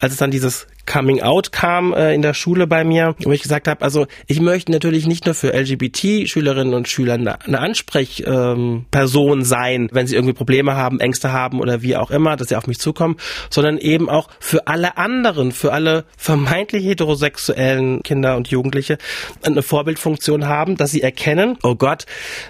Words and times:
als 0.00 0.12
es 0.12 0.18
dann 0.18 0.30
dieses 0.30 0.68
Coming 0.86 1.20
Out 1.22 1.50
kam 1.52 1.92
äh, 1.92 2.14
in 2.14 2.22
der 2.22 2.32
Schule 2.32 2.66
bei 2.66 2.84
mir, 2.84 3.16
wo 3.24 3.32
ich 3.32 3.42
gesagt 3.42 3.66
habe, 3.68 3.82
also 3.82 4.06
ich 4.26 4.40
möchte 4.40 4.70
natürlich 4.70 5.06
nicht 5.06 5.26
nur 5.26 5.34
für 5.34 5.52
LGBT-Schülerinnen 5.52 6.72
und 6.72 6.88
Schüler 6.88 7.14
eine, 7.14 7.44
eine 7.44 7.58
Ansprechperson 7.58 9.38
ähm, 9.38 9.44
sein, 9.44 9.88
wenn 9.92 10.06
sie 10.06 10.14
irgendwie 10.14 10.32
Probleme 10.32 10.76
haben, 10.76 11.00
Ängste 11.00 11.32
haben 11.32 11.60
oder 11.60 11.82
wie 11.82 11.96
auch 11.96 12.10
immer, 12.10 12.36
dass 12.36 12.48
sie 12.48 12.56
auf 12.56 12.68
mich 12.68 12.78
zukommen, 12.78 13.16
sondern 13.50 13.76
eben 13.76 14.08
auch 14.08 14.28
für 14.38 14.68
alle 14.68 14.96
anderen, 14.96 15.50
für 15.52 15.72
alle 15.72 16.04
vermeintlich 16.16 16.84
heterosexuellen 16.84 18.02
Kinder 18.04 18.36
und 18.36 18.48
Jugendliche 18.48 18.98
eine 19.42 19.62
Vorbildfunktion 19.62 20.46
haben, 20.46 20.76
dass 20.76 20.92
sie 20.92 21.02
erkennen, 21.02 21.58
oh 21.64 21.74
Gott, 21.74 22.06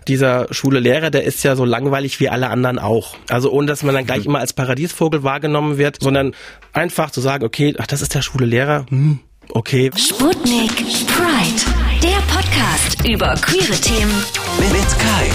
dieser 0.07 0.47
schwule 0.53 0.81
Lehrer, 0.81 1.11
der 1.11 1.25
ist 1.25 1.43
ja 1.45 1.57
so 1.57 1.65
langweilig 1.65 2.21
wie 2.21 2.29
alle 2.29 2.51
anderen 2.51 2.79
auch. 2.79 3.17
Also 3.31 3.51
ohne, 3.51 3.67
dass 3.67 3.83
man 3.83 3.95
dann 3.95 4.07
gleich 4.07 4.27
immer 4.27 4.39
als 4.39 4.53
Paradiesvogel 4.53 5.25
wahrgenommen 5.25 5.79
wird, 5.79 5.97
sondern 6.01 6.35
einfach 6.73 7.11
zu 7.11 7.21
sagen, 7.21 7.38
okay, 7.43 7.75
ach, 7.79 7.87
das 7.87 8.03
ist 8.03 8.15
der 8.15 8.23
schwule 8.23 8.47
Lehrer, 8.47 8.87
hm, 8.89 9.21
okay. 9.51 9.91
Sputnik 9.97 10.75
Pride, 11.07 11.63
der 12.03 12.19
Podcast 12.33 13.07
über 13.07 13.35
queere 13.35 13.81
Themen 13.81 14.25
mit 14.71 14.99
Kai. 14.99 15.31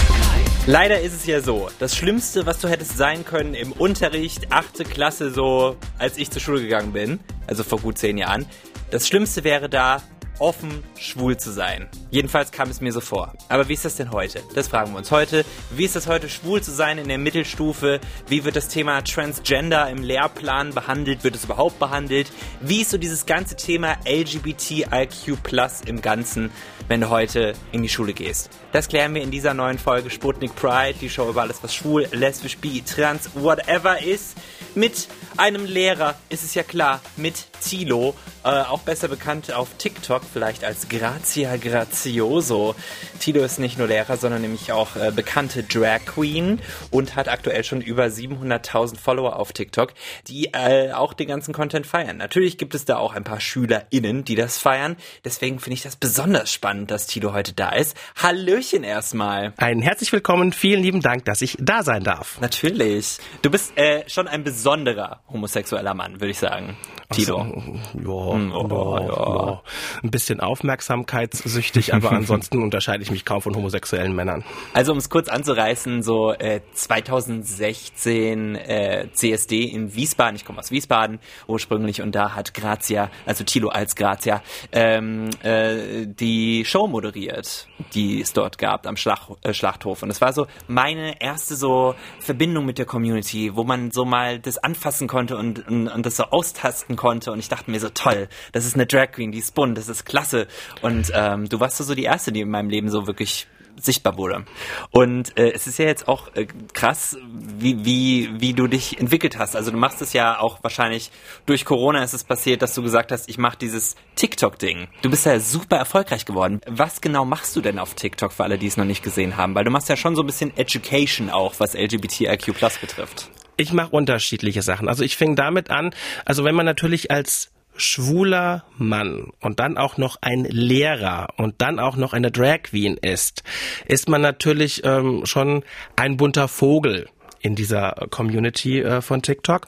Leider 0.66 1.00
ist 1.00 1.14
es 1.14 1.26
ja 1.26 1.40
so, 1.40 1.68
das 1.78 1.94
Schlimmste, 1.94 2.46
was 2.46 2.58
du 2.58 2.68
hättest 2.68 2.96
sein 2.96 3.24
können 3.24 3.52
im 3.52 3.72
Unterricht, 3.72 4.50
achte 4.50 4.84
Klasse 4.84 5.30
so, 5.30 5.76
als 5.98 6.16
ich 6.16 6.30
zur 6.30 6.40
Schule 6.40 6.62
gegangen 6.62 6.92
bin, 6.92 7.20
also 7.46 7.64
vor 7.64 7.80
gut 7.80 7.98
zehn 7.98 8.16
Jahren, 8.16 8.46
das 8.90 9.06
Schlimmste 9.06 9.44
wäre 9.44 9.68
da, 9.68 10.02
offen 10.38 10.82
schwul 10.98 11.36
zu 11.36 11.52
sein. 11.52 11.88
Jedenfalls 12.10 12.52
kam 12.52 12.70
es 12.70 12.80
mir 12.80 12.92
so 12.92 13.00
vor. 13.00 13.34
Aber 13.48 13.68
wie 13.68 13.74
ist 13.74 13.84
das 13.84 13.96
denn 13.96 14.10
heute? 14.10 14.42
Das 14.54 14.68
fragen 14.68 14.92
wir 14.92 14.98
uns 14.98 15.10
heute. 15.10 15.44
Wie 15.70 15.84
ist 15.84 15.96
es 15.96 16.06
heute, 16.06 16.28
schwul 16.28 16.62
zu 16.62 16.70
sein 16.70 16.98
in 16.98 17.08
der 17.08 17.18
Mittelstufe? 17.18 18.00
Wie 18.28 18.44
wird 18.44 18.56
das 18.56 18.68
Thema 18.68 19.02
Transgender 19.02 19.88
im 19.88 20.02
Lehrplan 20.02 20.74
behandelt? 20.74 21.24
Wird 21.24 21.36
es 21.36 21.44
überhaupt 21.44 21.78
behandelt? 21.78 22.30
Wie 22.60 22.82
ist 22.82 22.90
so 22.90 22.98
dieses 22.98 23.26
ganze 23.26 23.56
Thema 23.56 23.96
LGBTIQ 24.06 25.42
Plus 25.42 25.80
im 25.86 26.02
Ganzen, 26.02 26.50
wenn 26.88 27.00
du 27.00 27.08
heute 27.10 27.54
in 27.72 27.82
die 27.82 27.88
Schule 27.88 28.12
gehst? 28.12 28.50
Das 28.72 28.88
klären 28.88 29.14
wir 29.14 29.22
in 29.22 29.30
dieser 29.30 29.54
neuen 29.54 29.78
Folge 29.78 30.10
Sputnik 30.10 30.54
Pride, 30.56 30.98
die 31.00 31.10
Show 31.10 31.28
über 31.28 31.42
alles, 31.42 31.62
was 31.62 31.74
schwul, 31.74 32.06
lesbisch, 32.12 32.58
bi, 32.58 32.82
trans, 32.82 33.30
whatever 33.34 34.02
ist. 34.02 34.36
Mit 34.74 35.08
einem 35.36 35.64
Lehrer, 35.64 36.16
ist 36.28 36.42
es 36.42 36.54
ja 36.54 36.64
klar, 36.64 37.00
mit 37.16 37.46
Tilo, 37.60 38.14
äh, 38.44 38.48
auch 38.48 38.80
besser 38.80 39.08
bekannt 39.08 39.52
auf 39.52 39.68
TikTok 39.78 40.22
vielleicht 40.30 40.64
als 40.64 40.88
Grazia 40.88 41.56
Grazioso. 41.56 42.74
Tilo 43.18 43.42
ist 43.42 43.58
nicht 43.58 43.78
nur 43.78 43.88
Lehrer, 43.88 44.16
sondern 44.16 44.42
nämlich 44.42 44.70
auch 44.70 44.96
äh, 44.96 45.10
bekannte 45.10 45.62
Drag 45.62 46.04
Queen 46.04 46.60
und 46.90 47.16
hat 47.16 47.28
aktuell 47.28 47.64
schon 47.64 47.80
über 47.80 48.04
700.000 48.04 48.98
Follower 48.98 49.36
auf 49.36 49.52
TikTok, 49.52 49.94
die 50.28 50.52
äh, 50.52 50.92
auch 50.92 51.14
den 51.14 51.28
ganzen 51.28 51.54
Content 51.54 51.86
feiern. 51.86 52.18
Natürlich 52.18 52.58
gibt 52.58 52.74
es 52.74 52.84
da 52.84 52.98
auch 52.98 53.14
ein 53.14 53.24
paar 53.24 53.40
SchülerInnen, 53.40 54.24
die 54.24 54.34
das 54.34 54.58
feiern. 54.58 54.96
Deswegen 55.24 55.58
finde 55.58 55.74
ich 55.74 55.82
das 55.82 55.96
besonders 55.96 56.52
spannend, 56.52 56.90
dass 56.90 57.06
Tilo 57.06 57.32
heute 57.32 57.54
da 57.54 57.70
ist. 57.70 57.96
Hallöchen 58.22 58.84
erstmal. 58.84 59.54
Ein 59.56 59.80
herzlich 59.80 60.12
willkommen, 60.12 60.52
vielen 60.52 60.82
lieben 60.82 61.00
Dank, 61.00 61.24
dass 61.24 61.40
ich 61.40 61.56
da 61.60 61.82
sein 61.82 62.04
darf. 62.04 62.40
Natürlich. 62.40 63.18
Du 63.42 63.50
bist 63.50 63.76
äh, 63.78 64.08
schon 64.08 64.28
ein 64.28 64.44
besonderer 64.44 65.22
homosexueller 65.30 65.94
Mann, 65.94 66.20
würde 66.20 66.30
ich 66.30 66.38
sagen. 66.38 66.76
Tilo. 67.10 67.46
So, 67.94 68.33
ja, 68.33 68.33
hm, 68.34 68.52
oh, 68.52 68.96
ja, 68.98 69.06
ja, 69.06 69.46
ja, 69.46 69.62
Ein 70.02 70.10
bisschen 70.10 70.40
aufmerksamkeitssüchtig, 70.40 71.94
aber 71.94 72.12
ansonsten 72.12 72.62
unterscheide 72.62 73.02
ich 73.02 73.10
mich 73.10 73.24
kaum 73.24 73.42
von 73.42 73.54
homosexuellen 73.54 74.14
Männern. 74.14 74.44
Also 74.72 74.92
um 74.92 74.98
es 74.98 75.08
kurz 75.10 75.28
anzureißen, 75.28 76.02
so 76.02 76.32
äh, 76.32 76.60
2016 76.72 78.54
äh, 78.56 79.08
CSD 79.12 79.64
in 79.64 79.94
Wiesbaden, 79.94 80.36
ich 80.36 80.44
komme 80.44 80.58
aus 80.58 80.70
Wiesbaden 80.70 81.18
ursprünglich 81.46 82.02
und 82.02 82.14
da 82.14 82.34
hat 82.34 82.54
Grazia, 82.54 83.10
also 83.26 83.44
Tilo 83.44 83.68
als 83.68 83.94
Grazia, 83.96 84.42
ähm, 84.72 85.30
äh, 85.42 86.06
die 86.06 86.64
Show 86.64 86.86
moderiert, 86.86 87.68
die 87.94 88.20
es 88.20 88.32
dort 88.32 88.58
gab 88.58 88.86
am 88.86 88.96
Schlacht, 88.96 89.32
äh, 89.42 89.54
Schlachthof. 89.54 90.02
Und 90.02 90.10
es 90.10 90.20
war 90.20 90.32
so 90.32 90.46
meine 90.66 91.20
erste 91.20 91.56
so 91.56 91.94
Verbindung 92.18 92.66
mit 92.66 92.78
der 92.78 92.86
Community, 92.86 93.54
wo 93.54 93.64
man 93.64 93.90
so 93.90 94.04
mal 94.04 94.38
das 94.38 94.58
anfassen 94.58 95.08
konnte 95.08 95.36
und, 95.36 95.66
und, 95.66 95.88
und 95.88 96.06
das 96.06 96.16
so 96.16 96.24
austasten 96.24 96.96
konnte. 96.96 97.32
Und 97.32 97.38
ich 97.38 97.48
dachte 97.48 97.70
mir 97.70 97.80
so, 97.80 97.88
toll, 97.88 98.23
das 98.52 98.66
ist 98.66 98.74
eine 98.74 98.86
Drag 98.86 99.12
Queen, 99.12 99.32
die 99.32 99.38
ist 99.38 99.54
bunt, 99.54 99.76
das 99.78 99.88
ist 99.88 100.04
klasse. 100.04 100.46
Und 100.82 101.10
ähm, 101.14 101.48
du 101.48 101.60
warst 101.60 101.78
so 101.78 101.94
die 101.94 102.04
erste, 102.04 102.32
die 102.32 102.40
in 102.40 102.50
meinem 102.50 102.70
Leben 102.70 102.88
so 102.88 103.06
wirklich 103.06 103.46
sichtbar 103.76 104.16
wurde. 104.16 104.44
Und 104.90 105.36
äh, 105.38 105.52
es 105.52 105.66
ist 105.66 105.78
ja 105.78 105.86
jetzt 105.86 106.08
auch 106.08 106.34
äh, 106.34 106.46
krass, 106.72 107.16
wie, 107.58 107.84
wie, 107.84 108.30
wie 108.38 108.52
du 108.52 108.66
dich 108.66 108.98
entwickelt 108.98 109.38
hast. 109.38 109.56
Also 109.56 109.70
du 109.70 109.76
machst 109.76 110.02
es 110.02 110.12
ja 110.12 110.38
auch 110.38 110.62
wahrscheinlich 110.62 111.10
durch 111.46 111.64
Corona 111.64 112.02
ist 112.02 112.14
es 112.14 112.24
passiert, 112.24 112.62
dass 112.62 112.74
du 112.74 112.82
gesagt 112.82 113.12
hast, 113.12 113.28
ich 113.28 113.38
mache 113.38 113.58
dieses 113.58 113.96
TikTok-Ding. 114.16 114.88
Du 115.02 115.10
bist 115.10 115.26
ja 115.26 115.38
super 115.40 115.76
erfolgreich 115.76 116.24
geworden. 116.24 116.60
Was 116.66 117.00
genau 117.00 117.24
machst 117.24 117.56
du 117.56 117.60
denn 117.60 117.78
auf 117.78 117.94
TikTok 117.94 118.32
für 118.32 118.44
alle, 118.44 118.58
die 118.58 118.66
es 118.66 118.76
noch 118.76 118.84
nicht 118.84 119.02
gesehen 119.02 119.36
haben? 119.36 119.54
Weil 119.54 119.64
du 119.64 119.70
machst 119.70 119.88
ja 119.88 119.96
schon 119.96 120.16
so 120.16 120.22
ein 120.22 120.26
bisschen 120.26 120.56
Education 120.56 121.30
auch, 121.30 121.54
was 121.58 121.74
LGBTIQ 121.74 122.54
Plus 122.54 122.78
betrifft. 122.78 123.30
Ich 123.56 123.72
mache 123.72 123.90
unterschiedliche 123.90 124.62
Sachen. 124.62 124.88
Also 124.88 125.04
ich 125.04 125.16
fing 125.16 125.36
damit 125.36 125.70
an, 125.70 125.94
also 126.24 126.44
wenn 126.44 126.56
man 126.56 126.66
natürlich 126.66 127.10
als 127.10 127.53
schwuler 127.76 128.64
Mann 128.78 129.32
und 129.40 129.60
dann 129.60 129.76
auch 129.76 129.96
noch 129.96 130.16
ein 130.20 130.44
Lehrer 130.44 131.28
und 131.36 131.56
dann 131.58 131.78
auch 131.78 131.96
noch 131.96 132.12
eine 132.12 132.30
Drag 132.30 132.62
Queen 132.64 132.96
ist, 132.96 133.42
ist 133.86 134.08
man 134.08 134.20
natürlich 134.20 134.84
ähm, 134.84 135.26
schon 135.26 135.64
ein 135.96 136.16
bunter 136.16 136.48
Vogel 136.48 137.08
in 137.40 137.54
dieser 137.54 138.06
Community 138.10 138.80
äh, 138.80 139.00
von 139.02 139.22
TikTok 139.22 139.66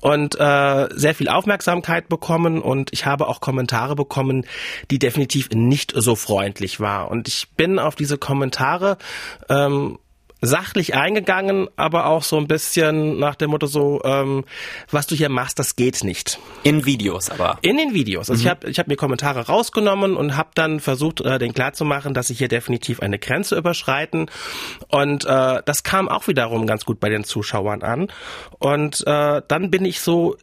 und 0.00 0.38
äh, 0.40 0.88
sehr 0.94 1.14
viel 1.14 1.28
Aufmerksamkeit 1.28 2.08
bekommen 2.08 2.60
und 2.60 2.92
ich 2.92 3.06
habe 3.06 3.28
auch 3.28 3.40
Kommentare 3.40 3.94
bekommen, 3.94 4.46
die 4.90 4.98
definitiv 4.98 5.50
nicht 5.50 5.92
so 5.94 6.16
freundlich 6.16 6.80
war. 6.80 7.10
Und 7.10 7.28
ich 7.28 7.48
bin 7.56 7.78
auf 7.78 7.94
diese 7.94 8.18
Kommentare 8.18 8.98
ähm, 9.48 9.98
sachlich 10.40 10.94
eingegangen, 10.94 11.68
aber 11.76 12.06
auch 12.06 12.22
so 12.22 12.36
ein 12.36 12.46
bisschen 12.46 13.18
nach 13.18 13.34
dem 13.34 13.50
Motto 13.50 13.66
so, 13.66 14.00
ähm, 14.04 14.44
was 14.90 15.06
du 15.06 15.14
hier 15.14 15.28
machst, 15.28 15.58
das 15.58 15.76
geht 15.76 16.02
nicht. 16.04 16.38
In 16.62 16.86
Videos 16.86 17.30
aber. 17.30 17.58
In 17.62 17.76
den 17.76 17.94
Videos. 17.94 18.30
Also 18.30 18.40
mhm. 18.40 18.46
ich 18.46 18.50
habe 18.50 18.70
ich 18.70 18.78
hab 18.78 18.88
mir 18.88 18.96
Kommentare 18.96 19.46
rausgenommen 19.46 20.16
und 20.16 20.36
habe 20.36 20.50
dann 20.54 20.80
versucht, 20.80 21.20
äh, 21.20 21.38
den 21.38 21.52
klarzumachen, 21.52 22.14
dass 22.14 22.30
ich 22.30 22.38
hier 22.38 22.48
definitiv 22.48 23.00
eine 23.00 23.18
Grenze 23.18 23.56
überschreiten. 23.56 24.30
Und 24.88 25.24
äh, 25.24 25.62
das 25.64 25.82
kam 25.82 26.08
auch 26.08 26.28
wiederum 26.28 26.66
ganz 26.66 26.84
gut 26.84 27.00
bei 27.00 27.08
den 27.08 27.24
Zuschauern 27.24 27.82
an. 27.82 28.08
Und 28.58 29.06
äh, 29.06 29.42
dann 29.46 29.70
bin 29.70 29.84
ich 29.84 30.00
so 30.00 30.36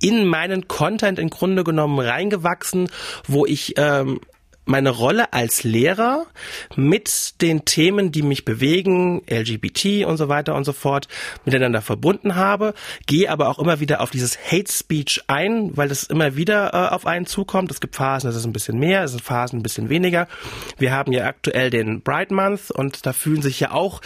in 0.00 0.26
meinen 0.26 0.68
Content 0.68 1.18
im 1.18 1.30
Grunde 1.30 1.64
genommen 1.64 1.98
reingewachsen, 1.98 2.88
wo 3.26 3.46
ich 3.46 3.74
ähm, 3.76 4.20
meine 4.68 4.90
Rolle 4.90 5.32
als 5.32 5.64
Lehrer 5.64 6.26
mit 6.76 7.40
den 7.40 7.64
Themen, 7.64 8.12
die 8.12 8.22
mich 8.22 8.44
bewegen, 8.44 9.22
LGBT 9.28 10.04
und 10.04 10.18
so 10.18 10.28
weiter 10.28 10.54
und 10.54 10.64
so 10.64 10.72
fort, 10.72 11.08
miteinander 11.44 11.80
verbunden 11.80 12.36
habe, 12.36 12.74
gehe 13.06 13.30
aber 13.30 13.48
auch 13.48 13.58
immer 13.58 13.80
wieder 13.80 14.02
auf 14.02 14.10
dieses 14.10 14.38
Hate 14.38 14.70
Speech 14.70 15.24
ein, 15.26 15.76
weil 15.76 15.88
das 15.88 16.04
immer 16.04 16.36
wieder 16.36 16.74
äh, 16.74 16.94
auf 16.94 17.06
einen 17.06 17.26
zukommt. 17.26 17.70
Es 17.70 17.80
gibt 17.80 17.96
Phasen, 17.96 18.28
das 18.28 18.36
ist 18.36 18.44
ein 18.44 18.52
bisschen 18.52 18.78
mehr, 18.78 19.04
es 19.04 19.12
sind 19.12 19.22
Phasen 19.22 19.60
ein 19.60 19.62
bisschen 19.62 19.88
weniger. 19.88 20.28
Wir 20.76 20.92
haben 20.92 21.12
ja 21.12 21.26
aktuell 21.26 21.70
den 21.70 22.02
Bright 22.02 22.30
Month 22.30 22.70
und 22.70 23.06
da 23.06 23.14
fühlen 23.14 23.40
sich 23.40 23.60
ja 23.60 23.70
auch 23.70 24.02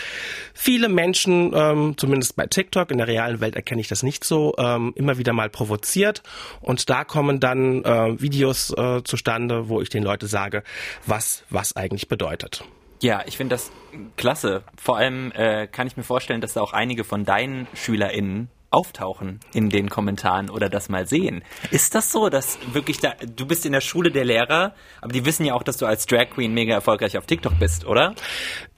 viele 0.54 0.88
Menschen, 0.88 1.52
ähm, 1.54 1.94
zumindest 1.96 2.36
bei 2.36 2.46
TikTok, 2.46 2.92
in 2.92 2.98
der 2.98 3.08
realen 3.08 3.40
Welt 3.40 3.56
erkenne 3.56 3.80
ich 3.80 3.88
das 3.88 4.04
nicht 4.04 4.24
so, 4.24 4.54
ähm, 4.58 4.92
immer 4.94 5.18
wieder 5.18 5.32
mal 5.32 5.50
provoziert 5.50 6.22
und 6.60 6.88
da 6.88 7.02
kommen 7.02 7.40
dann 7.40 7.82
äh, 7.84 8.20
Videos 8.20 8.72
äh, 8.76 9.02
zustande, 9.02 9.68
wo 9.68 9.80
ich 9.80 9.88
den 9.88 10.04
Leuten 10.04 10.28
sage, 10.28 10.51
Frage, 10.52 10.64
was 11.06 11.44
was 11.50 11.76
eigentlich 11.76 12.08
bedeutet. 12.08 12.64
Ja, 13.00 13.22
ich 13.26 13.36
finde 13.36 13.54
das 13.54 13.72
klasse. 14.16 14.62
Vor 14.76 14.96
allem 14.96 15.32
äh, 15.32 15.66
kann 15.66 15.86
ich 15.86 15.96
mir 15.96 16.04
vorstellen, 16.04 16.40
dass 16.40 16.52
da 16.52 16.60
auch 16.60 16.72
einige 16.72 17.02
von 17.02 17.24
deinen 17.24 17.66
SchülerInnen 17.74 18.48
auftauchen 18.70 19.40
in 19.52 19.68
den 19.68 19.90
Kommentaren 19.90 20.48
oder 20.48 20.68
das 20.68 20.88
mal 20.88 21.06
sehen. 21.06 21.42
Ist 21.70 21.94
das 21.94 22.10
so, 22.10 22.30
dass 22.30 22.58
wirklich 22.72 23.00
da, 23.00 23.14
du 23.36 23.46
bist 23.46 23.66
in 23.66 23.72
der 23.72 23.82
Schule 23.82 24.10
der 24.10 24.24
Lehrer, 24.24 24.74
aber 25.00 25.12
die 25.12 25.26
wissen 25.26 25.44
ja 25.44 25.54
auch, 25.54 25.62
dass 25.62 25.76
du 25.76 25.84
als 25.84 26.06
Drag 26.06 26.30
Queen 26.30 26.54
mega 26.54 26.72
erfolgreich 26.72 27.18
auf 27.18 27.26
TikTok 27.26 27.58
bist, 27.58 27.84
oder? 27.84 28.14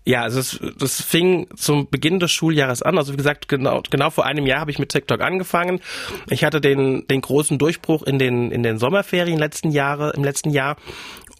Ja, 0.06 0.22
also 0.22 0.40
es, 0.40 0.60
das 0.78 1.00
fing 1.00 1.46
zum 1.56 1.88
Beginn 1.88 2.20
des 2.20 2.30
Schuljahres 2.30 2.82
an. 2.82 2.98
Also 2.98 3.14
wie 3.14 3.16
gesagt, 3.16 3.48
genau, 3.48 3.82
genau 3.88 4.10
vor 4.10 4.26
einem 4.26 4.44
Jahr 4.44 4.60
habe 4.60 4.70
ich 4.70 4.78
mit 4.78 4.90
TikTok 4.90 5.22
angefangen. 5.22 5.80
Ich 6.28 6.44
hatte 6.44 6.60
den, 6.60 7.06
den 7.06 7.22
großen 7.22 7.56
Durchbruch 7.56 8.02
in 8.02 8.18
den, 8.18 8.50
in 8.50 8.62
den 8.62 8.78
Sommerferien 8.78 9.38
letzten 9.38 9.70
Jahre, 9.70 10.12
im 10.14 10.22
letzten 10.22 10.50
Jahr 10.50 10.76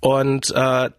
und 0.05 0.53
äh, 0.55 0.91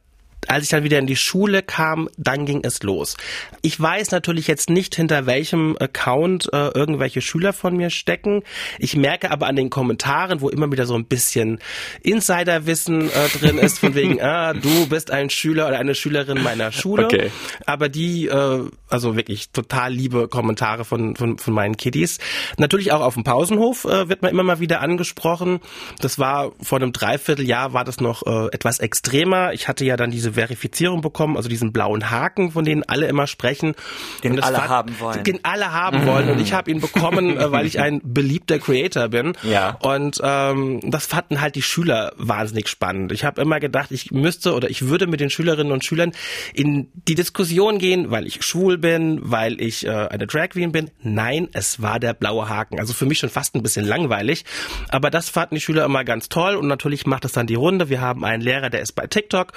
Als 0.48 0.64
ich 0.64 0.70
dann 0.70 0.84
wieder 0.84 1.00
in 1.00 1.08
die 1.08 1.16
Schule 1.16 1.62
kam, 1.62 2.10
dann 2.18 2.46
ging 2.46 2.62
es 2.64 2.84
los. 2.84 3.18
Ich 3.62 3.80
weiß 3.80 4.12
natürlich 4.12 4.48
jetzt 4.48 4.70
nicht, 4.70 4.96
hinter 4.96 5.26
welchem 5.26 5.78
Account 5.80 6.50
äh, 6.54 6.70
irgendwelche 6.70 7.22
Schüler 7.22 7.54
von 7.54 7.76
mir 7.76 7.90
stecken. 7.90 8.44
Ich 8.80 8.96
merke 8.96 9.32
aber 9.32 9.48
an 9.48 9.56
den 9.56 9.70
Kommentaren, 9.70 10.42
wo 10.42 10.50
immer 10.50 10.72
wieder 10.72 10.86
so 10.86 10.96
ein 10.96 11.06
bisschen 11.06 11.60
Insiderwissen 12.02 13.10
äh, 13.10 13.30
drin 13.40 13.58
ist, 13.58 13.80
von 13.80 13.96
wegen, 13.96 14.22
ah, 14.22 14.54
du 14.54 14.88
bist 14.88 15.12
ein 15.12 15.30
Schüler 15.30 15.68
oder 15.68 15.80
eine 15.80 15.96
Schülerin 15.96 16.42
meiner 16.42 16.72
Schule. 16.72 17.06
Okay. 17.06 17.32
Aber 17.66 17.90
die, 17.90 18.28
äh, 18.28 18.64
also 18.90 19.16
wirklich 19.16 19.50
total 19.52 19.94
liebe 19.94 20.28
Kommentare 20.28 20.86
von, 20.86 21.16
von, 21.16 21.38
von 21.38 21.54
meinen 21.54 21.78
Kiddies. 21.78 22.20
Natürlich 22.58 22.92
auch 22.92 23.02
auf 23.02 23.16
dem 23.16 23.24
Pausenhof 23.24 23.86
äh, 23.86 24.10
wird 24.10 24.22
man 24.22 24.32
immer 24.32 24.44
mal 24.44 24.60
wieder 24.60 24.82
angesprochen. 24.82 25.60
Das 26.00 26.20
war 26.20 26.52
vor 26.62 26.80
einem 26.80 26.94
Dreivierteljahr 26.94 27.74
war 27.74 27.84
das 27.84 28.00
noch 28.00 28.26
äh, 28.26 28.48
etwas 28.54 28.80
extremer. 28.80 29.54
Ich 29.54 29.68
hatte 29.68 29.86
ja 29.86 29.98
dann 29.98 30.12
diese 30.12 30.35
Verifizierung 30.36 31.02
bekommen, 31.02 31.36
also 31.38 31.50
diesen 31.50 31.74
blauen 31.74 32.12
Haken, 32.12 32.52
von 32.52 32.64
denen 32.64 32.84
alle 32.84 33.08
immer 33.08 33.28
sprechen. 33.28 33.76
Den 34.24 34.40
alle 34.42 34.58
fand- 34.58 34.70
haben 34.70 35.00
wollen. 35.00 35.24
Den 35.24 35.40
alle 35.44 35.74
haben 35.74 36.06
wollen. 36.06 36.30
Und 36.30 36.40
ich 36.40 36.54
habe 36.54 36.72
ihn 36.72 36.80
bekommen, 36.80 37.38
äh, 37.38 37.52
weil 37.52 37.66
ich 37.66 37.80
ein 37.80 38.02
beliebter 38.04 38.60
Creator 38.60 39.10
bin. 39.10 39.34
Ja. 39.44 39.78
Und 39.82 40.20
ähm, 40.24 40.80
das 40.84 41.06
fanden 41.06 41.42
halt 41.42 41.56
die 41.56 41.62
Schüler 41.62 42.14
wahnsinnig 42.18 42.68
spannend. 42.70 43.12
Ich 43.12 43.26
habe 43.26 43.42
immer 43.42 43.60
gedacht, 43.60 43.92
ich 43.92 44.12
müsste 44.12 44.54
oder 44.54 44.70
ich 44.70 44.88
würde 44.88 45.08
mit 45.08 45.20
den 45.20 45.30
Schülerinnen 45.30 45.72
und 45.74 45.84
Schülern 45.84 46.12
in 46.54 46.88
die 47.08 47.16
Diskussion 47.16 47.80
gehen, 47.80 48.12
weil 48.12 48.28
ich 48.28 48.44
schwul 48.44 48.78
bin, 48.78 49.20
weil 49.24 49.60
ich 49.62 49.86
äh, 49.86 49.90
eine 49.90 50.28
Drag 50.28 50.50
Queen 50.50 50.72
bin. 50.72 50.92
Nein, 51.02 51.50
es 51.54 51.82
war 51.82 52.00
der 52.00 52.14
blaue 52.14 52.50
Haken. 52.50 52.80
Also 52.80 52.94
für 52.94 53.06
mich 53.06 53.20
schon 53.20 53.30
fast 53.30 53.56
ein 53.56 53.64
bisschen 53.64 53.86
langweilig. 53.86 54.46
Aber 54.90 55.10
das 55.10 55.30
fanden 55.30 55.56
die 55.56 55.62
Schüler 55.62 55.86
immer 55.86 56.04
ganz 56.04 56.30
toll 56.30 56.56
und 56.56 56.68
natürlich 56.68 57.06
macht 57.06 57.26
es 57.26 57.32
dann 57.32 57.48
die 57.48 57.56
Runde. 57.56 57.90
Wir 57.90 58.02
haben 58.02 58.24
einen 58.26 58.42
Lehrer, 58.42 58.70
der 58.70 58.82
ist 58.82 58.94
bei 58.94 59.08
TikTok 59.08 59.54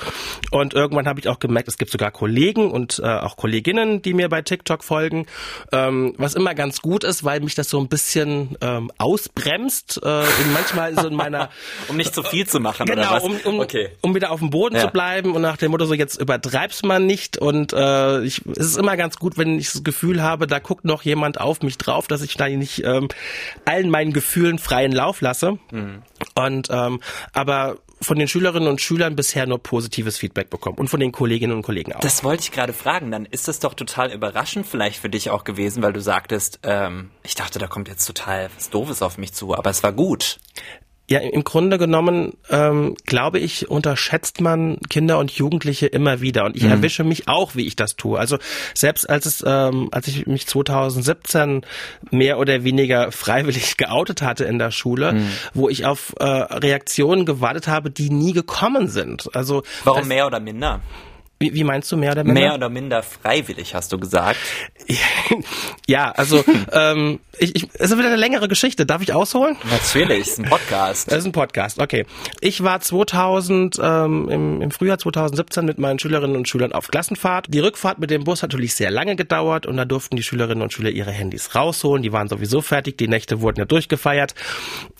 und 0.51 0.68
irgendwann 0.75 1.07
habe 1.09 1.21
ich 1.21 1.29
auch 1.29 1.39
gemerkt, 1.39 1.69
es 1.69 1.79
gibt 1.79 1.91
sogar 1.91 2.11
Kollegen 2.11 2.71
und 2.71 2.99
äh, 3.03 3.07
auch 3.07 3.37
Kolleginnen, 3.37 4.03
die 4.03 4.15
mir 4.15 4.29
bei 4.29 4.43
TikTok 4.43 4.85
folgen, 4.85 5.27
ähm, 5.73 6.15
was 6.19 6.35
immer 6.35 6.55
ganz 6.55 6.81
gut 6.81 7.05
ist, 7.05 7.25
weil 7.25 7.41
mich 7.41 7.55
das 7.55 7.69
so 7.71 7.79
ein 7.81 7.89
bisschen 7.89 8.57
ähm, 8.61 8.91
ausbremst. 8.99 10.01
Äh, 10.03 10.09
und 10.09 10.53
manchmal 10.53 10.95
so 10.95 11.07
in 11.09 11.15
meiner 11.15 11.51
Um 11.89 11.97
nicht 11.97 12.15
zu 12.15 12.23
viel 12.23 12.47
zu 12.47 12.61
machen, 12.61 12.83
oder 12.83 12.95
Genau, 12.95 13.11
was? 13.13 13.23
um, 13.23 13.37
um, 13.45 13.61
okay. 13.61 13.91
um 14.01 14.15
wieder 14.15 14.31
auf 14.31 14.41
dem 14.41 14.51
Boden 14.51 14.77
Ja. 14.77 14.83
zu 14.83 14.89
bleiben 14.89 15.35
und 15.35 15.43
nach 15.43 15.57
dem 15.57 15.71
Motto 15.71 15.85
so, 15.87 15.95
jetzt 15.95 16.21
übertreib's 16.21 16.83
man 16.83 17.07
nicht 17.07 17.39
und 17.39 17.73
äh, 17.73 18.23
ich, 18.23 18.43
es 18.57 18.67
ist 18.67 18.77
immer 18.79 18.97
ganz 18.97 19.17
gut, 19.17 19.39
wenn 19.39 19.59
ich 19.59 19.73
das 19.73 19.85
Gefühl 19.85 20.23
habe, 20.23 20.47
da 20.47 20.59
guckt 20.59 20.85
noch 20.85 21.03
jemand 21.03 21.41
auf 21.41 21.63
mich 21.63 21.79
drauf, 21.79 22.07
dass 22.07 22.23
ich 22.23 22.35
da 22.37 22.49
nicht 22.49 22.83
ähm, 22.85 23.09
allen 23.65 23.91
meinen 23.91 24.13
Gefühlen 24.13 24.59
freien 24.59 24.93
Lauf 24.93 25.21
lasse. 25.21 25.59
Mhm. 25.71 26.03
Und 26.35 26.69
ähm, 26.71 27.01
aber 27.33 27.77
von 28.01 28.19
den 28.19 28.29
Schülerinnen 28.29 28.69
und 28.69 28.81
Schülern 28.81 29.17
bisher 29.17 29.47
nur 29.47 29.63
positives 29.63 30.19
Feedback 30.19 30.51
bekommen 30.51 30.79
und 30.79 30.89
von 30.89 31.01
den 31.01 31.13
Kolleginnen 31.13 31.55
und 31.55 31.63
Kollegen 31.63 31.93
auch. 31.93 32.01
Das 32.01 32.25
wollte 32.25 32.43
ich 32.43 32.53
gerade 32.53 32.73
fragen. 32.73 33.11
Dann 33.11 33.27
ist 33.27 33.49
das 33.49 33.59
doch 33.59 33.75
total 33.75 34.13
überraschend 34.13 34.67
vielleicht 34.67 34.99
für 35.01 35.11
dich 35.11 35.31
auch 35.31 35.45
gewesen, 35.45 35.83
weil 35.83 35.93
du 35.93 36.01
sagtest, 36.01 36.61
ähm, 36.63 37.11
ich 37.23 37.35
dachte, 37.35 37.59
da 37.59 37.67
kommt 37.67 37.89
jetzt 37.89 38.05
total 38.07 38.51
was 38.57 38.71
Doofes 38.71 39.03
auf 39.03 39.19
mich 39.19 39.33
zu, 39.33 39.57
aber 39.57 39.71
es 39.71 39.83
war 39.83 39.93
gut. 39.93 40.39
Ja, 41.11 41.21
im 41.21 41.43
Grunde 41.43 41.79
genommen, 41.79 42.35
ähm, 42.51 42.95
glaube 43.07 43.39
ich, 43.39 43.71
unterschätzt 43.71 44.43
man 44.43 44.79
Kinder 44.91 45.19
und 45.19 45.31
Jugendliche 45.31 45.87
immer 45.87 46.21
wieder. 46.21 46.45
Und 46.45 46.55
ich 46.55 46.65
erwische 46.65 47.03
mich 47.03 47.29
auch, 47.29 47.55
wie 47.55 47.67
ich 47.67 47.77
das 47.77 47.97
tue. 47.97 48.19
Also 48.19 48.37
selbst 48.75 49.09
als 49.09 49.25
es, 49.25 49.43
ähm, 49.47 49.89
als 49.91 50.07
ich 50.07 50.27
mich 50.27 50.47
2017 50.47 51.63
mehr 52.11 52.39
oder 52.39 52.63
weniger 52.63 53.11
freiwillig 53.11 53.79
geoutet 53.79 54.21
hatte 54.21 54.45
in 54.45 54.59
der 54.59 54.71
Schule, 54.71 55.23
wo 55.55 55.71
ich 55.71 55.87
auf 55.87 56.15
äh, 56.21 56.25
Reaktionen 56.25 57.25
gewartet 57.25 57.69
habe, 57.69 57.91
die 57.91 58.11
nie 58.11 58.35
gekommen 58.35 58.89
sind. 58.89 59.35
Also 59.35 59.63
Warum 59.85 60.09
mehr 60.09 60.27
oder 60.27 60.41
minder? 60.41 60.83
Wie, 61.41 61.55
wie 61.55 61.63
meinst 61.63 61.91
du 61.93 61.97
mehr 61.97 62.13
oder 62.13 62.25
minder? 62.25 62.41
Mehr 62.41 62.55
oder 62.55 62.69
minder 62.69 63.03
freiwillig, 63.03 63.75
hast 63.75 63.93
du 63.93 63.99
gesagt. 63.99 64.39
ja, 65.87 66.11
also 66.11 66.45
ähm, 66.73 67.21
ich, 67.39 67.55
ich, 67.55 67.69
es 67.75 67.91
ist 67.91 67.99
wieder 67.99 68.09
eine 68.09 68.17
längere 68.17 68.49
Geschichte. 68.49 68.87
Darf 68.87 69.03
ich 69.03 69.13
ausholen? 69.13 69.57
Natürlich, 69.71 70.21
ist 70.21 70.39
ein 70.39 70.47
Podcast. 70.47 71.09
Das 71.19 71.21
ist 71.21 71.27
ein 71.27 71.33
Podcast, 71.33 71.79
okay. 71.79 72.07
Ich 72.41 72.63
war 72.63 72.81
2000, 72.81 73.79
ähm, 73.81 74.29
im, 74.29 74.63
im 74.63 74.71
Frühjahr 74.71 74.99
2017 74.99 75.65
mit 75.65 75.79
meinen 75.79 75.99
Schülerinnen 75.99 76.37
und 76.37 76.49
Schülern 76.49 76.73
auf 76.73 76.89
Klassenfahrt. 76.89 77.47
Die 77.49 77.61
Rückfahrt 77.61 77.99
mit 77.99 78.11
dem 78.11 78.25
Bus 78.25 78.43
hat 78.43 78.51
natürlich 78.51 78.75
sehr 78.75 78.91
lange 78.91 79.15
gedauert 79.15 79.67
und 79.67 79.77
da 79.77 79.85
durften 79.85 80.17
die 80.17 80.23
Schülerinnen 80.23 80.63
und 80.63 80.73
Schüler 80.73 80.91
ihre 80.91 81.13
Handys 81.13 81.55
rausholen. 81.55 82.03
Die 82.03 82.13
waren 82.13 82.29
sowieso 82.29 82.63
fertig, 82.63 82.99
die 82.99 83.09
Nächte 83.09 83.41
wurden 83.41 83.61
ja 83.61 83.65
durchgefeiert. 83.65 84.35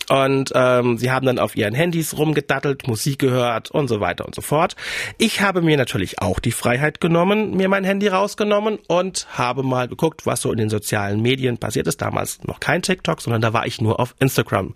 Und 0.09 0.51
ähm, 0.55 0.97
sie 0.97 1.11
haben 1.11 1.25
dann 1.25 1.37
auf 1.37 1.55
ihren 1.55 1.75
Handys 1.75 2.17
rumgedattelt, 2.17 2.87
Musik 2.87 3.19
gehört 3.19 3.69
und 3.69 3.87
so 3.87 3.99
weiter 3.99 4.25
und 4.25 4.33
so 4.33 4.41
fort. 4.41 4.75
Ich 5.17 5.41
habe 5.41 5.61
mir 5.61 5.77
natürlich 5.77 6.21
auch 6.21 6.28
die 6.37 6.51
Freiheit 6.51 7.01
genommen, 7.01 7.57
mir 7.57 7.67
mein 7.67 7.83
Handy 7.83 8.07
rausgenommen 8.07 8.77
und 8.87 9.25
habe 9.31 9.63
mal 9.63 9.87
geguckt, 9.87 10.27
was 10.27 10.41
so 10.41 10.51
in 10.51 10.59
den 10.59 10.69
sozialen 10.69 11.23
Medien 11.23 11.57
passiert 11.57 11.87
ist. 11.87 12.03
Damals 12.03 12.43
noch 12.43 12.59
kein 12.59 12.83
TikTok, 12.83 13.21
sondern 13.21 13.41
da 13.41 13.53
war 13.53 13.65
ich 13.65 13.81
nur 13.81 13.99
auf 13.99 14.13
Instagram 14.19 14.75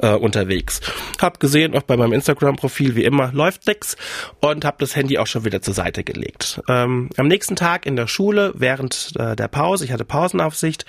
äh, 0.00 0.12
unterwegs. 0.12 0.80
Hab 1.20 1.40
gesehen, 1.40 1.74
auch 1.74 1.82
bei 1.82 1.96
meinem 1.96 2.12
Instagram-Profil 2.12 2.94
wie 2.94 3.02
immer 3.02 3.32
läuft 3.32 3.66
nix 3.66 3.96
und 4.40 4.64
habe 4.64 4.76
das 4.78 4.94
Handy 4.94 5.18
auch 5.18 5.26
schon 5.26 5.44
wieder 5.44 5.62
zur 5.62 5.74
Seite 5.74 6.04
gelegt. 6.04 6.60
Ähm, 6.68 7.10
am 7.16 7.26
nächsten 7.26 7.56
Tag 7.56 7.86
in 7.86 7.96
der 7.96 8.06
Schule, 8.06 8.52
während 8.54 9.14
äh, 9.18 9.34
der 9.34 9.48
Pause, 9.48 9.84
ich 9.84 9.92
hatte 9.92 10.04
Pausenaufsicht, 10.04 10.86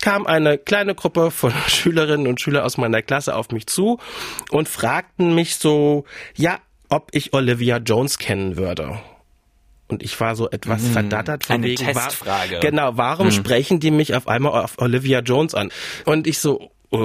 kam 0.00 0.26
eine 0.26 0.58
kleine 0.58 0.94
Gruppe 0.94 1.30
von 1.32 1.52
Schülerinnen 1.66 2.28
und 2.28 2.40
Schülern 2.40 2.64
aus 2.64 2.76
meiner 2.76 3.02
Klasse 3.02 3.34
auf 3.34 3.50
mich 3.50 3.66
zu 3.66 3.98
und 4.50 4.68
fragten 4.68 5.34
mich 5.34 5.56
so, 5.56 6.04
ja, 6.36 6.58
ob 6.88 7.10
ich 7.12 7.32
Olivia 7.34 7.78
Jones 7.78 8.18
kennen 8.18 8.56
würde. 8.56 8.98
Und 9.88 10.02
ich 10.02 10.20
war 10.20 10.36
so 10.36 10.50
etwas 10.50 10.86
verdattert 10.86 11.44
von 11.44 11.56
eine 11.56 11.66
wegen, 11.66 11.84
Testfrage. 11.84 12.54
War, 12.54 12.60
genau, 12.60 12.96
warum 12.96 13.30
sprechen 13.30 13.80
die 13.80 13.90
mich 13.90 14.14
auf 14.14 14.28
einmal 14.28 14.62
auf 14.62 14.78
Olivia 14.78 15.20
Jones 15.20 15.54
an? 15.54 15.70
Und 16.04 16.26
ich 16.26 16.38
so, 16.38 16.70
äh, 16.92 16.96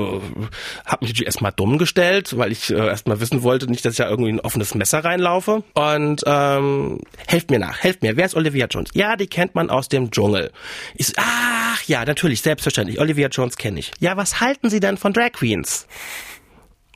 hab 0.86 1.02
mich 1.02 1.12
natürlich 1.12 1.26
erstmal 1.26 1.52
dumm 1.52 1.78
gestellt, 1.78 2.38
weil 2.38 2.52
ich 2.52 2.70
äh, 2.70 2.76
erstmal 2.76 3.20
wissen 3.20 3.44
wollte, 3.44 3.68
nicht, 3.68 3.84
dass 3.86 3.94
ich 3.94 3.98
da 3.98 4.10
irgendwie 4.10 4.30
in 4.30 4.38
ein 4.38 4.46
offenes 4.46 4.76
Messer 4.76 5.04
reinlaufe. 5.04 5.64
Und 5.74 6.24
ähm, 6.26 7.00
helft 7.28 7.52
mir 7.52 7.60
nach, 7.60 7.80
helft 7.82 8.02
mir. 8.02 8.16
Wer 8.16 8.26
ist 8.26 8.36
Olivia 8.36 8.68
Jones? 8.68 8.92
Ja, 8.94 9.16
die 9.16 9.28
kennt 9.28 9.56
man 9.56 9.70
aus 9.70 9.90
dem 9.90 10.12
Dschungel. 10.12 10.52
Ich 10.96 11.08
so, 11.08 11.14
ach 11.18 11.84
ja, 11.84 12.06
natürlich, 12.06 12.42
selbstverständlich. 12.42 13.00
Olivia 13.00 13.28
Jones 13.28 13.58
kenne 13.58 13.80
ich. 13.80 13.92
Ja, 14.00 14.16
was 14.16 14.40
halten 14.40 14.70
Sie 14.70 14.80
denn 14.80 14.98
von 14.98 15.14
Drag 15.14 15.32
Queens? 15.34 15.88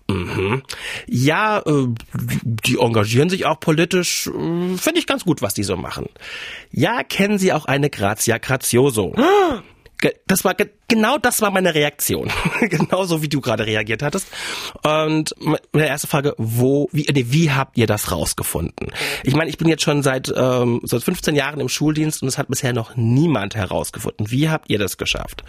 Mhm. 0.10 0.64
Ja, 1.08 1.60
äh, 1.66 1.88
die 2.14 2.78
engagieren 2.80 3.30
sich 3.30 3.46
auch 3.46 3.60
politisch. 3.60 4.28
Äh, 4.28 4.78
Finde 4.78 5.00
ich 5.00 5.08
ganz 5.08 5.26
gut, 5.26 5.42
was 5.42 5.54
die 5.54 5.64
so 5.64 5.76
machen. 5.76 6.08
Ja, 6.72 7.04
kennen 7.04 7.38
Sie 7.38 7.52
auch 7.54 7.66
eine 7.66 7.90
Grazia 7.90 8.38
Grazioso? 8.38 9.14
Das 10.28 10.44
war 10.46 10.54
ge 10.54 10.70
genau 10.88 11.18
das 11.18 11.42
war 11.42 11.52
meine 11.52 11.74
Reaktion, 11.74 12.32
genauso 12.62 13.22
wie 13.22 13.30
du 13.30 13.42
gerade 13.42 13.66
reagiert 13.66 14.04
hattest. 14.04 14.28
Und 14.84 15.34
meine 15.72 15.88
erste 15.88 16.08
Frage: 16.08 16.36
Wo, 16.38 16.88
wie, 16.92 17.08
nee, 17.12 17.26
wie 17.30 17.52
habt 17.52 17.78
ihr 17.78 17.88
das 17.88 18.12
rausgefunden? 18.12 18.92
Ich 19.24 19.36
meine, 19.36 19.50
ich 19.50 19.58
bin 19.58 19.68
jetzt 19.68 19.84
schon 19.84 20.04
seit 20.04 20.32
ähm, 20.36 20.82
seit 20.84 21.04
15 21.04 21.36
Jahren 21.36 21.60
im 21.60 21.70
Schuldienst 21.70 22.22
und 22.22 22.28
es 22.28 22.38
hat 22.38 22.48
bisher 22.48 22.74
noch 22.74 22.96
niemand 22.96 23.56
herausgefunden. 23.56 24.30
Wie 24.30 24.50
habt 24.50 24.70
ihr 24.70 24.80
das 24.80 24.98
geschafft? 24.98 25.44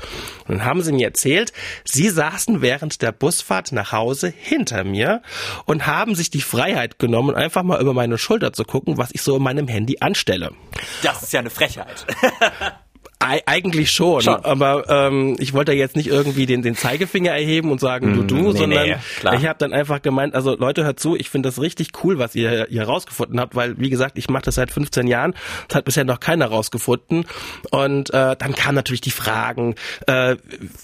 Und 0.47 0.59
dann 0.59 0.65
haben 0.65 0.83
sie 0.83 0.93
mir 0.93 1.07
erzählt, 1.07 1.53
sie 1.85 2.09
saßen 2.09 2.63
während 2.63 3.03
der 3.03 3.13
Busfahrt 3.13 3.73
nach 3.73 3.93
Hause 3.93 4.33
hinter 4.35 4.85
mir 4.85 5.23
und 5.67 5.87
haben 5.87 6.15
sich 6.15 6.31
die 6.31 6.41
Freiheit 6.41 6.99
genommen, 6.99 7.35
einfach 7.35 7.63
mal 7.63 7.81
über 7.81 7.93
meine 7.93 8.19
Schulter 8.19 8.53
zu 8.53 8.65
gucken, 8.65 8.97
was 8.97 9.11
ich 9.13 9.23
so 9.23 9.37
in 9.37 9.43
meinem 9.43 9.69
Handy 9.69 9.99
anstelle. 10.01 10.53
Das 11.03 11.23
ist 11.23 11.33
ja 11.33 11.41
eine 11.41 11.51
Frechheit. 11.51 12.07
Ei- 13.21 13.43
eigentlich 13.47 13.91
schon, 13.91 14.23
Schon. 14.23 14.45
aber 14.45 14.89
ähm, 14.89 15.35
ich 15.41 15.53
wollte 15.53 15.73
jetzt 15.73 15.97
nicht 15.97 16.07
irgendwie 16.07 16.47
den, 16.47 16.63
den 16.63 16.77
Zeigefinger 16.77 17.33
erheben 17.33 17.73
und 17.73 17.81
sagen, 17.81 18.15
du, 18.15 18.23
du, 18.23 18.37
Mm, 18.37 18.39
nee, 18.53 18.53
sondern 18.59 18.89
nee, 18.91 18.97
klar. 19.19 19.35
ich 19.35 19.45
habe 19.45 19.59
dann 19.59 19.73
einfach 19.73 20.01
gemeint, 20.03 20.37
also 20.37 20.55
Leute, 20.57 20.85
hört 20.85 21.01
zu, 21.01 21.17
ich 21.17 21.29
finde 21.29 21.49
das 21.49 21.61
richtig 21.61 21.89
cool, 22.05 22.21
was 22.21 22.37
ihr 22.37 22.69
hier 22.71 22.85
rausgefunden 22.85 23.41
habt, 23.41 23.57
weil, 23.57 23.77
wie 23.77 23.91
gesagt, 23.91 24.19
ich 24.19 24.29
mache 24.31 24.45
das 24.45 24.55
seit 24.55 24.71
15 24.71 25.09
Jahren, 25.09 25.35
das 25.67 25.79
hat 25.79 25.85
bisher 25.85 26.05
noch 26.05 26.21
keiner 26.21 26.47
rausgefunden 26.47 27.25
und 27.73 28.11
äh, 28.11 28.37
dann 28.39 28.55
kamen 28.55 28.77
natürlich 28.77 29.01
die 29.01 29.11
Fragen, 29.11 29.75
äh, 30.07 30.37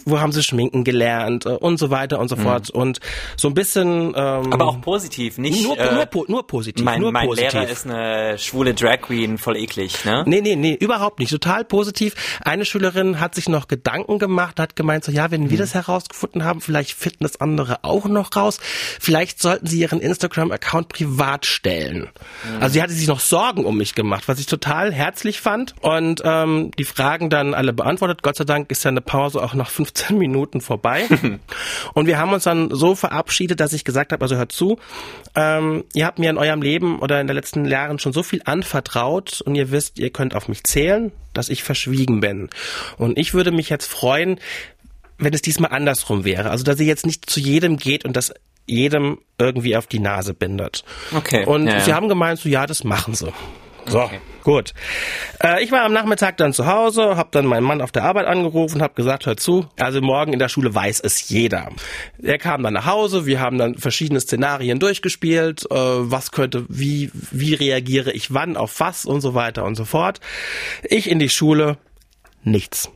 wo 0.04 0.18
haben 0.18 0.32
sie 0.32 0.42
Schminken 0.42 0.82
gelernt 0.82 1.46
äh, 1.46 1.50
und 1.50 1.78
so 1.78 1.90
weiter 1.90 2.18
und 2.18 2.26
so 2.26 2.34
fort 2.34 2.68
und 2.68 2.98
so 3.36 3.46
ein 3.46 3.54
bisschen... 3.54 4.08
Ähm. 4.16 4.52
Aber 4.52 4.66
auch 4.66 4.80
positiv, 4.80 5.38
nicht 5.38 5.62
nur, 5.62 5.78
äh, 5.78 5.94
nur, 5.94 6.06
po- 6.06 6.24
nur 6.26 6.44
positiv, 6.48 6.84
mein, 6.84 7.00
nur 7.00 7.12
mein 7.12 7.28
positiv. 7.28 7.52
Lehrer 7.52 7.68
ist 7.68 7.86
eine 7.86 8.38
schwule 8.38 8.74
Drag 8.74 9.00
Queen, 9.02 9.38
voll 9.38 9.56
eklig, 9.56 10.04
ne? 10.04 10.24
Nee, 10.26 10.40
nee, 10.40 10.56
nee, 10.56 10.74
überhaupt 10.74 11.20
nicht. 11.20 11.30
Total 11.30 11.64
positiv. 11.64 12.16
Eine 12.40 12.64
Schülerin 12.64 13.20
hat 13.20 13.34
sich 13.34 13.48
noch 13.48 13.68
Gedanken 13.68 14.18
gemacht, 14.18 14.60
hat 14.60 14.76
gemeint, 14.76 15.04
so 15.04 15.12
ja, 15.12 15.30
wenn 15.30 15.50
wir 15.50 15.58
das 15.58 15.74
herausgefunden 15.74 16.44
haben, 16.44 16.60
vielleicht 16.60 16.92
finden 16.92 17.24
das 17.24 17.40
andere 17.40 17.84
auch 17.84 18.06
noch 18.06 18.34
raus. 18.34 18.58
Vielleicht 19.00 19.40
sollten 19.40 19.66
sie 19.66 19.80
ihren 19.80 20.00
Instagram-Account 20.00 20.88
privat 20.88 21.46
stellen. 21.46 22.08
Also 22.60 22.74
sie 22.74 22.82
hatte 22.82 22.92
sich 22.92 23.06
noch 23.06 23.20
Sorgen 23.20 23.64
um 23.64 23.76
mich 23.76 23.94
gemacht, 23.94 24.24
was 24.26 24.38
ich 24.38 24.46
total 24.46 24.92
herzlich 24.92 25.40
fand. 25.40 25.74
Und 25.80 26.22
ähm, 26.24 26.70
die 26.78 26.84
Fragen 26.84 27.30
dann 27.30 27.54
alle 27.54 27.72
beantwortet. 27.72 28.22
Gott 28.22 28.36
sei 28.36 28.44
Dank 28.44 28.70
ist 28.70 28.84
ja 28.84 28.90
eine 28.90 29.00
Pause 29.00 29.42
auch 29.42 29.54
nach 29.54 29.70
15 29.70 30.18
Minuten 30.18 30.60
vorbei. 30.60 31.06
und 31.94 32.06
wir 32.06 32.18
haben 32.18 32.32
uns 32.32 32.44
dann 32.44 32.70
so 32.70 32.94
verabschiedet, 32.94 33.60
dass 33.60 33.72
ich 33.72 33.84
gesagt 33.84 34.12
habe, 34.12 34.22
also 34.22 34.36
hört 34.36 34.52
zu, 34.52 34.78
ähm, 35.34 35.84
ihr 35.94 36.06
habt 36.06 36.18
mir 36.18 36.30
in 36.30 36.38
eurem 36.38 36.62
Leben 36.62 36.98
oder 37.00 37.20
in 37.20 37.26
den 37.26 37.36
letzten 37.36 37.64
Jahren 37.66 37.98
schon 37.98 38.12
so 38.12 38.22
viel 38.22 38.42
anvertraut 38.44 39.40
und 39.42 39.54
ihr 39.54 39.70
wisst, 39.70 39.98
ihr 39.98 40.10
könnt 40.10 40.34
auf 40.34 40.48
mich 40.48 40.64
zählen, 40.64 41.12
dass 41.34 41.48
ich 41.48 41.62
verschwiegen 41.62 42.20
bin. 42.20 42.48
Und 42.96 43.18
ich 43.18 43.34
würde 43.34 43.52
mich 43.52 43.68
jetzt 43.68 43.86
freuen, 43.86 44.40
wenn 45.18 45.34
es 45.34 45.42
diesmal 45.42 45.72
andersrum 45.72 46.24
wäre. 46.24 46.50
Also, 46.50 46.64
dass 46.64 46.80
ihr 46.80 46.86
jetzt 46.86 47.06
nicht 47.06 47.28
zu 47.28 47.40
jedem 47.40 47.76
geht 47.76 48.04
und 48.04 48.16
das 48.16 48.32
jedem 48.66 49.18
irgendwie 49.38 49.76
auf 49.76 49.86
die 49.86 49.98
Nase 49.98 50.34
bindet. 50.34 50.84
Okay. 51.14 51.44
Und 51.44 51.66
ja, 51.66 51.80
sie 51.80 51.90
ja. 51.90 51.96
haben 51.96 52.08
gemeint, 52.08 52.38
so 52.38 52.48
ja, 52.48 52.66
das 52.66 52.82
machen 52.84 53.14
sie. 53.14 53.32
So, 53.86 54.00
Okay. 54.00 54.20
gut. 54.42 54.72
Äh, 55.42 55.62
ich 55.62 55.70
war 55.72 55.82
am 55.82 55.92
Nachmittag 55.92 56.36
dann 56.38 56.52
zu 56.52 56.66
Hause, 56.66 57.16
habe 57.16 57.28
dann 57.32 57.46
meinen 57.46 57.64
Mann 57.64 57.80
auf 57.80 57.92
der 57.92 58.04
Arbeit 58.04 58.26
angerufen, 58.26 58.82
habe 58.82 58.94
gesagt, 58.94 59.26
hör 59.26 59.36
zu, 59.36 59.66
also 59.78 60.00
morgen 60.00 60.32
in 60.32 60.38
der 60.38 60.48
Schule 60.48 60.74
weiß 60.74 61.00
es 61.00 61.28
jeder. 61.28 61.68
Er 62.22 62.38
kam 62.38 62.62
dann 62.62 62.74
nach 62.74 62.86
Hause, 62.86 63.26
wir 63.26 63.40
haben 63.40 63.58
dann 63.58 63.76
verschiedene 63.76 64.20
Szenarien 64.20 64.78
durchgespielt, 64.78 65.64
äh, 65.70 65.74
was 65.74 66.32
könnte, 66.32 66.64
wie, 66.68 67.10
wie 67.30 67.54
reagiere 67.54 68.12
ich 68.12 68.32
wann 68.32 68.56
auf 68.56 68.80
was 68.80 69.04
und 69.04 69.20
so 69.20 69.34
weiter 69.34 69.64
und 69.64 69.74
so 69.74 69.84
fort. 69.84 70.20
Ich 70.84 71.10
in 71.10 71.18
die 71.18 71.28
Schule, 71.28 71.76
nichts. 72.42 72.90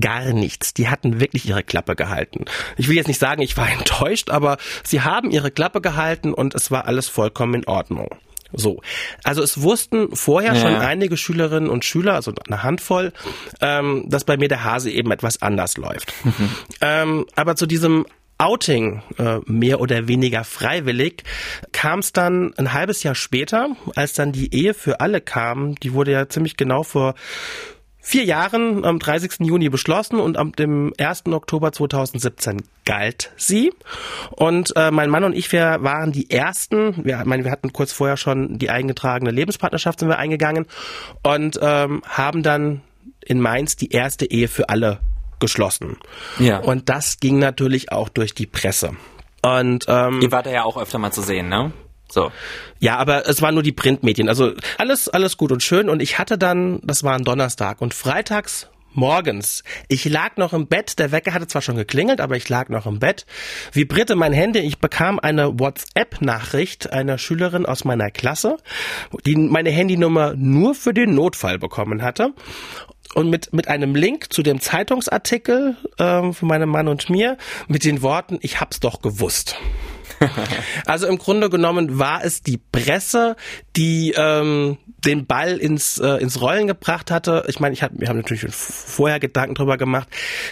Gar 0.00 0.32
nichts. 0.32 0.74
Die 0.74 0.88
hatten 0.88 1.20
wirklich 1.20 1.46
ihre 1.48 1.62
Klappe 1.62 1.94
gehalten. 1.94 2.46
Ich 2.76 2.88
will 2.88 2.96
jetzt 2.96 3.06
nicht 3.06 3.20
sagen, 3.20 3.42
ich 3.42 3.56
war 3.56 3.70
enttäuscht, 3.78 4.30
aber 4.30 4.56
sie 4.82 5.02
haben 5.02 5.30
ihre 5.30 5.50
Klappe 5.50 5.80
gehalten 5.80 6.34
und 6.34 6.54
es 6.54 6.70
war 6.70 6.86
alles 6.86 7.08
vollkommen 7.08 7.54
in 7.54 7.66
Ordnung. 7.66 8.08
So. 8.56 8.80
Also 9.22 9.42
es 9.42 9.60
wussten 9.62 10.14
vorher 10.14 10.54
Ja. 10.54 10.60
schon 10.60 10.74
einige 10.76 11.16
Schülerinnen 11.16 11.68
und 11.70 11.84
Schüler, 11.84 12.14
also 12.14 12.32
eine 12.46 12.62
Handvoll, 12.62 13.12
ähm, 13.60 14.04
dass 14.08 14.24
bei 14.24 14.36
mir 14.36 14.48
der 14.48 14.64
Hase 14.64 14.90
eben 14.90 15.10
etwas 15.10 15.42
anders 15.42 15.76
läuft. 15.76 16.12
ähm, 16.80 17.26
aber 17.34 17.56
zu 17.56 17.66
diesem 17.66 18.06
Outing, 18.36 19.00
äh, 19.18 19.38
mehr 19.46 19.80
oder 19.80 20.08
weniger 20.08 20.42
freiwillig, 20.42 21.22
kam 21.70 22.00
es 22.00 22.12
dann 22.12 22.52
ein 22.56 22.72
halbes 22.72 23.04
Jahr 23.04 23.14
später, 23.14 23.68
als 23.94 24.14
dann 24.14 24.32
die 24.32 24.52
Ehe 24.52 24.74
für 24.74 25.00
alle 25.00 25.20
kam. 25.20 25.76
Die 25.76 25.92
wurde 25.92 26.10
ja 26.10 26.28
ziemlich 26.28 26.56
genau 26.56 26.82
vor 26.82 27.14
vier 28.04 28.24
Jahren 28.24 28.84
am 28.84 28.98
30. 28.98 29.46
Juni 29.46 29.70
beschlossen 29.70 30.20
und 30.20 30.36
am 30.36 30.52
dem 30.52 30.92
1. 30.98 31.24
Oktober 31.32 31.72
2017 31.72 32.62
galt 32.84 33.32
sie. 33.36 33.72
Und 34.30 34.76
äh, 34.76 34.90
mein 34.90 35.08
Mann 35.08 35.24
und 35.24 35.34
ich, 35.34 35.50
wir 35.50 35.78
waren 35.80 36.12
die 36.12 36.30
ersten, 36.30 37.02
wir, 37.02 37.20
ich 37.20 37.24
meine, 37.24 37.44
wir 37.44 37.50
hatten 37.50 37.72
kurz 37.72 37.92
vorher 37.92 38.18
schon 38.18 38.58
die 38.58 38.68
eingetragene 38.68 39.30
Lebenspartnerschaft 39.30 40.00
sind 40.00 40.08
wir 40.08 40.18
eingegangen 40.18 40.66
und 41.22 41.58
ähm, 41.62 42.02
haben 42.06 42.42
dann 42.42 42.82
in 43.24 43.40
Mainz 43.40 43.76
die 43.76 43.90
erste 43.90 44.30
Ehe 44.30 44.48
für 44.48 44.68
alle 44.68 45.00
geschlossen. 45.40 45.96
Ja. 46.38 46.58
Und 46.58 46.90
das 46.90 47.20
ging 47.20 47.38
natürlich 47.38 47.90
auch 47.90 48.10
durch 48.10 48.34
die 48.34 48.46
Presse. 48.46 48.90
Und 49.40 49.86
ähm, 49.88 50.20
Ihr 50.20 50.30
wart 50.30 50.46
ja 50.46 50.64
auch 50.64 50.76
öfter 50.76 50.98
mal 50.98 51.10
zu 51.10 51.22
sehen, 51.22 51.48
ne? 51.48 51.72
So. 52.14 52.30
ja, 52.78 52.96
aber 52.96 53.28
es 53.28 53.42
waren 53.42 53.54
nur 53.54 53.64
die 53.64 53.72
Printmedien. 53.72 54.28
Also 54.28 54.52
alles, 54.78 55.08
alles 55.08 55.36
gut 55.36 55.50
und 55.50 55.62
schön. 55.62 55.88
Und 55.88 56.00
ich 56.00 56.18
hatte 56.18 56.38
dann, 56.38 56.80
das 56.84 57.02
war 57.02 57.14
ein 57.14 57.24
Donnerstag 57.24 57.80
und 57.80 57.92
freitags 57.92 58.68
morgens. 58.92 59.64
Ich 59.88 60.04
lag 60.04 60.36
noch 60.36 60.52
im 60.52 60.68
Bett, 60.68 61.00
der 61.00 61.10
Wecker 61.10 61.34
hatte 61.34 61.48
zwar 61.48 61.62
schon 61.62 61.74
geklingelt, 61.74 62.20
aber 62.20 62.36
ich 62.36 62.48
lag 62.48 62.68
noch 62.68 62.86
im 62.86 63.00
Bett. 63.00 63.26
Vibrierte 63.72 64.14
mein 64.14 64.32
Handy, 64.32 64.60
ich 64.60 64.78
bekam 64.78 65.18
eine 65.18 65.58
WhatsApp-Nachricht 65.58 66.92
einer 66.92 67.18
Schülerin 67.18 67.66
aus 67.66 67.84
meiner 67.84 68.12
Klasse, 68.12 68.58
die 69.26 69.34
meine 69.34 69.70
Handynummer 69.70 70.34
nur 70.36 70.76
für 70.76 70.94
den 70.94 71.14
Notfall 71.14 71.58
bekommen 71.58 72.02
hatte. 72.02 72.32
Und 73.14 73.30
mit, 73.30 73.52
mit 73.52 73.68
einem 73.68 73.94
Link 73.94 74.32
zu 74.32 74.42
dem 74.42 74.60
Zeitungsartikel 74.60 75.76
ähm, 75.98 76.32
von 76.32 76.48
meinem 76.48 76.68
Mann 76.68 76.88
und 76.88 77.10
mir 77.10 77.36
mit 77.68 77.84
den 77.84 78.02
Worten, 78.02 78.38
ich 78.40 78.60
hab's 78.60 78.80
doch 78.80 79.02
gewusst. 79.02 79.56
Also 80.86 81.06
im 81.06 81.18
Grunde 81.18 81.50
genommen 81.50 81.98
war 81.98 82.24
es 82.24 82.42
die 82.42 82.58
Presse, 82.58 83.36
die 83.76 84.14
ähm, 84.16 84.78
den 85.04 85.26
Ball 85.26 85.56
ins, 85.56 85.98
äh, 85.98 86.16
ins 86.16 86.40
Rollen 86.40 86.66
gebracht 86.66 87.10
hatte. 87.10 87.44
Ich 87.48 87.60
meine, 87.60 87.74
ich 87.74 87.82
hab, 87.82 87.92
wir 87.94 88.08
haben 88.08 88.16
natürlich 88.16 88.42
schon 88.42 88.50
vorher 88.50 89.20
Gedanken 89.20 89.54
drüber 89.54 89.76
gemacht. 89.76 90.08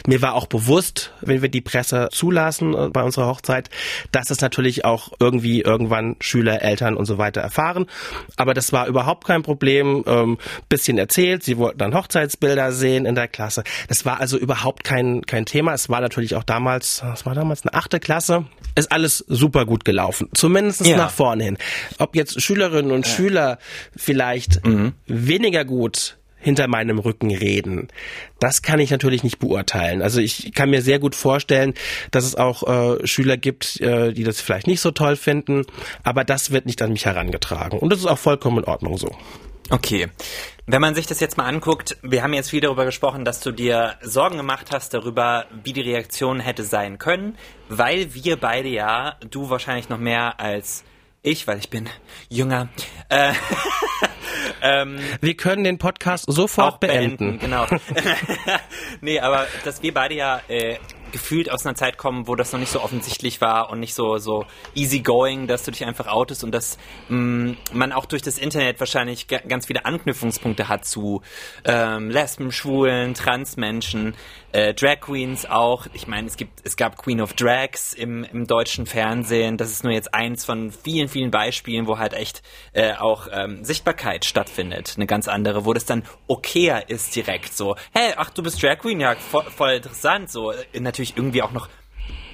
Mir 0.06 0.22
war 0.22 0.34
auch 0.34 0.46
bewusst, 0.46 1.12
wenn 1.20 1.42
wir 1.42 1.48
die 1.48 1.60
Presse 1.60 2.08
zulassen 2.12 2.74
äh, 2.74 2.88
bei 2.88 3.02
unserer 3.02 3.26
Hochzeit, 3.26 3.70
dass 4.10 4.30
es 4.30 4.40
natürlich 4.40 4.84
auch 4.84 5.12
irgendwie 5.18 5.60
irgendwann 5.60 6.16
Schüler, 6.20 6.62
Eltern 6.62 6.96
und 6.96 7.06
so 7.06 7.18
weiter 7.18 7.40
erfahren. 7.40 7.86
Aber 8.36 8.54
das 8.54 8.72
war 8.72 8.86
überhaupt 8.86 9.26
kein 9.26 9.42
Problem. 9.42 10.04
Ähm, 10.06 10.38
bisschen 10.68 10.98
erzählt, 10.98 11.42
sie 11.42 11.58
wollten 11.58 11.78
dann 11.78 11.94
Hochzeitsbilder 11.94 12.72
sehen 12.72 13.06
in 13.06 13.14
der 13.14 13.28
Klasse. 13.28 13.64
Das 13.88 14.04
war 14.04 14.20
also 14.20 14.38
überhaupt 14.38 14.84
kein, 14.84 15.22
kein 15.22 15.46
Thema. 15.46 15.72
Es 15.72 15.88
war 15.88 16.00
natürlich 16.00 16.36
auch 16.36 16.44
damals, 16.44 17.02
es 17.14 17.26
war 17.26 17.34
damals 17.34 17.62
eine 17.62 17.74
achte 17.74 18.00
Klasse. 18.00 18.44
Ist 18.74 18.90
alles 18.90 19.18
super 19.28 19.41
gut 19.50 19.84
gelaufen. 19.84 20.28
Zumindest 20.34 20.86
Ja. 20.86 20.96
nach 20.96 21.10
vorne 21.10 21.44
hin. 21.44 21.58
Ob 21.98 22.16
jetzt 22.16 22.40
Schülerinnen 22.40 22.92
und 22.92 23.06
Schüler 23.06 23.58
vielleicht 23.96 24.60
weniger 25.06 25.64
gut 25.64 26.16
hinter 26.38 26.66
meinem 26.66 26.98
Rücken 26.98 27.30
reden. 27.32 27.86
Das 28.40 28.62
kann 28.62 28.80
ich 28.80 28.90
natürlich 28.90 29.22
nicht 29.22 29.38
beurteilen. 29.38 30.02
Also 30.02 30.20
ich 30.20 30.52
kann 30.54 30.70
mir 30.70 30.82
sehr 30.82 30.98
gut 30.98 31.14
vorstellen, 31.14 31.74
dass 32.10 32.24
es 32.24 32.34
auch 32.34 32.98
äh, 32.98 33.06
Schüler 33.06 33.36
gibt, 33.36 33.80
äh, 33.80 34.12
die 34.12 34.24
das 34.24 34.40
vielleicht 34.40 34.66
nicht 34.66 34.80
so 34.80 34.90
toll 34.90 35.14
finden, 35.14 35.64
aber 36.02 36.24
das 36.24 36.50
wird 36.50 36.66
nicht 36.66 36.82
an 36.82 36.92
mich 36.92 37.06
herangetragen. 37.06 37.78
Und 37.78 37.90
das 37.92 38.00
ist 38.00 38.06
auch 38.06 38.18
vollkommen 38.18 38.58
in 38.58 38.64
Ordnung 38.64 38.98
so. 38.98 39.14
Okay. 39.70 40.08
Wenn 40.66 40.80
man 40.80 40.94
sich 40.94 41.06
das 41.06 41.20
jetzt 41.20 41.36
mal 41.36 41.46
anguckt, 41.46 41.96
wir 42.02 42.22
haben 42.22 42.32
jetzt 42.34 42.50
viel 42.50 42.60
darüber 42.60 42.84
gesprochen, 42.84 43.24
dass 43.24 43.40
du 43.40 43.50
dir 43.50 43.96
Sorgen 44.02 44.36
gemacht 44.36 44.68
hast 44.72 44.94
darüber, 44.94 45.46
wie 45.64 45.72
die 45.72 45.80
Reaktion 45.80 46.40
hätte 46.40 46.64
sein 46.64 46.98
können, 46.98 47.36
weil 47.68 48.14
wir 48.14 48.36
beide 48.36 48.68
ja, 48.68 49.16
du 49.28 49.50
wahrscheinlich 49.50 49.88
noch 49.88 49.98
mehr 49.98 50.38
als 50.40 50.84
ich, 51.22 51.46
weil 51.46 51.58
ich 51.58 51.70
bin 51.70 51.88
jünger, 52.28 52.68
äh, 53.08 53.32
Wir 55.20 55.36
können 55.36 55.64
den 55.64 55.78
Podcast 55.78 56.24
sofort 56.28 56.74
auch 56.74 56.78
beenden. 56.78 57.38
beenden. 57.38 57.38
Genau. 57.40 57.66
nee, 59.00 59.18
aber 59.18 59.46
dass 59.64 59.82
wir 59.82 59.92
beide 59.92 60.14
ja 60.14 60.40
äh, 60.48 60.76
gefühlt 61.12 61.50
aus 61.50 61.64
einer 61.64 61.74
Zeit 61.74 61.98
kommen, 61.98 62.26
wo 62.26 62.34
das 62.34 62.52
noch 62.52 62.60
nicht 62.60 62.72
so 62.72 62.80
offensichtlich 62.82 63.40
war 63.40 63.70
und 63.70 63.78
nicht 63.80 63.94
so 63.94 64.18
so 64.18 64.44
easy 64.74 65.00
going, 65.00 65.46
dass 65.46 65.62
du 65.62 65.70
dich 65.70 65.84
einfach 65.84 66.06
outest 66.06 66.42
und 66.42 66.52
dass 66.52 66.78
mh, 67.08 67.54
man 67.72 67.92
auch 67.92 68.06
durch 68.06 68.22
das 68.22 68.38
Internet 68.38 68.80
wahrscheinlich 68.80 69.28
ga- 69.28 69.42
ganz 69.46 69.66
viele 69.66 69.84
Anknüpfungspunkte 69.84 70.68
hat 70.68 70.84
zu 70.84 71.22
ähm, 71.64 72.10
Lesben, 72.10 72.50
Schwulen, 72.50 73.14
Transmenschen, 73.14 74.14
äh, 74.52 74.74
Drag 74.74 75.00
Queens 75.00 75.46
auch. 75.46 75.86
Ich 75.92 76.06
meine, 76.06 76.26
es 76.26 76.36
es 76.64 76.76
gab 76.76 76.96
Queen 76.96 77.20
of 77.20 77.34
Drags 77.34 77.92
im, 77.92 78.24
im 78.24 78.46
deutschen 78.46 78.86
Fernsehen. 78.86 79.56
Das 79.56 79.70
ist 79.70 79.84
nur 79.84 79.92
jetzt 79.92 80.14
eins 80.14 80.44
von 80.44 80.72
vielen 80.72 81.08
vielen 81.08 81.30
Beispielen, 81.30 81.86
wo 81.86 81.98
halt 81.98 82.14
echt 82.14 82.42
äh, 82.72 82.94
auch 82.94 83.28
ähm, 83.30 83.64
Sichtbarkeit 83.64 84.24
stattfindet. 84.24 84.94
Eine 84.96 85.06
ganz 85.06 85.28
andere, 85.28 85.64
wo 85.64 85.72
das 85.72 85.84
dann 85.84 86.04
okayer 86.26 86.88
ist 86.88 87.14
direkt 87.14 87.54
so. 87.54 87.76
Hey, 87.92 88.14
ach 88.16 88.30
du 88.30 88.42
bist 88.42 88.62
Drag 88.62 88.78
Queen, 88.78 89.00
ja 89.00 89.14
voll, 89.14 89.44
voll 89.44 89.72
interessant. 89.72 90.30
So 90.30 90.52
äh, 90.52 90.56
natürlich 91.02 91.16
irgendwie 91.16 91.42
auch 91.42 91.52
noch 91.52 91.68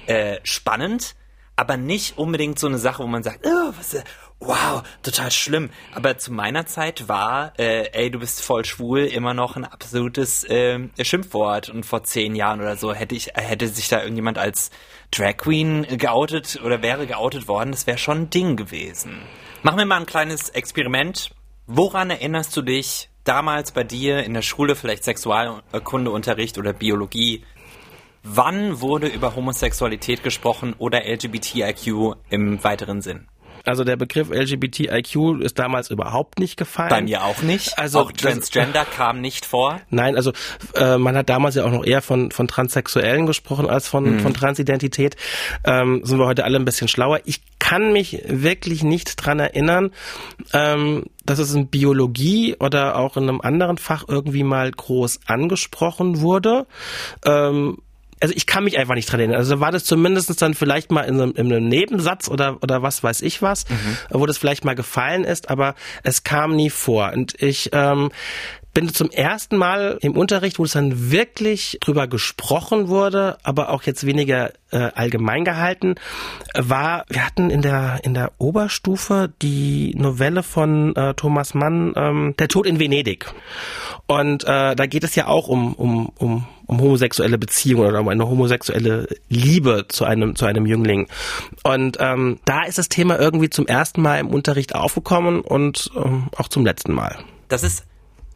äh, 0.05 0.39
spannend, 0.43 1.15
aber 1.55 1.77
nicht 1.77 2.17
unbedingt 2.17 2.59
so 2.59 2.67
eine 2.67 2.77
Sache, 2.77 3.03
wo 3.03 3.07
man 3.07 3.23
sagt, 3.23 3.45
oh, 3.45 3.73
was, 3.77 3.93
äh, 3.95 4.03
wow, 4.39 4.83
total 5.03 5.31
schlimm. 5.31 5.69
Aber 5.93 6.17
zu 6.17 6.31
meiner 6.31 6.65
Zeit 6.65 7.09
war, 7.09 7.53
äh, 7.59 7.89
ey, 7.91 8.09
du 8.09 8.19
bist 8.19 8.41
voll 8.41 8.63
schwul, 8.63 8.99
immer 8.99 9.33
noch 9.33 9.57
ein 9.57 9.65
absolutes 9.65 10.43
äh, 10.45 10.79
Schimpfwort. 11.01 11.69
Und 11.69 11.85
vor 11.85 12.03
zehn 12.03 12.35
Jahren 12.35 12.61
oder 12.61 12.77
so 12.77 12.93
hätte 12.93 13.15
ich, 13.15 13.31
hätte 13.33 13.67
sich 13.67 13.89
da 13.89 14.01
irgendjemand 14.01 14.37
als 14.37 14.71
Drag 15.11 15.37
Queen 15.37 15.85
geoutet 15.97 16.61
oder 16.63 16.81
wäre 16.81 17.07
geoutet 17.07 17.47
worden, 17.47 17.71
das 17.71 17.87
wäre 17.87 17.97
schon 17.97 18.21
ein 18.21 18.29
Ding 18.29 18.55
gewesen. 18.55 19.17
Machen 19.63 19.79
wir 19.79 19.85
mal 19.85 19.97
ein 19.97 20.05
kleines 20.05 20.49
Experiment. 20.49 21.31
Woran 21.67 22.09
erinnerst 22.09 22.55
du 22.55 22.61
dich 22.61 23.09
damals 23.25 23.73
bei 23.73 23.83
dir 23.83 24.23
in 24.23 24.33
der 24.33 24.41
Schule, 24.41 24.75
vielleicht 24.75 25.03
Sexualkundeunterricht 25.03 26.57
oder 26.57 26.73
Biologie? 26.73 27.43
Wann 28.23 28.81
wurde 28.81 29.07
über 29.07 29.35
Homosexualität 29.35 30.23
gesprochen 30.23 30.75
oder 30.77 31.01
LGBTIQ 31.05 32.15
im 32.29 32.63
weiteren 32.63 33.01
Sinn? 33.01 33.27
Also 33.65 33.83
der 33.83 33.97
Begriff 33.97 34.29
LGBTIQ 34.31 35.41
ist 35.41 35.59
damals 35.59 35.91
überhaupt 35.91 36.39
nicht 36.39 36.55
gefallen. 36.55 36.89
Bei 36.89 37.01
mir 37.01 37.23
auch 37.25 37.41
nicht. 37.41 37.77
Also 37.77 37.99
auch 37.99 38.11
Transgender 38.13 38.85
kam 38.95 39.19
nicht 39.19 39.45
vor. 39.45 39.81
Nein, 39.89 40.15
also 40.15 40.31
äh, 40.75 40.97
man 40.97 41.15
hat 41.17 41.29
damals 41.29 41.55
ja 41.55 41.65
auch 41.65 41.71
noch 41.71 41.85
eher 41.85 42.01
von, 42.01 42.31
von 42.31 42.47
Transsexuellen 42.47 43.25
gesprochen 43.25 43.69
als 43.69 43.87
von, 43.87 44.15
Mhm. 44.15 44.19
von 44.21 44.33
Transidentität. 44.33 45.17
Ähm, 45.65 46.01
sind 46.05 46.17
wir 46.19 46.25
heute 46.25 46.45
alle 46.45 46.57
ein 46.57 46.65
bisschen 46.65 46.87
schlauer. 46.87 47.19
Ich 47.25 47.41
kann 47.59 47.91
mich 47.91 48.23
wirklich 48.27 48.83
nicht 48.83 49.15
dran 49.23 49.39
erinnern, 49.39 49.91
ähm, 50.53 51.03
dass 51.25 51.39
es 51.39 51.53
in 51.53 51.67
Biologie 51.67 52.55
oder 52.59 52.95
auch 52.97 53.17
in 53.17 53.23
einem 53.23 53.41
anderen 53.41 53.77
Fach 53.77 54.05
irgendwie 54.07 54.43
mal 54.43 54.71
groß 54.71 55.19
angesprochen 55.27 56.21
wurde. 56.21 56.65
Ähm, 57.25 57.77
also 58.21 58.33
ich 58.35 58.45
kann 58.45 58.63
mich 58.63 58.77
einfach 58.77 58.95
nicht 58.95 59.09
dran 59.09 59.19
erinnern. 59.19 59.37
Also 59.37 59.59
war 59.59 59.71
das 59.71 59.85
zumindest 59.85 60.41
dann 60.41 60.53
vielleicht 60.53 60.91
mal 60.91 61.03
in 61.03 61.21
einem, 61.21 61.31
in 61.35 61.51
einem 61.51 61.67
Nebensatz 61.67 62.27
oder, 62.27 62.57
oder 62.61 62.81
was 62.81 63.03
weiß 63.03 63.21
ich 63.21 63.41
was, 63.41 63.67
mhm. 63.69 63.97
wo 64.09 64.25
das 64.25 64.37
vielleicht 64.37 64.65
mal 64.65 64.75
gefallen 64.75 65.23
ist, 65.23 65.49
aber 65.49 65.75
es 66.03 66.23
kam 66.23 66.55
nie 66.55 66.69
vor. 66.69 67.11
Und 67.13 67.41
ich 67.41 67.69
ähm, 67.73 68.11
bin 68.73 68.93
zum 68.93 69.09
ersten 69.09 69.57
Mal 69.57 69.97
im 70.01 70.15
Unterricht, 70.15 70.59
wo 70.59 70.63
es 70.63 70.73
dann 70.73 71.11
wirklich 71.11 71.77
drüber 71.81 72.07
gesprochen 72.07 72.87
wurde, 72.87 73.37
aber 73.43 73.69
auch 73.69 73.83
jetzt 73.83 74.05
weniger 74.05 74.51
äh, 74.71 74.89
allgemein 74.93 75.45
gehalten, 75.45 75.95
war, 76.55 77.05
wir 77.09 77.25
hatten 77.25 77.49
in 77.49 77.61
der, 77.61 77.99
in 78.03 78.13
der 78.13 78.31
Oberstufe 78.37 79.31
die 79.41 79.95
Novelle 79.97 80.43
von 80.43 80.95
äh, 80.95 81.13
Thomas 81.15 81.53
Mann, 81.53 81.93
ähm, 81.95 82.35
Der 82.37 82.47
Tod 82.47 82.67
in 82.67 82.79
Venedig. 82.79 83.31
Und 84.07 84.43
äh, 84.43 84.75
da 84.75 84.85
geht 84.85 85.03
es 85.03 85.15
ja 85.15 85.27
auch 85.27 85.47
um, 85.47 85.73
um, 85.73 86.11
um, 86.17 86.45
um 86.65 86.81
homosexuelle 86.81 87.37
Beziehungen 87.37 87.87
oder 87.87 88.01
um 88.01 88.07
eine 88.07 88.27
homosexuelle 88.27 89.07
Liebe 89.29 89.85
zu 89.87 90.05
einem, 90.05 90.35
zu 90.35 90.45
einem 90.45 90.65
Jüngling. 90.65 91.07
Und 91.63 91.97
ähm, 91.99 92.39
da 92.45 92.63
ist 92.63 92.77
das 92.77 92.89
Thema 92.89 93.19
irgendwie 93.19 93.49
zum 93.49 93.65
ersten 93.65 94.01
Mal 94.01 94.19
im 94.19 94.27
Unterricht 94.27 94.75
aufgekommen 94.75 95.41
und 95.41 95.89
ähm, 95.95 96.29
auch 96.37 96.47
zum 96.47 96.65
letzten 96.65 96.93
Mal. 96.93 97.17
Das 97.47 97.63
ist 97.63 97.88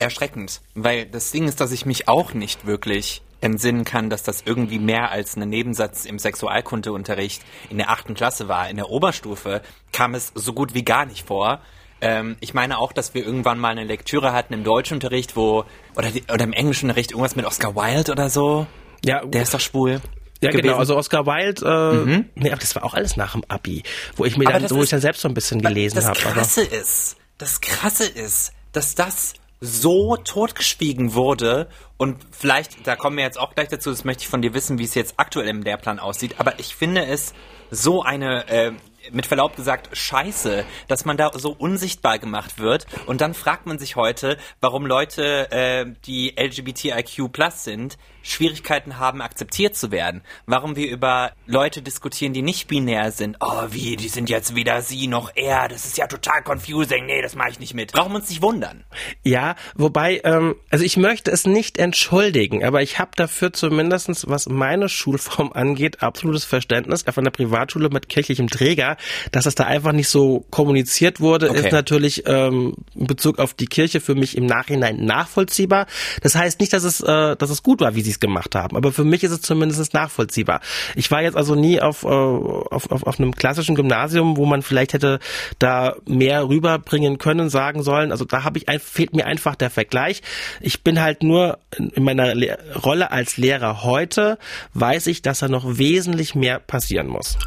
erschreckend, 0.04 0.62
weil 0.76 1.06
das 1.06 1.32
Ding 1.32 1.48
ist, 1.48 1.60
dass 1.60 1.72
ich 1.72 1.86
mich 1.86 2.08
auch 2.08 2.34
nicht 2.34 2.66
wirklich 2.66 3.22
entsinnen 3.42 3.84
kann, 3.84 4.10
dass 4.10 4.24
das 4.24 4.44
irgendwie 4.46 4.80
mehr 4.80 5.12
als 5.12 5.36
ein 5.36 5.50
Nebensatz 5.50 6.06
im 6.06 6.18
Sexualkundeunterricht 6.18 7.42
in 7.70 7.78
der 7.78 7.90
achten 7.90 8.14
Klasse 8.14 8.48
war. 8.48 8.70
In 8.70 8.78
der 8.78 8.90
Oberstufe 8.90 9.62
kam 9.92 10.16
es 10.16 10.32
so 10.34 10.54
gut 10.54 10.74
wie 10.74 10.84
gar 10.84 11.06
nicht 11.06 11.28
vor. 11.28 11.60
Ähm, 12.00 12.38
ich 12.40 12.54
meine 12.54 12.78
auch, 12.80 12.94
dass 12.94 13.14
wir 13.14 13.26
irgendwann 13.26 13.60
mal 13.60 13.70
eine 13.70 13.84
Lektüre 13.84 14.32
hatten 14.32 14.54
im 14.54 14.64
Deutschunterricht, 14.64 15.36
wo, 15.36 15.66
oder, 15.96 16.10
oder 16.32 16.44
im 16.44 16.54
Englischunterricht 16.54 17.12
irgendwas 17.12 17.36
mit 17.36 17.46
Oscar 17.46 17.76
Wilde 17.76 18.14
oder 18.14 18.30
so. 18.30 18.66
Ja. 19.04 19.26
Der 19.26 19.42
ist 19.42 19.54
doch 19.54 19.60
schwul. 19.60 20.02
Ja, 20.42 20.52
gewesen. 20.52 20.64
genau. 20.64 20.78
Also 20.78 20.98
Oscar 20.98 21.26
Wilde, 21.26 21.66
äh, 21.66 22.06
mhm. 22.06 22.30
nee, 22.36 22.50
aber 22.50 22.60
das 22.60 22.76
war 22.76 22.84
auch 22.84 22.94
alles 22.94 23.16
nach 23.16 23.34
dem 23.34 23.44
Abi, 23.48 23.84
wo 24.16 24.26
ich 24.26 24.38
mir 24.38 24.46
dann, 24.46 24.70
wo 24.70 24.80
ist, 24.80 24.86
ich 24.86 24.90
dann 24.90 25.02
selbst 25.02 25.22
so 25.22 25.30
ein 25.30 25.34
bisschen 25.34 25.62
gelesen 25.62 26.04
habe. 26.04 26.20
Das 26.20 26.34
Krasse 26.34 26.62
hab, 26.64 26.74
ist, 26.74 27.18
das 27.38 27.62
Krasse 27.62 28.06
ist, 28.06 28.52
dass 28.74 28.96
das 28.96 29.34
so 29.66 30.18
totgeschwiegen 30.18 31.14
wurde 31.14 31.70
und 31.96 32.18
vielleicht, 32.32 32.86
da 32.86 32.98
kommen 32.98 33.16
wir 33.16 33.24
jetzt 33.24 33.40
auch 33.40 33.56
gleich 33.56 33.70
dazu, 33.70 33.92
das 33.92 34.04
möchte 34.04 34.24
ich 34.24 34.28
von 34.28 34.42
dir 34.42 34.54
wissen, 34.54 34.78
wie 34.78 34.84
es 34.84 34.94
jetzt 34.94 35.14
aktuell 35.16 35.48
im 35.48 35.62
Lehrplan 35.62 36.00
aussieht, 36.00 36.36
aber 36.38 36.60
ich 36.60 36.76
finde 36.76 37.06
es 37.06 37.34
so 37.72 38.04
eine, 38.04 38.46
äh, 38.50 38.74
mit 39.12 39.26
Verlaub 39.26 39.56
gesagt, 39.56 39.96
scheiße, 39.96 40.66
dass 40.90 41.06
man 41.06 41.16
da 41.16 41.32
so 41.34 41.52
unsichtbar 41.52 42.20
gemacht 42.20 42.60
wird. 42.60 42.88
Und 43.06 43.22
dann 43.22 43.34
fragt 43.34 43.66
man 43.66 43.80
sich 43.80 43.96
heute, 43.96 44.38
warum 44.60 44.86
Leute, 44.86 45.52
äh, 45.52 45.86
die 46.06 46.36
LGBTIQ 46.38 47.32
plus 47.32 47.64
sind, 47.64 47.98
Schwierigkeiten 48.24 48.98
haben, 48.98 49.22
akzeptiert 49.22 49.76
zu 49.76 49.92
werden. 49.92 50.22
Warum 50.46 50.76
wir 50.76 50.90
über 50.90 51.34
Leute 51.46 51.82
diskutieren, 51.82 52.34
die 52.34 52.42
nicht 52.42 52.68
binär 52.68 53.12
sind. 53.12 53.38
Oh, 53.42 53.64
wie, 53.70 53.98
die 53.98 54.08
sind 54.08 54.30
jetzt 54.30 54.56
weder 54.56 54.82
sie 54.82 55.08
noch 55.08 55.32
er. 55.36 55.68
Das 55.68 55.86
ist 55.86 55.98
ja 55.98 56.08
total 56.08 56.42
confusing. 56.42 57.06
Nee, 57.06 57.22
das 57.22 57.36
mache 57.36 57.50
ich 57.52 57.60
nicht 57.60 57.74
mit. 57.74 57.92
Brauchen 57.92 58.14
wir 58.14 58.20
uns 58.20 58.30
nicht 58.30 58.42
wundern. 58.42 58.86
Ja, 59.24 59.56
wobei, 59.76 60.22
ähm, 60.24 60.56
also 60.70 60.86
ich 60.86 60.98
möchte 60.98 61.32
es 61.32 61.46
nicht 61.46 61.78
entschuldigen, 61.78 62.64
aber 62.64 62.82
ich 62.82 62.98
habe 62.98 63.12
dafür 63.16 63.52
zumindestens, 63.52 64.28
was 64.28 64.48
meine 64.48 64.88
Schulform 64.88 65.52
angeht, 65.54 66.02
absolutes 66.02 66.46
Verständnis. 66.46 67.04
Von 67.14 67.26
der 67.26 67.32
Privatschule 67.32 67.90
mit 67.90 68.10
kirchlichem 68.10 68.50
Träger, 68.50 68.98
dass 69.32 69.46
es 69.46 69.56
da 69.56 69.66
einfach 69.66 69.92
nicht 69.92 70.08
so 70.08 70.46
kommuniziert 70.50 71.20
wurde, 71.20 71.50
okay. 71.50 71.60
ist 71.60 71.72
natürlich 71.72 72.24
ähm, 72.26 72.76
in 72.96 73.08
Bezug 73.08 73.40
auf 73.40 73.54
die 73.54 73.68
Kirche 73.68 74.00
für 74.00 74.16
mich 74.16 74.38
im 74.38 74.46
Nachhinein 74.46 75.04
nachvollziehbar. 75.06 75.88
Das 76.22 76.36
heißt 76.36 76.62
nicht, 76.62 76.72
dass 76.72 76.84
es, 76.84 77.02
äh, 77.02 77.36
dass 77.36 77.50
es 77.50 77.62
gut 77.62 77.82
war, 77.82 77.96
wie 77.96 78.02
sie 78.02 78.13
es 78.14 78.20
gemacht 78.20 78.56
haben. 78.56 78.78
Aber 78.78 78.92
für 78.92 79.04
mich 79.04 79.24
ist 79.24 79.32
es 79.32 79.42
zumindest 79.42 79.94
nachvollziehbar. 79.94 80.62
Ich 80.96 81.12
war 81.12 81.22
jetzt 81.22 81.36
also 81.36 81.56
nie 81.56 81.82
auf, 81.82 82.04
äh, 82.04 82.08
auf, 82.08 82.92
auf, 82.92 83.04
auf 83.04 83.20
einem 83.20 83.36
klassischen 83.36 83.76
Gymnasium, 83.76 84.38
wo 84.38 84.46
man 84.46 84.62
vielleicht 84.62 84.94
hätte 84.94 85.20
da 85.60 85.96
mehr 86.06 86.48
rüberbringen 86.48 87.18
können, 87.18 87.50
sagen 87.50 87.84
sollen. 87.84 88.12
Also 88.12 88.26
da 88.26 88.44
habe 88.44 88.60
ich 88.60 88.66
fehlt 88.82 89.16
mir 89.16 89.26
einfach 89.26 89.56
der 89.56 89.70
Vergleich. 89.70 90.22
Ich 90.62 90.84
bin 90.84 91.02
halt 91.02 91.24
nur 91.24 91.60
in 91.78 92.04
meiner 92.04 92.36
Le 92.36 92.58
Rolle 92.84 93.12
als 93.12 93.38
Lehrer 93.38 93.84
heute, 93.84 94.38
weiß 94.74 95.08
ich, 95.08 95.22
dass 95.22 95.40
da 95.40 95.48
noch 95.48 95.78
wesentlich 95.78 96.36
mehr 96.36 96.60
passieren 96.60 97.08
muss. 97.08 97.38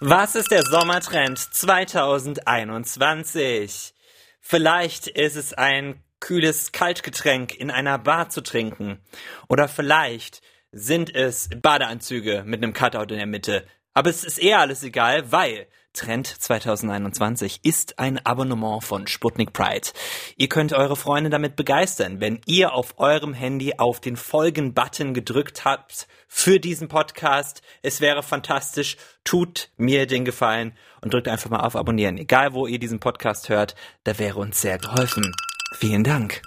Was 0.00 0.34
ist 0.34 0.50
der 0.50 0.64
Sommertrend 0.64 1.38
2021? 1.38 3.92
Vielleicht 4.40 5.08
ist 5.08 5.36
es 5.36 5.52
ein 5.52 6.02
kühles 6.20 6.72
Kaltgetränk 6.72 7.56
in 7.56 7.70
einer 7.70 7.98
Bar 7.98 8.28
zu 8.28 8.42
trinken. 8.42 9.00
Oder 9.48 9.68
vielleicht 9.68 10.42
sind 10.72 11.14
es 11.14 11.48
Badeanzüge 11.60 12.44
mit 12.46 12.62
einem 12.62 12.72
Cutout 12.72 13.12
in 13.12 13.18
der 13.18 13.26
Mitte. 13.26 13.66
Aber 13.92 14.10
es 14.10 14.22
ist 14.22 14.38
eher 14.38 14.60
alles 14.60 14.82
egal, 14.82 15.32
weil 15.32 15.66
Trend 15.92 16.28
2021 16.28 17.64
ist 17.64 17.98
ein 17.98 18.24
Abonnement 18.24 18.84
von 18.84 19.08
Sputnik 19.08 19.52
Pride. 19.52 19.88
Ihr 20.36 20.48
könnt 20.48 20.72
eure 20.72 20.94
Freunde 20.94 21.30
damit 21.30 21.56
begeistern, 21.56 22.20
wenn 22.20 22.40
ihr 22.46 22.72
auf 22.74 22.98
eurem 22.98 23.34
Handy 23.34 23.74
auf 23.76 24.00
den 24.00 24.16
Folgen-Button 24.16 25.14
gedrückt 25.14 25.64
habt 25.64 26.06
für 26.28 26.60
diesen 26.60 26.86
Podcast. 26.86 27.62
Es 27.82 28.00
wäre 28.00 28.22
fantastisch. 28.22 28.96
Tut 29.24 29.70
mir 29.76 30.06
den 30.06 30.24
Gefallen 30.24 30.76
und 31.00 31.12
drückt 31.12 31.26
einfach 31.26 31.50
mal 31.50 31.60
auf 31.60 31.74
Abonnieren. 31.74 32.18
Egal 32.18 32.54
wo 32.54 32.68
ihr 32.68 32.78
diesen 32.78 33.00
Podcast 33.00 33.48
hört, 33.48 33.74
da 34.04 34.16
wäre 34.20 34.38
uns 34.38 34.60
sehr 34.60 34.78
geholfen. 34.78 35.34
Vielen 35.72 36.04
Dank. 36.04 36.42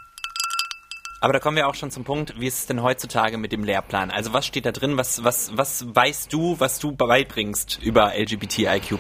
Aber 1.24 1.32
da 1.32 1.40
kommen 1.40 1.56
wir 1.56 1.70
auch 1.70 1.76
schon 1.76 1.90
zum 1.90 2.04
Punkt, 2.04 2.38
wie 2.38 2.48
ist 2.48 2.60
es 2.60 2.66
denn 2.66 2.84
heutzutage 2.84 3.38
mit 3.38 3.54
dem 3.54 3.64
Lehrplan? 3.64 4.12
Also 4.12 4.34
was 4.34 4.46
steht 4.46 4.66
da 4.66 4.74
drin? 4.74 4.98
Was, 4.98 5.24
was, 5.24 5.56
was 5.56 5.96
weißt 5.96 6.34
du, 6.34 6.60
was 6.60 6.80
du 6.80 6.92
beibringst 6.92 7.80
über 7.82 8.12
LGBTIQ+. 8.14 9.00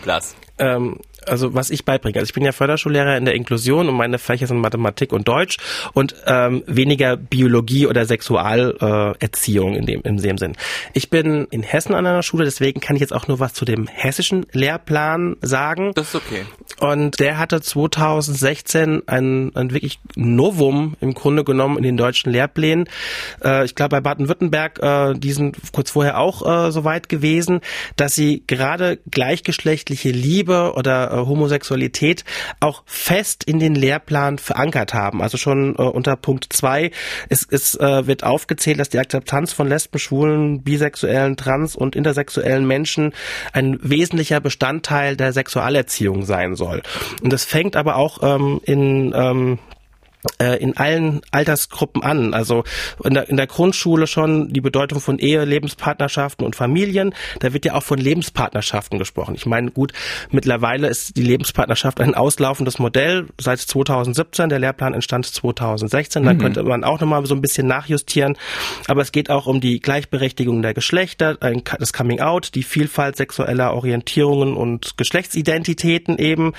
Ähm, 0.58 1.02
also 1.28 1.54
was 1.54 1.70
ich 1.70 1.86
beibringe. 1.86 2.20
Also 2.20 2.30
ich 2.30 2.34
bin 2.34 2.44
ja 2.44 2.52
Förderschullehrer 2.52 3.18
in 3.18 3.26
der 3.26 3.36
Inklusion 3.36 3.90
und 3.90 3.96
meine 3.96 4.20
Fächer 4.20 4.48
sind 4.48 4.60
Mathematik 4.60 5.14
und 5.14 5.28
Deutsch 5.28 5.58
und 5.94 6.16
ähm, 6.26 6.64
weniger 6.68 7.18
Biologie 7.18 7.88
oder 7.88 8.06
Sexualerziehung 8.06 9.76
äh, 9.76 9.78
in 9.78 9.86
dem 9.86 10.02
in 10.02 10.18
dem 10.18 10.38
Sinn. 10.38 10.54
Ich 10.94 11.10
bin 11.10 11.48
in 11.50 11.64
Hessen 11.64 11.94
an 11.94 12.06
einer 12.06 12.24
Schule, 12.24 12.46
deswegen 12.46 12.80
kann 12.80 12.96
ich 12.96 13.02
jetzt 13.02 13.14
auch 13.14 13.28
nur 13.28 13.40
was 13.40 13.54
zu 13.54 13.66
dem 13.66 13.88
hessischen 13.88 14.46
Lehrplan 14.52 15.38
sagen. 15.42 15.92
Das 15.96 16.10
ist 16.10 16.16
okay. 16.16 16.44
Und 16.80 17.20
der 17.20 17.38
hatte 17.38 17.62
2016 17.62 19.04
ein, 19.08 19.56
ein 19.56 19.72
wirklich 19.72 20.00
Novum 20.16 20.96
im 21.02 21.14
Grunde 21.14 21.44
genommen 21.44 21.78
in 21.78 21.84
den 21.84 21.98
deutschen 21.98 22.32
Lehrplänen. 22.32 22.90
Äh, 23.44 23.66
ich 23.66 23.76
glaube 23.76 23.90
bei 23.90 24.02
Baden-Württemberg, 24.02 24.80
äh, 24.82 25.14
die 25.14 25.32
sind 25.32 25.58
kurz 25.72 25.92
vorher 25.92 26.18
auch 26.18 26.68
äh, 26.68 26.72
so 26.72 26.84
weit 26.84 27.10
gewesen, 27.10 27.62
dass 27.96 28.16
sie 28.16 28.44
gerade 28.48 29.00
gleichgeschlechtliche 29.10 30.10
Liebe 30.10 30.74
oder 30.76 31.12
Homosexualität 31.16 32.24
auch 32.60 32.84
fest 32.86 33.44
in 33.44 33.60
den 33.60 33.76
Lehrplan 33.76 34.38
verankert 34.38 34.94
haben. 34.94 35.22
Also 35.22 35.38
schon 35.38 35.76
äh, 35.76 35.82
unter 35.82 36.16
Punkt 36.16 36.48
zwei 36.52 36.92
ist, 37.30 37.52
ist, 37.52 37.80
äh, 37.80 38.08
wird 38.08 38.24
aufgezählt, 38.24 38.80
dass 38.80 38.90
die 38.90 39.00
Akzeptanz 39.00 39.54
von 39.54 39.68
Lesben, 39.68 40.00
Schwulen, 40.00 40.64
Bisexuellen, 40.64 41.38
Trans- 41.38 41.76
und 41.76 41.96
intersexuellen 41.96 42.66
Menschen 42.66 43.14
ein 43.52 43.80
wesentlicher 43.82 44.40
Bestandteil 44.40 45.16
der 45.16 45.34
Sexualerziehung 45.34 46.24
sein 46.26 46.56
soll. 46.56 46.82
Und 47.22 47.34
das 47.34 47.46
fängt 47.46 47.76
aber 47.76 47.96
auch 47.96 48.20
ähm, 48.24 48.62
in 48.66 49.14
ähm, 49.16 49.60
äh, 50.40 50.58
in 50.58 50.78
allen 50.78 51.22
Altersgruppen 51.32 52.04
an. 52.04 52.34
Also 52.34 52.64
in 53.04 53.14
der, 53.14 53.30
in 53.30 53.38
der 53.38 53.48
Grundschule 53.48 54.08
schon 54.08 54.52
die 54.54 54.62
Bedeutung 54.62 55.00
von 55.00 55.20
Ehe, 55.20 55.46
Lebenspartnerschaften 55.46 56.46
und 56.46 56.56
Familien. 56.56 57.14
Da 57.40 57.54
wird 57.54 57.66
ja 57.66 57.76
auch 57.76 57.84
von 57.84 58.00
Lebenspartnerschaften 58.00 59.00
gesprochen. 59.00 59.36
Ich 59.36 59.46
meine, 59.46 59.72
gut, 59.72 59.94
mittlerweile 60.32 60.88
ist 60.88 61.18
die 61.18 61.24
Lebenspartnerschaft 61.24 62.00
ein 62.00 62.16
auslaufendes 62.16 62.80
Modell 62.80 63.28
seit 63.40 63.60
2017. 63.60 64.50
Der 64.50 64.60
Lehrplan 64.60 64.94
entstand 64.94 65.26
2016. 65.26 66.24
Da 66.24 66.34
mhm. 66.34 66.38
könnte 66.38 66.64
man 66.64 66.84
auch 66.84 67.00
nochmal 67.00 67.26
so 67.26 67.36
ein 67.36 67.42
bisschen 67.42 67.68
nachjustieren. 67.68 68.38
Aber 68.88 69.02
es 69.02 69.12
geht 69.12 69.30
auch 69.30 69.48
um 69.48 69.62
die 69.62 69.80
Gleichberechtigung 69.80 70.62
der 70.62 70.74
Geschlechter, 70.74 71.36
das 71.36 71.94
Coming 71.94 72.22
Out, 72.22 72.56
die 72.56 72.64
Vielfalt 72.64 73.18
sexueller 73.18 73.74
Orientierungen 73.74 74.56
und 74.56 74.98
Geschlechtsidentitäten 74.98 76.18
eben, 76.18 76.54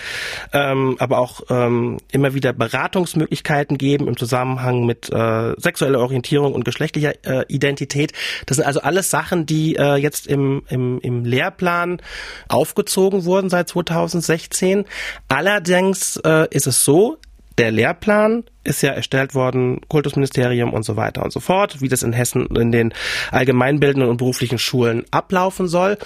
ähm, 0.52 0.96
aber 0.98 1.18
auch 1.18 1.42
ähm, 1.50 1.98
immer 2.12 2.34
wieder 2.34 2.52
Beratungsmöglichkeiten 2.52 3.53
Möglichkeiten 3.54 3.78
geben 3.78 4.08
im 4.08 4.16
Zusammenhang 4.16 4.84
mit 4.84 5.10
äh, 5.12 5.54
sexueller 5.58 6.00
Orientierung 6.00 6.54
und 6.54 6.64
geschlechtlicher 6.64 7.12
äh, 7.24 7.44
Identität. 7.48 8.12
Das 8.46 8.56
sind 8.56 8.66
also 8.66 8.80
alles 8.80 9.10
Sachen, 9.10 9.46
die 9.46 9.76
äh, 9.76 9.96
jetzt 9.96 10.26
im, 10.26 10.62
im, 10.68 10.98
im 11.00 11.24
Lehrplan 11.24 12.00
aufgezogen 12.48 13.24
wurden 13.24 13.50
seit 13.50 13.68
2016. 13.68 14.84
Allerdings 15.28 16.16
äh, 16.24 16.48
ist 16.50 16.66
es 16.66 16.84
so, 16.84 17.18
der 17.58 17.70
Lehrplan 17.70 18.44
ist 18.64 18.82
ja 18.82 18.92
erstellt 18.92 19.34
worden, 19.34 19.80
Kultusministerium 19.88 20.72
und 20.72 20.84
so 20.84 20.96
weiter 20.96 21.22
und 21.22 21.32
so 21.32 21.40
fort, 21.40 21.80
wie 21.80 21.88
das 21.88 22.02
in 22.02 22.12
Hessen 22.12 22.46
in 22.46 22.72
den 22.72 22.92
allgemeinbildenden 23.30 24.10
und 24.10 24.16
beruflichen 24.16 24.58
Schulen 24.58 25.04
ablaufen 25.10 25.68
soll. 25.68 25.98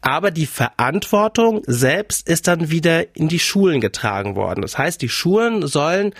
Aber 0.00 0.30
die 0.30 0.46
Verantwortung 0.46 1.62
selbst 1.66 2.28
ist 2.28 2.48
dann 2.48 2.70
wieder 2.70 3.16
in 3.16 3.28
die 3.28 3.38
Schulen 3.38 3.80
getragen 3.80 4.36
worden. 4.36 4.62
Das 4.62 4.78
heißt, 4.78 5.00
die 5.02 5.08
Schulen 5.08 5.66
sollen 5.66 6.12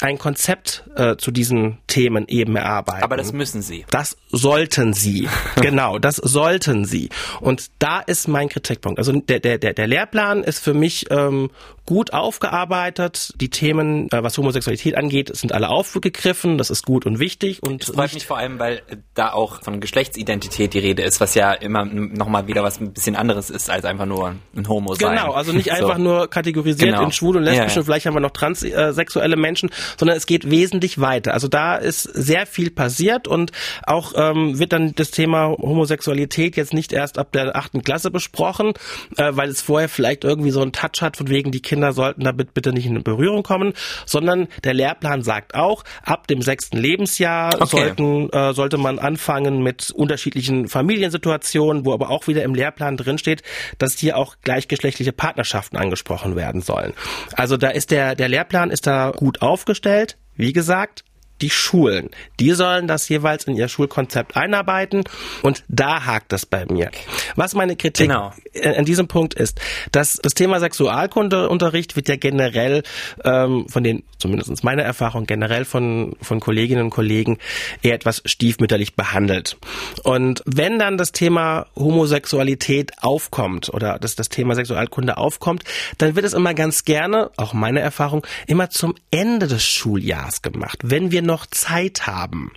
ein 0.00 0.18
Konzept 0.18 0.84
äh, 0.96 1.16
zu 1.16 1.30
diesen 1.30 1.78
Themen 1.86 2.26
eben 2.28 2.56
erarbeiten. 2.56 3.02
Aber 3.02 3.16
das 3.16 3.32
müssen 3.32 3.62
sie. 3.62 3.84
Das 3.90 4.16
sollten 4.30 4.92
sie. 4.92 5.28
genau, 5.60 5.98
das 5.98 6.16
sollten 6.16 6.84
sie. 6.84 7.08
Und 7.40 7.70
da 7.78 8.00
ist 8.00 8.28
mein 8.28 8.48
Kritikpunkt. 8.48 8.98
Also 8.98 9.12
der, 9.12 9.40
der, 9.40 9.58
der, 9.58 9.74
der 9.74 9.86
Lehrplan 9.86 10.42
ist 10.42 10.58
für 10.58 10.74
mich 10.74 11.06
ähm, 11.10 11.50
gut 11.86 12.12
aufgearbeitet. 12.12 13.34
Die 13.40 13.50
Themen, 13.50 14.08
äh, 14.10 14.22
was 14.22 14.38
Homosexualität 14.38 14.96
angeht, 14.96 15.30
sind 15.44 15.52
alle 15.52 15.68
aufgegriffen. 15.68 16.56
Das 16.56 16.70
ist 16.70 16.86
gut 16.86 17.04
und 17.04 17.18
wichtig. 17.18 17.62
Und 17.62 17.82
es 17.82 17.90
freut 17.94 18.14
mich 18.14 18.26
vor 18.26 18.38
allem, 18.38 18.58
weil 18.58 18.80
da 19.12 19.32
auch 19.32 19.62
von 19.62 19.80
Geschlechtsidentität 19.80 20.72
die 20.72 20.78
Rede 20.78 21.02
ist, 21.02 21.20
was 21.20 21.34
ja 21.34 21.52
immer 21.52 21.84
nochmal 21.84 22.46
wieder 22.46 22.62
was 22.62 22.80
ein 22.80 22.94
bisschen 22.94 23.14
anderes 23.14 23.50
ist 23.50 23.68
als 23.68 23.84
einfach 23.84 24.06
nur 24.06 24.36
ein 24.56 24.68
Homo 24.68 24.94
sein. 24.94 25.16
Genau, 25.16 25.32
also 25.32 25.52
nicht 25.52 25.70
einfach 25.70 25.98
so. 25.98 26.02
nur 26.02 26.30
kategorisiert 26.30 26.92
genau. 26.92 27.02
in 27.02 27.12
schwul 27.12 27.36
und 27.36 27.42
lesbisch 27.42 27.74
ja, 27.74 27.76
ja. 27.76 27.84
vielleicht 27.84 28.06
haben 28.06 28.14
wir 28.14 28.20
noch 28.20 28.30
transsexuelle 28.30 29.36
Menschen, 29.36 29.68
sondern 29.98 30.16
es 30.16 30.24
geht 30.24 30.50
wesentlich 30.50 30.98
weiter. 30.98 31.34
Also 31.34 31.48
da 31.48 31.76
ist 31.76 32.02
sehr 32.02 32.46
viel 32.46 32.70
passiert 32.70 33.28
und 33.28 33.52
auch 33.82 34.14
ähm, 34.16 34.58
wird 34.58 34.72
dann 34.72 34.94
das 34.94 35.10
Thema 35.10 35.48
Homosexualität 35.50 36.56
jetzt 36.56 36.72
nicht 36.72 36.94
erst 36.94 37.18
ab 37.18 37.32
der 37.32 37.54
achten 37.54 37.82
Klasse 37.82 38.10
besprochen, 38.10 38.72
äh, 39.18 39.32
weil 39.32 39.50
es 39.50 39.60
vorher 39.60 39.90
vielleicht 39.90 40.24
irgendwie 40.24 40.50
so 40.50 40.62
einen 40.62 40.72
Touch 40.72 41.02
hat, 41.02 41.18
von 41.18 41.28
wegen 41.28 41.50
die 41.50 41.60
Kinder 41.60 41.92
sollten 41.92 42.24
damit 42.24 42.54
bitte 42.54 42.72
nicht 42.72 42.86
in 42.86 43.02
Berührung 43.02 43.42
kommen, 43.42 43.74
sondern 44.06 44.48
der 44.62 44.72
Lehrplan 44.72 45.22
sagt 45.22 45.33
auch, 45.54 45.84
ab 46.02 46.26
dem 46.26 46.42
sechsten 46.42 46.76
Lebensjahr 46.76 47.50
okay. 47.54 47.66
sollten, 47.66 48.30
äh, 48.30 48.54
sollte 48.54 48.78
man 48.78 48.98
anfangen 48.98 49.62
mit 49.62 49.90
unterschiedlichen 49.90 50.68
Familiensituationen, 50.68 51.84
wo 51.84 51.92
aber 51.92 52.10
auch 52.10 52.26
wieder 52.26 52.42
im 52.42 52.54
Lehrplan 52.54 52.96
drinsteht, 52.96 53.42
dass 53.78 53.98
hier 53.98 54.16
auch 54.16 54.36
gleichgeschlechtliche 54.42 55.12
Partnerschaften 55.12 55.76
angesprochen 55.76 56.36
werden 56.36 56.60
sollen. 56.60 56.94
Also 57.34 57.56
da 57.56 57.68
ist 57.68 57.90
der, 57.90 58.14
der 58.14 58.28
Lehrplan 58.28 58.70
ist 58.70 58.86
da 58.86 59.10
gut 59.10 59.42
aufgestellt. 59.42 60.16
Wie 60.36 60.52
gesagt, 60.52 61.04
die 61.40 61.50
Schulen. 61.50 62.10
Die 62.40 62.52
sollen 62.52 62.86
das 62.86 63.08
jeweils 63.08 63.44
in 63.44 63.56
ihr 63.56 63.68
Schulkonzept 63.68 64.36
einarbeiten 64.36 65.04
und 65.42 65.64
da 65.68 66.06
hakt 66.06 66.32
es 66.32 66.46
bei 66.46 66.64
mir. 66.66 66.90
Was 67.36 67.54
meine 67.54 67.76
Kritik 67.76 68.08
genau. 68.08 68.32
an 68.62 68.84
diesem 68.84 69.08
Punkt 69.08 69.34
ist, 69.34 69.60
dass 69.92 70.16
das 70.22 70.34
Thema 70.34 70.60
Sexualkundeunterricht 70.60 71.96
wird 71.96 72.08
ja 72.08 72.16
generell 72.16 72.82
ähm, 73.24 73.66
von 73.68 73.82
den, 73.82 74.04
zumindest 74.18 74.64
meine 74.64 74.82
Erfahrung, 74.82 75.26
generell 75.26 75.64
von, 75.64 76.16
von 76.22 76.40
Kolleginnen 76.40 76.84
und 76.84 76.90
Kollegen 76.90 77.38
eher 77.82 77.94
etwas 77.94 78.22
stiefmütterlich 78.24 78.94
behandelt. 78.94 79.56
Und 80.02 80.42
wenn 80.46 80.78
dann 80.78 80.98
das 80.98 81.12
Thema 81.12 81.66
Homosexualität 81.76 82.92
aufkommt 83.02 83.72
oder 83.72 83.98
dass 83.98 84.14
das 84.14 84.28
Thema 84.28 84.54
Sexualkunde 84.54 85.16
aufkommt, 85.16 85.64
dann 85.98 86.14
wird 86.14 86.24
es 86.24 86.32
immer 86.32 86.54
ganz 86.54 86.84
gerne, 86.84 87.30
auch 87.36 87.54
meine 87.54 87.80
Erfahrung, 87.80 88.24
immer 88.46 88.70
zum 88.70 88.94
Ende 89.10 89.48
des 89.48 89.64
Schuljahrs 89.64 90.42
gemacht. 90.42 90.78
Wenn 90.82 91.10
wir 91.10 91.22
noch 91.24 91.46
Zeit 91.46 92.06
haben. 92.06 92.52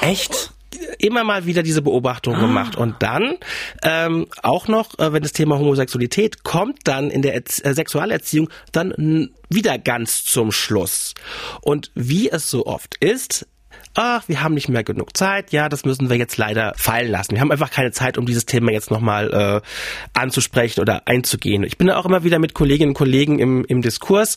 Echt? 0.00 0.52
immer 0.98 1.24
mal 1.24 1.46
wieder 1.46 1.62
diese 1.62 1.82
Beobachtung 1.82 2.36
ah. 2.36 2.40
gemacht 2.40 2.76
und 2.76 2.96
dann 3.00 3.36
ähm, 3.82 4.26
auch 4.42 4.68
noch, 4.68 4.98
äh, 4.98 5.12
wenn 5.12 5.22
das 5.22 5.32
Thema 5.32 5.58
Homosexualität 5.58 6.44
kommt, 6.44 6.80
dann 6.84 7.10
in 7.10 7.22
der 7.22 7.34
Erz 7.34 7.60
äh, 7.64 7.74
Sexualerziehung 7.74 8.48
dann 8.72 9.30
wieder 9.48 9.78
ganz 9.78 10.24
zum 10.24 10.52
Schluss. 10.52 11.14
Und 11.60 11.90
wie 11.94 12.30
es 12.30 12.50
so 12.50 12.66
oft 12.66 12.96
ist, 13.02 13.46
ach, 13.94 14.28
wir 14.28 14.42
haben 14.42 14.54
nicht 14.54 14.68
mehr 14.68 14.84
genug 14.84 15.16
Zeit, 15.16 15.52
ja, 15.52 15.68
das 15.68 15.84
müssen 15.84 16.10
wir 16.10 16.16
jetzt 16.16 16.36
leider 16.36 16.72
fallen 16.76 17.10
lassen. 17.10 17.32
Wir 17.32 17.40
haben 17.40 17.50
einfach 17.50 17.70
keine 17.70 17.90
Zeit, 17.90 18.18
um 18.18 18.26
dieses 18.26 18.46
Thema 18.46 18.70
jetzt 18.72 18.90
nochmal 18.90 19.62
äh, 19.64 20.18
anzusprechen 20.18 20.80
oder 20.80 21.06
einzugehen. 21.06 21.64
Ich 21.64 21.76
bin 21.76 21.88
da 21.88 21.96
auch 21.96 22.06
immer 22.06 22.22
wieder 22.22 22.38
mit 22.38 22.54
Kolleginnen 22.54 22.90
und 22.90 22.94
Kollegen 22.94 23.38
im, 23.38 23.64
im 23.64 23.82
Diskurs. 23.82 24.36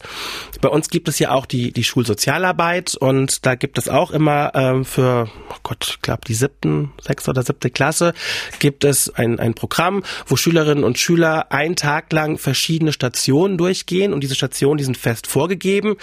Bei 0.62 0.70
uns 0.70 0.90
gibt 0.90 1.08
es 1.08 1.20
ja 1.20 1.32
auch 1.32 1.46
die, 1.46 1.72
die 1.72 1.84
Schulsozialarbeit 1.84 2.96
und 2.96 3.46
da 3.46 3.56
gibt 3.56 3.78
es 3.78 3.90
auch 3.90 4.12
immer 4.12 4.52
ähm, 4.56 4.86
für, 4.86 5.30
oh 5.50 5.56
Gott, 5.62 5.88
ich 5.88 6.02
glaube 6.02 6.22
die 6.28 6.34
siebten, 6.34 6.92
sechste 7.02 7.30
oder 7.30 7.44
siebte 7.44 7.70
Klasse, 7.70 8.14
gibt 8.60 8.84
es 8.84 9.14
ein, 9.14 9.40
ein 9.40 9.54
Programm, 9.54 10.04
wo 10.26 10.36
Schülerinnen 10.36 10.84
und 10.84 10.98
Schüler 10.98 11.52
einen 11.52 11.76
Tag 11.76 12.12
lang 12.12 12.38
verschiedene 12.38 12.92
Stationen 12.92 13.58
durchgehen 13.58 14.14
und 14.14 14.22
diese 14.22 14.36
Stationen, 14.36 14.78
die 14.78 14.84
sind 14.84 14.98
fest 14.98 15.28
vorgegeben 15.28 15.96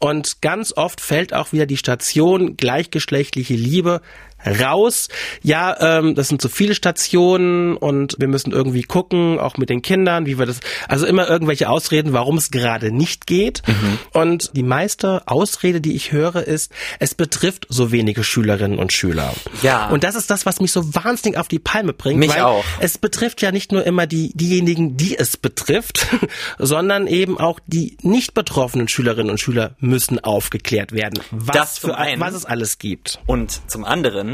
und 0.00 0.42
ganz 0.42 0.74
oft 0.76 1.00
fällt 1.00 1.32
auch 1.32 1.52
wieder 1.52 1.66
die 1.66 1.76
Station 1.76 2.56
gleichgeschlechtliche 2.90 3.54
Liebe 3.54 4.00
raus. 4.44 5.08
Ja, 5.42 5.98
ähm, 5.98 6.14
das 6.14 6.28
sind 6.28 6.40
so 6.40 6.48
viele 6.48 6.74
Stationen 6.74 7.76
und 7.76 8.16
wir 8.18 8.28
müssen 8.28 8.52
irgendwie 8.52 8.82
gucken, 8.82 9.38
auch 9.38 9.56
mit 9.56 9.70
den 9.70 9.82
Kindern, 9.82 10.26
wie 10.26 10.38
wir 10.38 10.46
das, 10.46 10.60
also 10.88 11.06
immer 11.06 11.28
irgendwelche 11.28 11.68
Ausreden, 11.68 12.12
warum 12.12 12.38
es 12.38 12.50
gerade 12.50 12.92
nicht 12.92 13.26
geht. 13.26 13.62
Mhm. 13.66 13.98
Und 14.12 14.50
die 14.56 14.62
meiste 14.62 15.22
Ausrede, 15.26 15.80
die 15.80 15.94
ich 15.94 16.12
höre, 16.12 16.46
ist, 16.46 16.72
es 16.98 17.14
betrifft 17.14 17.66
so 17.68 17.92
wenige 17.92 18.24
Schülerinnen 18.24 18.78
und 18.78 18.92
Schüler. 18.92 19.32
Ja. 19.62 19.88
Und 19.88 20.04
das 20.04 20.14
ist 20.14 20.30
das, 20.30 20.46
was 20.46 20.60
mich 20.60 20.72
so 20.72 20.94
wahnsinnig 20.94 21.38
auf 21.38 21.48
die 21.48 21.58
Palme 21.58 21.92
bringt. 21.92 22.18
Mich 22.18 22.30
weil 22.30 22.42
auch. 22.42 22.64
Es 22.80 22.98
betrifft 22.98 23.42
ja 23.42 23.52
nicht 23.52 23.72
nur 23.72 23.84
immer 23.84 24.06
die, 24.06 24.32
diejenigen, 24.34 24.96
die 24.96 25.18
es 25.18 25.36
betrifft, 25.36 26.06
sondern 26.58 27.06
eben 27.06 27.38
auch 27.38 27.60
die 27.66 27.96
nicht 28.02 28.34
betroffenen 28.34 28.88
Schülerinnen 28.88 29.30
und 29.30 29.38
Schüler 29.38 29.76
müssen 29.80 30.18
aufgeklärt 30.18 30.92
werden. 30.92 31.22
Was, 31.30 31.56
das 31.56 31.78
für 31.78 31.96
ein, 31.96 32.20
was 32.20 32.34
es 32.34 32.44
alles 32.44 32.78
gibt. 32.78 33.20
Und 33.26 33.70
zum 33.70 33.84
anderen 33.84 34.29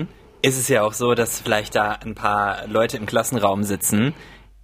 ist 0.46 0.56
es 0.56 0.68
ja 0.68 0.82
auch 0.82 0.92
so, 0.92 1.14
dass 1.14 1.40
vielleicht 1.40 1.74
da 1.74 1.92
ein 1.92 2.14
paar 2.14 2.66
Leute 2.68 2.96
im 2.96 3.06
Klassenraum 3.06 3.64
sitzen, 3.64 4.14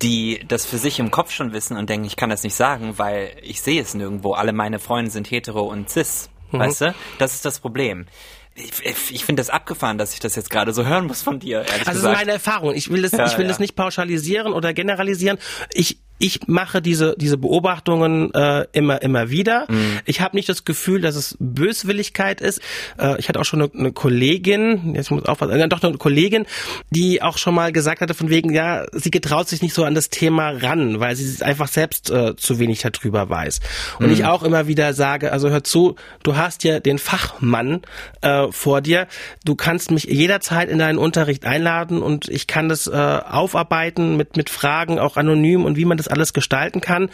die 0.01 0.45
das 0.47 0.65
für 0.65 0.79
sich 0.79 1.01
im 1.01 1.11
Kopf 1.11 1.33
schon 1.33 1.53
wissen 1.53 1.77
und 1.77 1.91
denken, 1.91 2.07
ich 2.07 2.15
kann 2.15 2.31
das 2.31 2.45
nicht 2.45 2.55
sagen, 2.55 2.99
weil 2.99 3.37
ich 3.43 3.63
sehe 3.63 3.83
es 3.83 3.93
nirgendwo. 3.95 4.35
Alle 4.35 4.53
meine 4.53 4.79
Freunde 4.79 5.11
sind 5.11 5.31
hetero 5.31 5.63
und 5.63 5.91
cis. 5.91 6.31
Mhm. 6.53 6.59
Weißt 6.61 6.81
du? 6.83 6.95
Das 7.19 7.35
ist 7.35 7.45
das 7.45 7.59
Problem. 7.59 8.07
Ich, 8.55 9.11
ich 9.11 9.25
finde 9.25 9.41
das 9.41 9.51
abgefahren, 9.51 9.99
dass 9.99 10.15
ich 10.15 10.21
das 10.21 10.37
jetzt 10.37 10.51
gerade 10.51 10.73
so 10.73 10.85
hören 10.85 11.07
muss 11.07 11.23
von 11.23 11.41
dir. 11.41 11.59
Ehrlich 11.61 11.73
also 11.73 11.93
gesagt. 11.93 12.05
das 12.05 12.13
ist 12.13 12.19
meine 12.19 12.33
Erfahrung. 12.33 12.75
Ich 12.75 12.91
will 12.91 13.03
das, 13.03 13.13
ja, 13.13 13.27
ich 13.27 13.37
will 13.37 13.47
ja. 13.47 13.49
das 13.49 13.59
nicht 13.59 13.75
pauschalisieren 13.75 14.53
oder 14.53 14.73
generalisieren. 14.75 15.39
Ich 15.73 15.99
ich 16.23 16.47
mache 16.47 16.81
diese 16.81 17.17
diese 17.19 17.37
Beobachtungen 17.37 18.33
äh, 18.33 18.67
immer 18.73 19.03
immer 19.03 19.29
wieder. 19.31 19.67
Mhm. 19.69 19.99
Ich 20.05 20.21
habe 20.21 20.37
nicht 20.37 20.49
das 20.49 20.65
Gefühl, 20.65 21.01
dass 21.01 21.17
es 21.17 21.37
Böswilligkeit 21.41 22.41
ist. 22.41 22.61
Äh, 22.97 23.19
ich 23.19 23.29
hatte 23.29 23.41
auch 23.41 23.45
schon 23.45 23.61
eine, 23.61 23.71
eine 23.77 23.93
Kollegin, 23.93 24.95
jetzt 24.95 25.11
muss 25.11 25.23
ich 25.23 25.29
aufpassen, 25.29 25.59
äh, 25.59 25.69
doch 25.69 25.83
eine 25.83 25.99
Kollegin, 25.99 26.47
die 26.91 27.23
auch 27.23 27.39
schon 27.39 27.57
mal 27.57 27.73
gesagt 27.73 28.01
hatte 28.01 28.15
von 28.15 28.31
wegen, 28.31 28.55
ja, 28.55 28.87
sie 28.93 29.11
getraut 29.11 29.49
sich 29.49 29.63
nicht 29.63 29.75
so 29.75 29.85
an 29.85 29.97
das 29.97 30.11
Thema 30.11 30.51
ran, 30.51 31.01
weil 31.01 31.17
sie 31.17 31.43
einfach 31.45 31.67
selbst 31.67 32.11
äh, 32.11 32.37
zu 32.37 32.61
wenig 32.61 32.83
darüber 32.83 33.29
weiß. 33.29 33.61
Und 33.99 34.07
mhm. 34.07 34.13
ich 34.13 34.25
auch 34.25 34.45
immer 34.45 34.69
wieder 34.69 34.95
sage, 34.95 35.33
also 35.33 35.51
hör 35.51 35.65
zu, 35.65 35.97
du 36.23 36.37
hast 36.37 36.63
ja 36.63 36.79
den 36.79 36.99
Fachmann 36.99 37.83
äh, 38.21 38.47
vor 38.53 38.81
dir, 38.81 39.09
du 39.45 39.57
kannst 39.57 39.91
mich 39.91 40.05
jederzeit 40.05 40.69
in 40.69 40.79
deinen 40.79 40.99
Unterricht 40.99 41.45
einladen 41.47 42.01
und 42.01 42.29
ich 42.29 42.47
kann 42.47 42.69
das 42.69 42.87
äh, 42.87 42.93
aufarbeiten 42.93 44.17
mit 44.17 44.37
mit 44.37 44.51
Fragen 44.51 45.01
auch 45.01 45.17
anonym 45.17 45.65
und 45.65 45.77
wie 45.77 45.85
man 45.85 45.97
das 45.97 46.12
alles 46.13 46.33
gestalten 46.33 46.81
kann. 46.81 47.11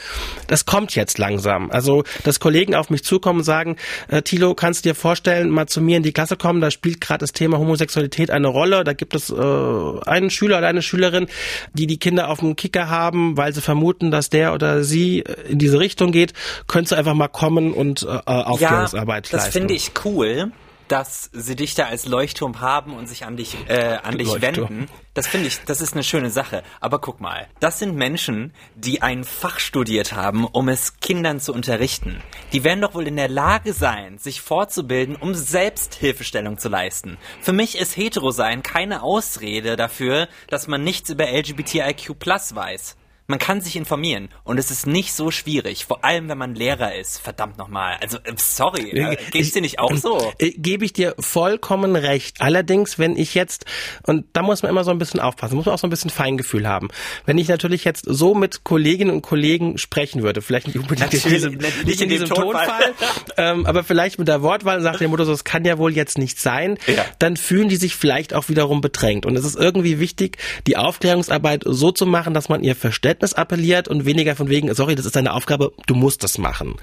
Das 0.47 0.67
kommt 0.67 0.95
jetzt 0.95 1.19
langsam. 1.19 1.71
Also, 1.71 2.05
dass 2.25 2.41
Kollegen 2.41 2.75
auf 2.75 2.91
mich 2.91 3.05
zukommen 3.05 3.41
und 3.41 3.45
sagen, 3.45 3.77
äh, 4.09 4.23
Thilo, 4.23 4.55
kannst 4.55 4.85
du 4.85 4.91
dir 4.91 4.95
vorstellen, 4.95 5.51
mal 5.51 5.67
zu 5.67 5.81
mir 5.81 5.97
in 5.97 6.03
die 6.03 6.13
Klasse 6.13 6.37
kommen, 6.37 6.61
da 6.61 6.71
spielt 6.71 7.01
gerade 7.01 7.21
das 7.21 7.33
Thema 7.33 7.59
Homosexualität 7.59 8.31
eine 8.31 8.49
Rolle. 8.49 8.85
Da 8.85 8.93
gibt 8.93 9.15
es 9.15 9.31
äh, 9.31 9.35
einen 9.35 10.31
Schüler 10.31 10.59
oder 10.59 10.69
eine 10.69 10.83
Schülerin, 10.83 11.29
die 11.73 11.87
die 11.87 11.99
Kinder 11.99 12.29
auf 12.29 12.41
dem 12.41 12.57
Kicker 12.57 12.89
haben, 12.91 13.37
weil 13.37 13.55
sie 13.55 13.61
vermuten, 13.61 14.11
dass 14.11 14.31
der 14.31 14.53
oder 14.53 14.85
sie 14.85 15.25
in 15.49 15.59
diese 15.59 15.79
Richtung 15.79 16.13
geht. 16.13 16.33
Könntest 16.67 16.93
du 16.93 16.97
einfach 16.97 17.15
mal 17.15 17.29
kommen 17.29 17.73
und 17.73 18.03
äh, 18.03 18.21
Aufklärungsarbeit 18.27 19.29
ja, 19.29 19.33
das 19.33 19.33
leisten. 19.33 19.47
Das 19.47 19.53
finde 19.53 19.75
ich 19.75 19.93
cool 20.05 20.53
dass 20.89 21.31
sie 21.33 21.57
dich 21.57 21.75
da 21.75 21.87
als 21.87 22.07
Leuchtturm 22.07 22.61
haben 22.61 22.95
und 22.97 23.07
sich 23.07 23.25
an 23.25 23.37
dich, 23.37 23.57
äh, 23.69 23.99
an 24.03 24.19
dich 24.19 24.41
wenden. 24.41 24.89
Das 25.15 25.27
finde 25.27 25.49
ich, 25.49 25.61
das 25.65 25.81
ist 25.81 25.95
eine 25.95 26.05
schöne 26.05 26.31
Sache. 26.31 26.63
Aber 26.81 27.01
guck 27.01 27.21
mal, 27.21 27.49
das 27.61 27.79
sind 27.79 27.97
Menschen, 27.97 28.53
die 28.75 29.03
ein 29.03 29.25
Fach 29.25 29.59
studiert 29.59 30.13
haben, 30.13 30.45
um 30.45 30.69
es 30.69 31.01
Kindern 31.01 31.41
zu 31.41 31.53
unterrichten. 31.53 32.23
Die 32.53 32.65
werden 32.65 32.81
doch 32.81 32.95
wohl 32.95 33.07
in 33.07 33.17
der 33.17 33.29
Lage 33.29 33.73
sein, 33.73 34.19
sich 34.19 34.41
fortzubilden, 34.41 35.17
um 35.17 35.35
selbst 35.35 35.95
Hilfestellung 35.95 36.59
zu 36.59 36.69
leisten. 36.69 37.19
Für 37.41 37.53
mich 37.53 37.79
ist 37.79 37.97
Hetero 37.97 38.31
sein 38.31 38.63
keine 38.63 39.03
Ausrede 39.03 39.77
dafür, 39.77 40.29
dass 40.49 40.69
man 40.69 40.85
nichts 40.85 41.11
über 41.11 41.27
LGBTIQ+ 41.27 42.11
weiß. 42.19 42.98
Man 43.31 43.39
kann 43.39 43.61
sich 43.61 43.77
informieren 43.77 44.31
und 44.43 44.57
es 44.57 44.71
ist 44.71 44.87
nicht 44.87 45.13
so 45.13 45.31
schwierig, 45.31 45.85
vor 45.85 46.03
allem 46.03 46.31
wenn 46.31 46.39
man 46.39 46.55
Lehrer 46.55 46.95
ist. 46.95 47.21
Verdammt 47.21 47.59
nochmal. 47.59 47.99
Also, 48.01 48.17
äh, 48.25 48.33
sorry, 48.37 48.89
äh, 48.99 49.17
geht's 49.31 49.53
dir 49.53 49.61
nicht 49.61 49.79
auch 49.79 49.95
so? 49.97 50.33
Äh, 50.39 50.53
Gebe 50.53 50.87
ich 50.87 50.95
dir 50.95 51.15
vollkommen 51.19 51.95
recht. 51.95 52.37
Allerdings, 52.41 52.99
wenn 52.99 53.19
ich 53.19 53.35
jetzt, 53.35 53.67
und 54.05 54.25
da 54.33 54.41
muss 54.41 54.63
man 54.63 54.71
immer 54.71 54.83
so 54.83 54.91
ein 54.93 54.99
bisschen 54.99 55.21
aufpassen, 55.21 55.57
muss 55.57 55.67
man 55.67 55.75
auch 55.75 55.79
so 55.79 55.87
ein 55.87 55.91
bisschen 55.91 56.09
Feingefühl 56.09 56.67
haben. 56.67 56.89
Wenn 57.27 57.37
ich 57.37 57.49
natürlich 57.49 57.85
jetzt 57.85 58.07
so 58.09 58.35
mit 58.35 58.65
Kolleginnen 58.65 59.11
und 59.11 59.21
Kollegen 59.21 59.77
sprechen 59.77 60.23
würde, 60.23 60.41
vielleicht 60.41 60.67
nicht 60.69 60.79
unbedingt 60.79 61.13
in 61.13 61.31
diesem, 61.31 61.59
nicht 61.85 62.01
in 62.01 62.09
diesem 62.09 62.29
Tonfall, 62.31 62.95
ähm, 63.37 63.67
aber 63.67 63.85
vielleicht 63.85 64.19
mit 64.19 64.29
der 64.29 64.41
Wortwahl 64.41 64.81
sagt 64.81 65.01
der 65.01 65.09
Mutter 65.09 65.27
so, 65.27 65.33
es 65.33 65.45
kann 65.45 65.67
ja 65.67 65.77
wohl 65.77 65.95
jetzt 65.95 66.17
nicht 66.17 66.41
sein, 66.41 66.79
Ja. 66.87 67.05
dann 67.19 67.37
fühlen 67.37 67.69
die 67.69 67.77
sich 67.77 67.95
vielleicht 67.95 68.33
auch 68.33 68.49
wiederum 68.49 68.81
bedrängt. 68.81 69.27
Und 69.27 69.37
es 69.37 69.45
ist 69.45 69.57
irgendwie 69.57 70.01
wichtig, 70.01 70.39
die 70.67 70.79
Aufklärungsarbeit 70.79 71.65
so 71.67 71.93
zu 71.93 72.07
machen, 72.07 72.33
dass 72.33 72.49
man 72.49 72.65
ihr 72.65 72.75
Verständnis 72.75 73.18
appelliert 73.35 73.89
und 73.89 74.05
weniger 74.05 74.37
von 74.37 74.49
wegen, 74.49 74.73
sorry, 74.75 74.95
das 74.95 75.07
ist 75.07 75.17
deine 75.17 75.33
Aufgabe, 75.33 75.73
du 75.87 75.95
musst 75.95 76.23
das 76.25 76.39
machen. 76.39 76.77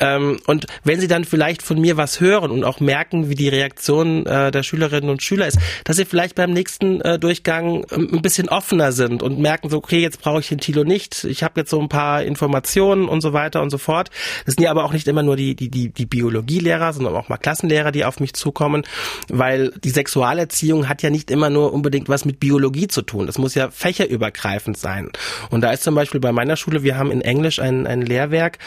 Ähm, 0.00 0.40
und 0.46 0.66
wenn 0.84 1.00
sie 1.00 1.08
dann 1.08 1.24
vielleicht 1.24 1.62
von 1.62 1.80
mir 1.80 1.96
was 1.96 2.20
hören 2.20 2.50
und 2.50 2.64
auch 2.64 2.80
merken, 2.80 3.28
wie 3.28 3.34
die 3.34 3.48
Reaktion 3.48 4.26
äh, 4.26 4.50
der 4.50 4.62
Schülerinnen 4.62 5.10
und 5.10 5.22
Schüler 5.22 5.46
ist, 5.46 5.58
dass 5.84 5.96
sie 5.96 6.04
vielleicht 6.04 6.34
beim 6.34 6.52
nächsten 6.52 7.00
äh, 7.00 7.18
Durchgang 7.18 7.86
ähm, 7.90 8.08
ein 8.12 8.22
bisschen 8.22 8.48
offener 8.48 8.92
sind 8.92 9.22
und 9.22 9.38
merken 9.38 9.70
so, 9.70 9.78
okay, 9.78 10.00
jetzt 10.00 10.20
brauche 10.20 10.40
ich 10.40 10.48
den 10.48 10.58
Tilo 10.58 10.84
nicht, 10.84 11.24
ich 11.24 11.42
habe 11.42 11.60
jetzt 11.60 11.70
so 11.70 11.80
ein 11.80 11.88
paar 11.88 12.22
Informationen 12.22 13.08
und 13.08 13.20
so 13.20 13.32
weiter 13.32 13.62
und 13.62 13.70
so 13.70 13.78
fort. 13.78 14.10
Das 14.46 14.54
sind 14.54 14.64
ja 14.64 14.70
aber 14.70 14.84
auch 14.84 14.92
nicht 14.92 15.08
immer 15.08 15.22
nur 15.22 15.36
die, 15.36 15.54
die, 15.54 15.68
die, 15.68 15.90
die 15.90 16.06
Biologielehrer, 16.06 16.92
sondern 16.92 17.14
auch 17.16 17.28
mal 17.28 17.36
Klassenlehrer, 17.36 17.92
die 17.92 18.04
auf 18.04 18.20
mich 18.20 18.34
zukommen, 18.34 18.82
weil 19.28 19.72
die 19.82 19.90
Sexualerziehung 19.90 20.88
hat 20.88 21.02
ja 21.02 21.10
nicht 21.10 21.30
immer 21.30 21.50
nur 21.50 21.72
unbedingt 21.72 22.08
was 22.08 22.24
mit 22.24 22.40
Biologie 22.40 22.88
zu 22.88 23.02
tun. 23.02 23.26
Das 23.26 23.38
muss 23.38 23.54
ja 23.54 23.70
fächerübergreifend 23.70 24.78
sein. 24.78 25.10
Und 25.50 25.60
da 25.60 25.72
ist 25.74 25.82
zum 25.82 25.94
Beispiel 25.94 26.20
bei 26.20 26.32
meiner 26.32 26.56
Schule, 26.56 26.82
wir 26.82 26.96
haben 26.96 27.10
in 27.10 27.20
Englisch 27.20 27.58
ein, 27.58 27.86
ein 27.86 28.02
Lehrwerk, 28.02 28.58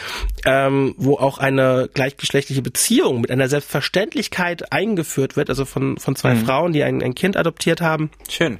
ähm, 0.44 0.94
wo 0.96 1.16
auch 1.16 1.38
eine 1.38 1.88
gleichgeschlechtliche 1.92 2.62
Beziehung 2.62 3.20
mit 3.20 3.30
einer 3.30 3.48
Selbstverständlichkeit 3.48 4.72
eingeführt 4.72 5.36
wird, 5.36 5.50
also 5.50 5.64
von, 5.64 5.98
von 5.98 6.16
zwei 6.16 6.36
Frauen, 6.36 6.72
die 6.72 6.82
ein, 6.82 7.02
ein 7.02 7.14
Kind 7.14 7.36
adoptiert 7.36 7.80
haben. 7.80 8.10
Schön. 8.28 8.58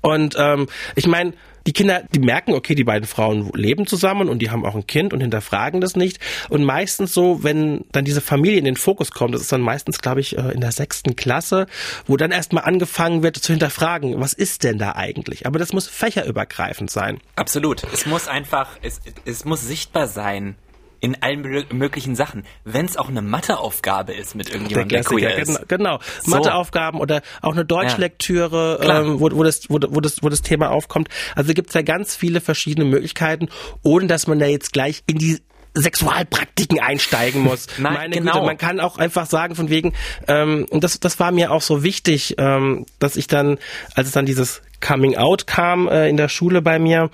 Und 0.00 0.34
ähm, 0.38 0.66
ich 0.96 1.06
meine, 1.06 1.34
die 1.66 1.72
Kinder, 1.72 2.02
die 2.14 2.20
merken, 2.20 2.52
okay, 2.52 2.74
die 2.74 2.84
beiden 2.84 3.06
Frauen 3.06 3.50
leben 3.54 3.86
zusammen 3.86 4.28
und 4.28 4.40
die 4.40 4.50
haben 4.50 4.64
auch 4.64 4.74
ein 4.74 4.86
Kind 4.86 5.12
und 5.12 5.20
hinterfragen 5.20 5.80
das 5.80 5.96
nicht. 5.96 6.18
Und 6.48 6.64
meistens 6.64 7.14
so, 7.14 7.42
wenn 7.42 7.84
dann 7.92 8.04
diese 8.04 8.20
Familie 8.20 8.58
in 8.58 8.64
den 8.64 8.76
Fokus 8.76 9.10
kommt, 9.10 9.34
das 9.34 9.42
ist 9.42 9.52
dann 9.52 9.60
meistens, 9.60 9.98
glaube 10.00 10.20
ich, 10.20 10.36
äh, 10.36 10.52
in 10.52 10.60
der 10.60 10.72
sechsten 10.72 11.16
Klasse, 11.16 11.66
wo 12.06 12.16
dann 12.16 12.30
erstmal 12.30 12.64
angefangen 12.64 13.22
wird 13.22 13.36
zu 13.36 13.52
hinterfragen, 13.52 14.20
was 14.20 14.32
ist 14.32 14.64
denn 14.64 14.78
da 14.78 14.92
eigentlich? 14.92 15.46
Aber 15.46 15.58
das 15.58 15.72
muss 15.72 15.88
fächerübergreifend 15.88 16.90
sein. 16.90 17.18
Absolut. 17.36 17.82
Es 17.92 18.06
muss 18.06 18.28
einfach, 18.28 18.70
es, 18.82 19.00
es 19.24 19.44
muss 19.44 19.62
sichtbar 19.62 20.06
sein 20.06 20.56
in 21.04 21.22
allen 21.22 21.44
mö- 21.44 21.72
möglichen 21.72 22.16
Sachen. 22.16 22.44
Wenn 22.64 22.86
es 22.86 22.96
auch 22.96 23.08
eine 23.08 23.20
Matheaufgabe 23.22 24.12
ist 24.14 24.34
mit 24.34 24.48
irgendjemandem, 24.50 24.88
der, 24.88 25.04
queer 25.04 25.36
ist. 25.36 25.68
Genau, 25.68 25.98
genau. 25.98 25.98
So. 26.22 26.30
Matheaufgaben 26.30 26.98
oder 27.00 27.20
auch 27.42 27.52
eine 27.52 27.64
Deutschlektüre, 27.64 28.78
Klar. 28.80 29.02
ähm, 29.04 29.20
wo, 29.20 29.30
wo, 29.32 29.42
das, 29.42 29.68
wo, 29.68 29.78
wo, 29.88 30.00
das, 30.00 30.22
wo 30.22 30.28
das 30.28 30.42
Thema 30.42 30.70
aufkommt. 30.70 31.08
Also 31.36 31.52
gibt 31.52 31.68
es 31.68 31.74
ja 31.74 31.82
ganz 31.82 32.16
viele 32.16 32.40
verschiedene 32.40 32.86
Möglichkeiten, 32.86 33.48
ohne 33.82 34.06
dass 34.06 34.26
man 34.26 34.38
da 34.38 34.46
jetzt 34.46 34.72
gleich 34.72 35.02
in 35.06 35.18
die 35.18 35.40
Sexualpraktiken 35.76 36.80
einsteigen 36.80 37.42
muss. 37.42 37.66
Nein, 37.78 37.94
Meine 37.94 38.16
genau. 38.16 38.32
Güte, 38.32 38.46
man 38.46 38.58
kann 38.58 38.80
auch 38.80 38.96
einfach 38.96 39.26
sagen 39.26 39.54
von 39.56 39.68
wegen, 39.70 39.92
ähm, 40.28 40.66
und 40.70 40.84
das, 40.84 40.98
das 41.00 41.18
war 41.20 41.32
mir 41.32 41.50
auch 41.50 41.62
so 41.62 41.82
wichtig, 41.82 42.36
ähm, 42.38 42.86
dass 42.98 43.16
ich 43.16 43.26
dann, 43.26 43.58
als 43.94 44.06
es 44.06 44.12
dann 44.12 44.24
dieses 44.24 44.62
Coming 44.84 45.16
Out 45.16 45.46
kam 45.46 45.88
äh, 45.88 46.08
in 46.08 46.16
der 46.16 46.28
Schule 46.28 46.60
bei 46.60 46.78
mir, 46.78 47.10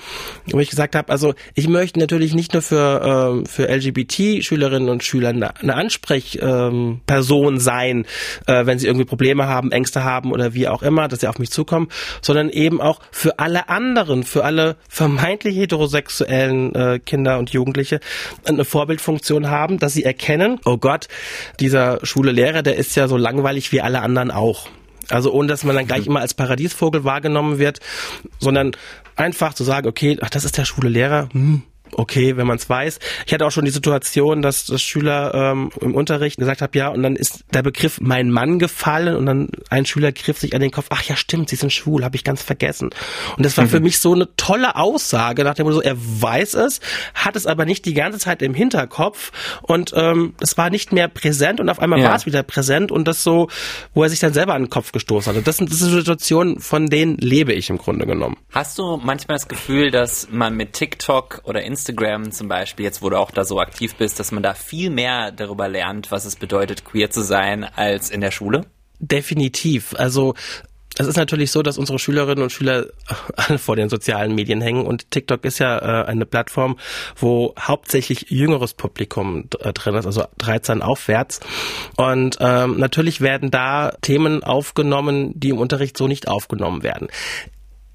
wo 0.47 0.59
ich 0.59 0.71
gesagt 0.71 0.97
habe, 0.97 1.11
also 1.11 1.35
ich 1.55 1.69
möchte 1.69 2.01
natürlich 2.01 2.35
nicht 2.35 2.53
nur 2.53 2.63
für, 2.63 3.31
ähm, 3.33 3.47
für 3.47 3.69
LGBT-Schülerinnen 3.69 4.89
und 4.89 5.05
Schüler 5.05 5.29
eine, 5.31 5.57
eine 5.61 5.75
Ansprechperson 5.75 7.01
Person 7.07 7.61
sein, 7.61 8.07
äh, 8.47 8.67
wenn 8.67 8.79
sie 8.79 8.87
irgendwie 8.87 9.05
Probleme 9.05 9.47
haben, 9.47 9.71
Ängste 9.73 10.05
haben 10.05 10.33
oder 10.33 10.55
wie 10.55 10.69
auch 10.69 10.83
immer, 10.83 11.09
dass 11.09 11.21
sie 11.21 11.29
auf 11.29 11.39
mich 11.39 11.51
zukommen, 11.51 11.89
sondern 12.23 12.49
eben 12.49 12.81
auch 12.81 13.01
für 13.11 13.39
alle 13.39 13.69
anderen, 13.69 14.25
für 14.25 14.45
alle 14.45 14.77
vermeintlich 14.89 15.57
heterosexuellen 15.57 16.75
äh, 16.75 16.99
Kinder 16.99 17.39
und 17.39 17.51
Jugendliche 17.51 18.01
eine 18.45 18.65
Vorbildfunktion 18.65 19.49
haben, 19.49 19.79
dass 19.79 19.93
sie 19.93 20.05
erkennen, 20.05 20.61
oh 20.65 20.77
Gott, 20.77 21.09
dieser 21.61 22.05
schwule 22.05 22.33
Lehrer, 22.33 22.63
der 22.63 22.77
ist 22.77 22.97
ja 22.97 23.07
so 23.07 23.17
langweilig 23.17 23.73
wie 23.73 23.81
alle 23.81 24.01
anderen 24.01 24.31
auch. 24.31 24.69
Also 25.11 25.33
ohne, 25.33 25.49
dass 25.49 25.65
man 25.65 25.77
dann 25.77 25.87
gleich 25.87 26.07
immer 26.07 26.21
als 26.21 26.35
Paradiesvogel 26.35 27.05
wahrgenommen 27.05 27.59
wird, 27.59 27.81
sondern 28.39 28.73
einfach 29.17 29.55
zu 29.55 29.65
sagen, 29.65 29.89
okay, 29.89 30.19
ach, 30.21 30.31
das 30.31 30.45
ist 30.45 30.57
der 30.57 30.65
schwule 30.65 30.89
Lehrer, 30.89 31.29
hm, 31.33 31.63
okay, 31.95 32.37
wenn 32.37 32.47
man 32.47 32.57
es 32.57 32.69
weiß. 32.69 32.99
Ich 33.27 33.33
hatte 33.33 33.47
auch 33.47 33.51
schon 33.51 33.65
die 33.65 33.71
Situation, 33.71 34.43
dass 34.43 34.67
das 34.67 34.83
Schüler 34.83 35.35
ähm, 35.35 35.71
im 35.81 35.95
Unterricht 35.95 36.39
gesagt 36.39 36.63
haben, 36.63 36.73
ja, 36.75 36.89
und 36.89 37.03
dann 37.03 37.17
ist 37.17 37.45
der 37.53 37.63
Begriff 37.63 38.01
mein 38.01 38.31
Mann 38.31 38.59
gefallen 38.59 39.17
und 39.17 39.27
dann 39.27 39.49
ein 39.69 39.87
Schüler 39.87 40.13
griff 40.13 40.39
sich 40.39 40.55
an 40.55 40.61
den 40.61 40.71
Kopf, 40.71 40.87
ach 40.91 41.03
ja, 41.03 41.17
stimmt, 41.17 41.49
sie 41.51 41.57
sind 41.57 41.73
schwul, 41.73 42.05
habe 42.05 42.17
ich 42.17 42.25
ganz 42.25 42.43
vergessen. 42.43 42.91
Und 43.37 43.45
das 43.45 43.57
war 43.57 43.67
für 43.67 43.81
mich 43.81 43.99
so 44.01 44.15
eine 44.15 44.29
tolle 44.37 44.77
Aussage, 44.77 45.45
nach 45.45 45.55
dem 45.55 45.67
Motto, 45.67 45.77
so, 45.77 45.83
er 45.83 45.97
weiß 45.97 46.55
es, 46.55 46.81
hat 47.15 47.37
es 47.37 47.47
aber 47.47 47.65
nicht 47.65 47.85
die 47.85 47.95
ganze 47.95 48.19
Zeit 48.19 48.43
im 48.43 48.55
Hinterkopf 48.55 49.33
und 49.63 49.93
ähm, 49.95 50.35
es 50.41 50.57
war 50.59 50.71
nicht 50.71 50.93
mehr 50.93 51.09
präsent 51.09 51.61
und 51.61 51.69
auf 51.69 51.79
einmal 51.79 52.01
Ja. 52.01 52.09
war 52.11 52.17
es 52.17 52.27
wieder 52.27 52.43
präsent 52.43 52.91
und 52.93 53.07
das 53.07 53.23
so, 53.23 53.49
wo 53.95 54.03
er 54.03 54.09
sich 54.09 54.21
dann 54.21 54.33
selber 54.33 54.55
an 54.55 54.65
den 54.65 54.71
Kopf 54.71 54.93
gestoßen 54.93 55.33
hatte. 55.33 55.43
Das 55.43 55.57
sind, 55.57 55.71
das 55.71 55.79
sind 55.79 55.91
Situationen, 55.91 56.61
von 56.61 56.87
denen 56.89 57.17
lebe 57.19 57.53
ich 57.53 57.71
im 57.71 57.79
Grunde 57.79 58.07
genommen. 58.07 58.37
Hast 58.53 58.79
du 58.79 58.97
manchmal 59.03 59.37
das 59.37 59.49
Gefühl, 59.49 59.91
dass 59.91 60.29
man 60.31 60.57
mit 60.57 60.73
TikTok 60.73 61.43
oder 61.45 61.63
Instagram 61.63 61.80
zum 61.85 62.49
Beispiel, 62.49 62.85
jetzt 62.85 63.03
wo 63.03 63.11
du 63.11 63.19
auch 63.19 63.31
da 63.31 63.45
so 63.45 63.61
aktiv 63.61 63.95
bist, 63.95 64.19
dass 64.21 64.33
man 64.33 64.43
da 64.43 64.55
viel 64.55 64.91
mehr 64.91 65.33
darüber 65.33 65.69
lernt, 65.69 66.11
was 66.11 66.25
es 66.25 66.37
bedeutet, 66.37 66.85
queer 66.85 67.11
zu 67.11 67.23
sein, 67.23 67.65
als 67.65 68.11
in 68.11 68.21
der 68.21 68.31
Schule? 68.31 68.67
Definitiv. 68.99 69.95
Also 69.97 70.35
es 70.99 71.07
ist 71.07 71.17
natürlich 71.17 71.51
so, 71.51 71.63
dass 71.63 71.79
unsere 71.79 71.99
Schülerinnen 71.99 72.43
und 72.43 72.51
Schüler 72.51 72.87
alle 73.37 73.59
vor 73.59 73.77
den 73.77 73.89
sozialen 73.89 74.35
Medien 74.35 74.61
hängen 74.61 74.85
und 74.87 75.11
TikTok 75.11 75.45
ist 75.45 75.59
ja 75.59 75.79
äh, 75.79 76.07
eine 76.07 76.27
Plattform, 76.27 76.79
wo 77.17 77.55
hauptsächlich 77.59 78.27
jüngeres 78.31 78.75
Publikum 78.75 79.49
äh, 79.61 79.73
drin 79.73 79.95
ist, 79.95 80.07
also 80.07 80.25
13 80.39 80.83
aufwärts. 80.83 81.41
Und 81.97 82.39
ähm, 82.41 82.79
natürlich 82.79 83.21
werden 83.21 83.51
da 83.51 83.93
Themen 84.03 84.43
aufgenommen, 84.43 85.33
die 85.39 85.51
im 85.51 85.59
Unterricht 85.59 85.97
so 85.97 86.09
nicht 86.09 86.29
aufgenommen 86.29 86.83
werden. 86.83 87.09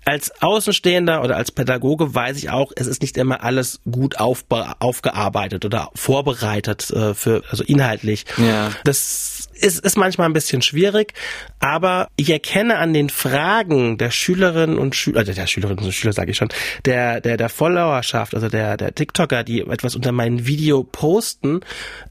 Als 0.06 0.32
Außenstehender 0.42 1.24
oder 1.24 1.36
als 1.36 1.52
Pädagoge 1.52 2.14
weiß 2.14 2.38
ich 2.38 2.52
auch, 2.52 2.72
es 2.76 2.86
ist 2.86 3.02
nicht 3.02 3.18
immer 3.18 3.44
alles 3.44 3.82
gut 3.90 4.18
aufgearbeitet 4.20 5.66
oder 5.66 5.90
vorbereitet 5.96 6.92
äh, 6.92 7.16
für, 7.16 7.42
also 7.50 7.64
inhaltlich. 7.64 8.26
Ja. 8.38 8.72
Das 8.84 9.50
ist, 9.54 9.84
ist 9.84 9.98
manchmal 9.98 10.30
ein 10.30 10.34
bisschen 10.34 10.62
schwierig, 10.62 11.14
aber 11.60 12.10
ich 12.18 12.30
erkenne 12.30 12.78
an 12.78 12.94
den 12.94 13.10
Fragen 13.10 13.98
der 13.98 14.12
Schülerinnen 14.12 14.78
und 14.78 14.96
Schüler, 14.96 15.22
äh, 15.22 15.34
der 15.34 15.48
Schülerinnen 15.48 15.84
und 15.84 15.92
Schüler 15.92 16.14
sage 16.14 16.32
ich 16.32 16.38
schon, 16.38 16.50
der, 16.86 17.20
der, 17.20 17.38
der 17.38 17.50
Followerschaft, 17.50 18.36
also 18.36 18.48
der, 18.48 18.78
der 18.78 18.94
TikToker, 18.94 19.44
die 19.44 19.62
etwas 19.62 19.96
unter 19.96 20.12
meinem 20.12 20.46
Video 20.46 20.84
posten, 20.84 21.62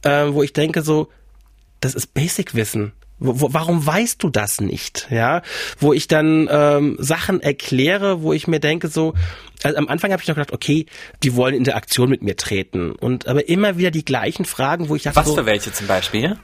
äh, 0.03 0.27
wo 0.29 0.43
ich 0.43 0.53
denke 0.53 0.83
so, 0.83 1.09
das 1.81 1.95
ist 1.95 2.13
Basic-Wissen. 2.15 2.93
Wo, 3.19 3.41
wo, 3.41 3.49
warum 3.53 3.87
weißt 3.87 4.23
du 4.23 4.31
das 4.31 4.61
nicht? 4.61 5.09
Ja, 5.11 5.43
wo 5.79 5.93
ich 5.93 6.09
dann 6.09 6.49
ähm, 6.51 6.97
Sachen 6.99 7.41
erkläre, 7.41 8.23
wo 8.23 8.33
ich 8.33 8.49
mir 8.49 8.61
denke 8.61 8.89
so, 8.89 9.15
also 9.63 9.79
am 9.79 9.89
Anfang 9.89 10.13
habe 10.13 10.21
ich 10.21 10.29
noch 10.29 10.35
gedacht, 10.35 10.53
okay, 10.53 10.87
die 11.23 11.35
wollen 11.37 11.55
in 11.55 11.61
Interaktion 11.61 12.11
mit 12.11 12.23
mir 12.23 12.37
treten 12.37 12.93
und 12.93 13.27
aber 13.27 13.49
immer 13.49 13.79
wieder 13.79 13.91
die 13.91 14.05
gleichen 14.05 14.45
Fragen, 14.45 14.89
wo 14.89 14.97
ich 14.97 15.05
dachte 15.05 15.17
Was 15.17 15.29
so, 15.29 15.35
für 15.35 15.47
welche 15.47 15.73
zum 15.73 15.87
Beispiel? 15.87 16.37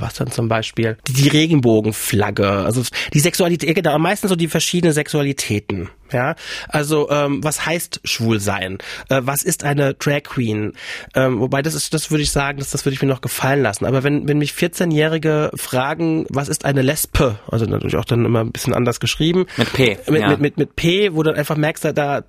was 0.00 0.14
dann 0.14 0.30
zum 0.30 0.48
Beispiel? 0.48 0.98
Die, 1.08 1.14
die 1.14 1.28
Regenbogenflagge, 1.28 2.48
also 2.48 2.82
die 3.14 3.20
Sexualität, 3.20 3.74
genau, 3.74 3.94
am 3.94 4.02
meisten 4.02 4.28
so 4.28 4.36
die 4.36 4.48
verschiedenen 4.48 4.92
Sexualitäten. 4.92 5.88
Ja, 6.12 6.34
also 6.68 7.10
ähm, 7.10 7.42
was 7.42 7.66
heißt 7.66 8.00
schwul 8.04 8.40
sein? 8.40 8.78
Äh, 9.08 9.22
was 9.24 9.42
ist 9.42 9.64
eine 9.64 9.94
Drag 9.94 10.22
Queen? 10.24 10.72
Ähm, 11.14 11.40
wobei 11.40 11.62
das 11.62 11.74
ist, 11.74 11.94
das 11.94 12.10
würde 12.10 12.22
ich 12.22 12.30
sagen, 12.30 12.58
das, 12.58 12.70
das 12.70 12.84
würde 12.84 12.94
ich 12.94 13.02
mir 13.02 13.08
noch 13.08 13.20
gefallen 13.20 13.62
lassen. 13.62 13.86
Aber 13.86 14.02
wenn 14.02 14.28
wenn 14.28 14.38
mich 14.38 14.52
14-Jährige 14.52 15.50
fragen, 15.54 16.26
was 16.28 16.48
ist 16.48 16.64
eine 16.64 16.82
Lesbe? 16.82 17.38
Also 17.48 17.66
natürlich 17.66 17.96
auch 17.96 18.04
dann 18.04 18.24
immer 18.24 18.40
ein 18.40 18.52
bisschen 18.52 18.74
anders 18.74 19.00
geschrieben. 19.00 19.46
Mit 19.56 19.72
P, 19.72 19.98
Mit, 20.08 20.20
ja. 20.20 20.28
mit, 20.28 20.40
mit, 20.40 20.56
mit 20.58 20.76
P, 20.76 21.14
wo 21.14 21.22
du 21.22 21.34
einfach 21.34 21.56
merkst, 21.56 21.84
da, 21.84 21.92
da 21.92 22.22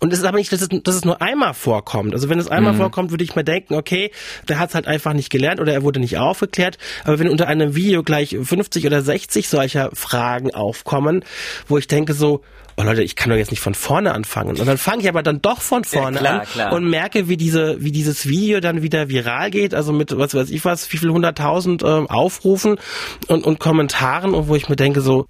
und 0.00 0.12
es 0.12 0.20
ist 0.20 0.24
aber 0.24 0.38
nicht, 0.38 0.52
dass 0.52 0.60
es, 0.60 0.68
dass 0.68 0.94
es 0.94 1.04
nur 1.04 1.20
einmal 1.22 1.54
vorkommt. 1.54 2.14
Also 2.14 2.28
wenn 2.28 2.38
es 2.38 2.48
einmal 2.48 2.74
vorkommt, 2.74 3.10
würde 3.10 3.24
ich 3.24 3.36
mir 3.36 3.44
denken, 3.44 3.74
okay, 3.74 4.10
der 4.48 4.58
hat 4.58 4.70
es 4.70 4.74
halt 4.74 4.86
einfach 4.86 5.12
nicht 5.12 5.30
gelernt 5.30 5.60
oder 5.60 5.72
er 5.72 5.82
wurde 5.82 6.00
nicht 6.00 6.18
aufgeklärt. 6.18 6.78
Aber 7.04 7.18
wenn 7.18 7.28
unter 7.28 7.48
einem 7.48 7.74
Video 7.74 8.02
gleich 8.02 8.36
50 8.40 8.86
oder 8.86 9.02
60 9.02 9.48
solcher 9.48 9.90
Fragen 9.94 10.54
aufkommen, 10.54 11.24
wo 11.66 11.78
ich 11.78 11.86
denke 11.86 12.14
so, 12.14 12.42
oh 12.78 12.82
Leute, 12.82 13.02
ich 13.02 13.16
kann 13.16 13.30
doch 13.30 13.36
jetzt 13.36 13.50
nicht 13.50 13.60
von 13.60 13.74
vorne 13.74 14.14
anfangen. 14.14 14.58
Und 14.58 14.66
dann 14.66 14.78
fange 14.78 15.02
ich 15.02 15.08
aber 15.08 15.22
dann 15.22 15.42
doch 15.42 15.60
von 15.60 15.84
vorne 15.84 16.18
klar, 16.18 16.40
an 16.40 16.46
klar. 16.46 16.72
und 16.72 16.88
merke, 16.88 17.28
wie 17.28 17.36
diese, 17.36 17.82
wie 17.82 17.90
dieses 17.90 18.28
Video 18.28 18.60
dann 18.60 18.82
wieder 18.82 19.08
viral 19.08 19.50
geht, 19.50 19.74
also 19.74 19.92
mit 19.92 20.16
was 20.16 20.34
weiß 20.34 20.50
ich 20.50 20.64
was, 20.64 20.90
wie 20.92 20.98
viel 20.98 21.10
hunderttausend 21.10 21.82
ähm, 21.82 22.08
Aufrufen 22.08 22.78
und, 23.26 23.44
und 23.44 23.58
Kommentaren 23.58 24.32
und 24.32 24.48
wo 24.48 24.54
ich 24.54 24.68
mir 24.68 24.76
denke 24.76 25.00
so, 25.00 25.26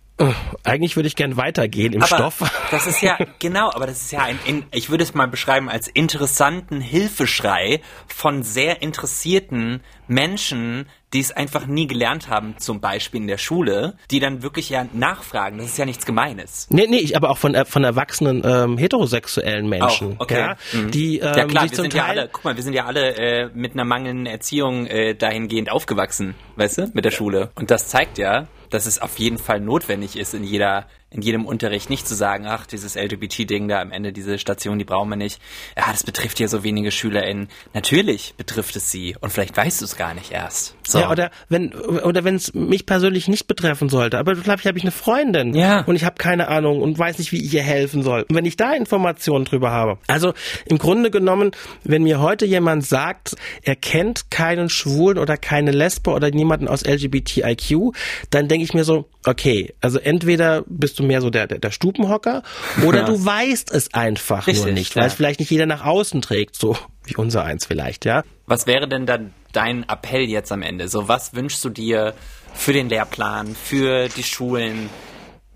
Eigentlich 0.65 0.97
würde 0.97 1.07
ich 1.07 1.17
gern 1.17 1.37
weitergehen 1.37 1.93
im 1.93 2.03
aber 2.03 2.17
Stoff. 2.17 2.51
Das 2.71 2.87
ist 2.87 3.01
ja, 3.03 3.17
genau, 3.39 3.71
aber 3.73 3.87
das 3.87 4.03
ist 4.03 4.13
ja 4.13 4.21
ein, 4.23 4.39
in, 4.45 4.65
ich 4.73 4.91
würde 4.91 5.05
es 5.05 5.15
mal 5.15 5.29
beschreiben 5.29 5.69
als 5.69 5.87
interessanten 5.89 6.81
Hilfeschrei 6.81 7.81
von 8.07 8.43
sehr 8.43 8.83
interessierten 8.83 9.81
Menschen, 10.09 10.87
die 11.13 11.21
es 11.21 11.31
einfach 11.31 11.67
nie 11.67 11.87
gelernt 11.87 12.29
haben, 12.29 12.57
zum 12.59 12.81
Beispiel 12.81 13.21
in 13.21 13.29
der 13.29 13.39
Schule, 13.39 13.97
die 14.11 14.21
dann 14.21 14.43
wirklich 14.43 14.69
ja 14.71 14.87
nachfragen. 14.93 15.59
Das 15.59 15.69
ist 15.69 15.79
ja 15.79 15.85
nichts 15.85 16.05
Gemeines. 16.05 16.67
Nee, 16.71 16.87
nee, 16.89 16.99
ich, 16.99 17.17
aber 17.17 17.31
auch 17.31 17.39
von, 17.39 17.55
äh, 17.55 17.65
von 17.65 17.85
erwachsenen 17.85 18.43
ähm, 18.45 18.77
heterosexuellen 18.77 19.69
Menschen. 19.69 20.17
Auch, 20.19 20.23
okay. 20.23 20.39
Ja, 20.39 20.57
Mhm. 20.73 20.91
die, 20.91 21.19
ähm, 21.19 21.35
ja 21.37 21.45
klar, 21.45 21.71
wir 21.71 21.77
sind 21.77 21.95
ja 21.95 22.03
Teil 22.03 22.19
alle, 22.19 22.29
guck 22.33 22.45
mal, 22.45 22.57
wir 22.57 22.63
sind 22.63 22.75
ja 22.75 22.85
alle 22.87 23.15
äh, 23.17 23.51
mit 23.55 23.73
einer 23.73 23.85
mangelnden 23.85 24.27
Erziehung 24.27 24.87
äh, 24.87 25.15
dahingehend 25.15 25.71
aufgewachsen, 25.71 26.35
weißt 26.57 26.79
du, 26.79 26.91
mit 26.93 27.05
der 27.05 27.11
Schule. 27.13 27.51
Und 27.55 27.71
das 27.71 27.89
zeigt 27.89 28.19
ja, 28.19 28.49
dass 28.71 28.87
es 28.87 29.01
auf 29.01 29.19
jeden 29.19 29.39
Fall 29.39 29.61
notwendig 29.61 30.17
ist, 30.17 30.35
in 30.35 30.45
jeder, 30.45 30.87
in 31.11 31.23
jedem 31.23 31.47
Unterricht 31.47 31.89
nicht 31.89 32.07
zu 32.07 32.15
sagen, 32.15 32.47
ach, 32.47 32.67
dieses 32.67 32.95
LGBT-Ding 32.95 33.69
da 33.69 33.81
am 33.81 33.93
Ende, 33.93 34.13
diese 34.13 34.39
Station, 34.39 34.79
die 34.79 34.85
brauchen 34.85 35.09
wir 35.09 35.17
nicht. 35.17 35.41
Ja, 35.77 35.85
das 35.91 36.03
betrifft 36.05 36.39
ja 36.39 36.49
so 36.49 36.65
wenige 36.65 36.91
SchülerInnen. 36.91 37.49
Natürlich 37.73 38.35
betrifft 38.37 38.77
es 38.77 38.91
sie 38.91 39.17
und 39.21 39.31
vielleicht 39.31 39.57
weißt 39.57 39.81
du 39.81 39.87
es 39.87 39.97
gar 39.97 40.13
nicht 40.15 40.33
erst. 40.33 40.75
So. 40.87 40.99
Ja, 41.01 41.11
oder 41.11 41.31
wenn 41.49 41.73
oder 41.75 42.25
wenn 42.25 42.35
es 42.35 42.53
mich 42.53 42.85
persönlich 42.85 43.29
nicht 43.29 43.47
betreffen 43.47 43.89
sollte, 43.89 44.19
aber 44.19 44.37
vielleicht 44.37 44.67
habe 44.67 44.77
ich 44.77 44.85
eine 44.85 44.91
Freundin 44.91 45.55
Ja. 45.55 45.81
und 45.85 45.97
ich 45.97 46.05
habe 46.05 46.17
keine 46.17 46.49
Ahnung 46.49 46.83
und 46.83 46.99
weiß 46.99 47.19
nicht, 47.19 47.33
wie 47.33 47.43
ich 47.45 47.55
ihr 47.55 47.63
helfen 47.63 48.03
soll. 48.03 48.27
Und 48.29 48.35
wenn 48.37 48.45
ich 48.45 48.57
da 48.57 48.75
Informationen 48.75 49.45
drüber 49.47 49.71
habe. 49.71 49.99
Also 50.09 50.35
im 50.67 50.79
Grunde 50.79 51.11
genommen, 51.11 51.53
wenn 51.85 52.03
mir 52.03 52.21
heute 52.21 52.45
jemand 52.45 52.85
sagt, 52.87 53.35
er 53.63 53.77
kennt 53.77 54.31
keinen 54.31 54.69
Schwulen 54.69 55.19
oder 55.19 55.37
keine 55.37 55.71
Lesbe 55.71 56.11
oder 56.11 56.31
niemanden 56.31 56.69
aus 56.69 56.85
LGBTIQ, 56.85 57.95
dann 58.31 58.49
denke 58.49 58.65
ich 58.65 58.75
mir 58.75 58.85
so, 58.85 59.09
okay, 59.25 59.75
also 59.81 59.99
entweder 59.99 60.65
bist 60.67 60.98
du 60.99 61.03
mehr 61.05 61.21
so 61.21 61.31
der 61.31 61.47
der, 61.47 61.59
der 61.59 61.71
Stubenhocker 61.71 62.43
oder 62.85 63.01
Ja. 63.01 63.05
du 63.07 63.25
weißt 63.25 63.73
es 63.73 63.93
einfach 63.95 64.47
Richtig, 64.47 64.65
nur 64.65 64.75
nicht, 64.75 64.95
ja. 64.95 65.03
weil 65.03 65.09
es 65.09 65.15
vielleicht 65.15 65.41
nicht 65.41 65.51
jeder 65.51 65.67
nach 65.67 65.85
außen 65.85 66.23
trägt, 66.23 66.57
so 66.57 66.77
wie 67.05 67.17
unser 67.17 67.45
eins 67.45 67.67
vielleicht, 67.67 68.05
ja. 68.05 68.23
Was 68.47 68.67
wäre 68.67 68.89
denn 68.89 69.07
dann 69.07 69.33
dein 69.53 69.89
Appell 69.89 70.23
jetzt 70.29 70.53
am 70.53 70.63
Ende? 70.63 70.89
So, 70.89 71.09
was 71.09 71.35
wünschst 71.35 71.65
du 71.65 71.71
dir 71.71 72.15
für 72.55 72.73
den 72.73 72.89
Lehrplan, 72.89 73.55
für 73.55 74.09
die 74.09 74.23
Schulen 74.23 74.91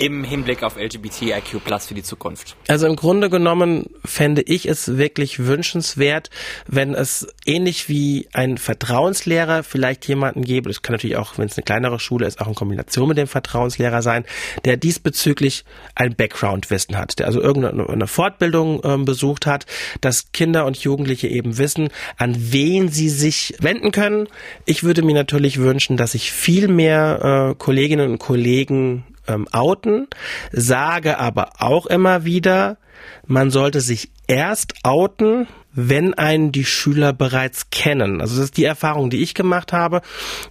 im 0.02 0.24
Hinblick 0.24 0.64
auf 0.64 0.76
LGBTIQ 0.76 1.62
Plus 1.64 1.86
für 1.86 1.94
die 1.94 2.02
Zukunft? 2.02 2.56
Also 2.66 2.88
im 2.88 2.96
Grunde 2.96 3.30
genommen 3.30 3.86
fände 4.04 4.42
ich 4.42 4.66
es 4.66 4.98
wirklich 4.98 5.46
wünschenswert, 5.46 6.28
wenn 6.66 6.92
es 6.92 7.28
ähnlich 7.46 7.88
wie 7.88 8.26
ein 8.32 8.58
Vertrauenslehrer 8.58 9.62
vielleicht 9.62 10.08
jemanden 10.08 10.42
gäbe, 10.42 10.68
das 10.68 10.82
kann 10.82 10.94
natürlich 10.94 11.16
auch, 11.16 11.38
wenn 11.38 11.46
es 11.46 11.56
eine 11.56 11.62
kleinere 11.62 12.00
Schule 12.00 12.26
ist, 12.26 12.40
auch 12.40 12.48
in 12.48 12.56
Kombination 12.56 13.08
mit 13.08 13.16
dem 13.16 13.28
Vertrauenslehrer 13.28 14.02
sein, 14.02 14.24
der 14.64 14.76
diesbezüglich 14.76 15.64
ein 15.94 16.16
Background-Wissen 16.16 16.98
hat, 16.98 17.20
der 17.20 17.26
also 17.26 17.40
irgendeine 17.40 17.88
eine 17.88 18.08
Fortbildung 18.08 18.80
ähm, 18.82 19.04
besucht 19.04 19.46
hat, 19.46 19.66
dass 20.00 20.32
Kinder 20.32 20.66
und 20.66 20.78
Jugendliche 20.78 21.28
eben 21.28 21.58
wissen, 21.58 21.90
an 22.16 22.34
wen 22.36 22.88
sie 22.88 23.08
sich 23.08 23.54
wenden 23.60 23.92
können. 23.92 24.26
Ich 24.64 24.82
würde 24.82 25.02
mir 25.02 25.14
natürlich 25.14 25.58
wünschen, 25.58 25.96
dass 25.96 26.12
sich 26.12 26.32
viel 26.32 26.66
mehr 26.66 27.52
äh, 27.52 27.54
Kolleginnen 27.54 28.10
und 28.10 28.18
Kollegen 28.18 29.04
ähm, 29.28 29.46
outen, 29.52 30.08
sage 30.52 31.18
aber 31.18 31.50
auch 31.58 31.86
immer 31.86 32.24
wieder, 32.24 32.78
man 33.26 33.50
sollte 33.50 33.80
sich 33.80 34.10
erst 34.26 34.74
outen, 34.82 35.46
wenn 35.74 36.14
einen 36.14 36.52
die 36.52 36.64
Schüler 36.64 37.12
bereits 37.12 37.70
kennen. 37.70 38.20
Also 38.20 38.36
das 38.36 38.46
ist 38.46 38.56
die 38.56 38.64
Erfahrung, 38.64 39.10
die 39.10 39.22
ich 39.22 39.34
gemacht 39.34 39.72
habe. 39.72 40.02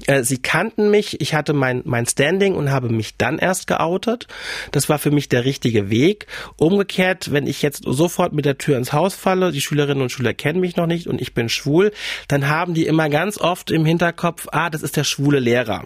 Äh, 0.07 0.23
sie 0.23 0.37
kannten 0.37 0.89
mich, 0.89 1.21
ich 1.21 1.33
hatte 1.33 1.53
mein, 1.53 1.81
mein 1.85 2.05
Standing 2.05 2.55
und 2.55 2.71
habe 2.71 2.89
mich 2.89 3.17
dann 3.17 3.37
erst 3.37 3.67
geoutet. 3.67 4.27
Das 4.71 4.89
war 4.89 4.99
für 4.99 5.11
mich 5.11 5.29
der 5.29 5.45
richtige 5.45 5.89
Weg. 5.89 6.27
Umgekehrt, 6.57 7.31
wenn 7.31 7.47
ich 7.47 7.61
jetzt 7.61 7.83
sofort 7.85 8.33
mit 8.33 8.45
der 8.45 8.57
Tür 8.57 8.77
ins 8.77 8.93
Haus 8.93 9.15
falle, 9.15 9.51
die 9.51 9.61
Schülerinnen 9.61 10.01
und 10.01 10.11
Schüler 10.11 10.33
kennen 10.33 10.59
mich 10.59 10.75
noch 10.75 10.87
nicht 10.87 11.07
und 11.07 11.21
ich 11.21 11.33
bin 11.33 11.49
schwul, 11.49 11.91
dann 12.27 12.47
haben 12.47 12.73
die 12.73 12.85
immer 12.85 13.09
ganz 13.09 13.37
oft 13.37 13.71
im 13.71 13.85
Hinterkopf, 13.85 14.47
ah, 14.51 14.69
das 14.69 14.81
ist 14.81 14.97
der 14.97 15.03
schwule 15.03 15.39
Lehrer. 15.39 15.85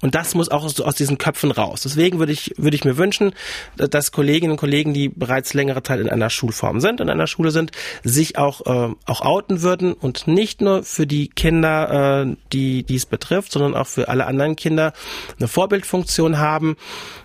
Und 0.00 0.14
das 0.14 0.34
muss 0.34 0.50
auch 0.50 0.64
aus 0.64 0.94
diesen 0.94 1.18
Köpfen 1.18 1.50
raus. 1.50 1.82
Deswegen 1.82 2.18
würde 2.18 2.32
ich, 2.32 2.52
würde 2.56 2.76
ich 2.76 2.84
mir 2.84 2.96
wünschen, 2.96 3.34
dass 3.76 4.12
Kolleginnen 4.12 4.52
und 4.52 4.58
Kollegen, 4.58 4.92
die 4.92 5.08
bereits 5.08 5.54
längere 5.54 5.82
Zeit 5.82 6.00
in 6.00 6.08
einer 6.08 6.30
Schulform 6.30 6.80
sind, 6.80 7.00
in 7.00 7.08
einer 7.08 7.26
Schule 7.26 7.50
sind, 7.50 7.72
sich 8.02 8.38
auch, 8.38 8.62
äh, 8.72 8.94
auch 9.10 9.20
outen 9.22 9.62
würden 9.62 9.92
und 9.92 10.26
nicht 10.26 10.60
nur 10.60 10.82
für 10.82 11.06
die 11.06 11.28
Kinder, 11.28 12.22
äh, 12.26 12.36
die 12.52 12.82
dies 12.82 13.06
betrifft, 13.06 13.52
sondern 13.52 13.74
auch 13.74 13.86
für 13.86 14.08
alle 14.08 14.26
anderen 14.26 14.56
Kinder 14.56 14.92
eine 15.38 15.48
Vorbildfunktion 15.48 16.38
haben. 16.38 16.76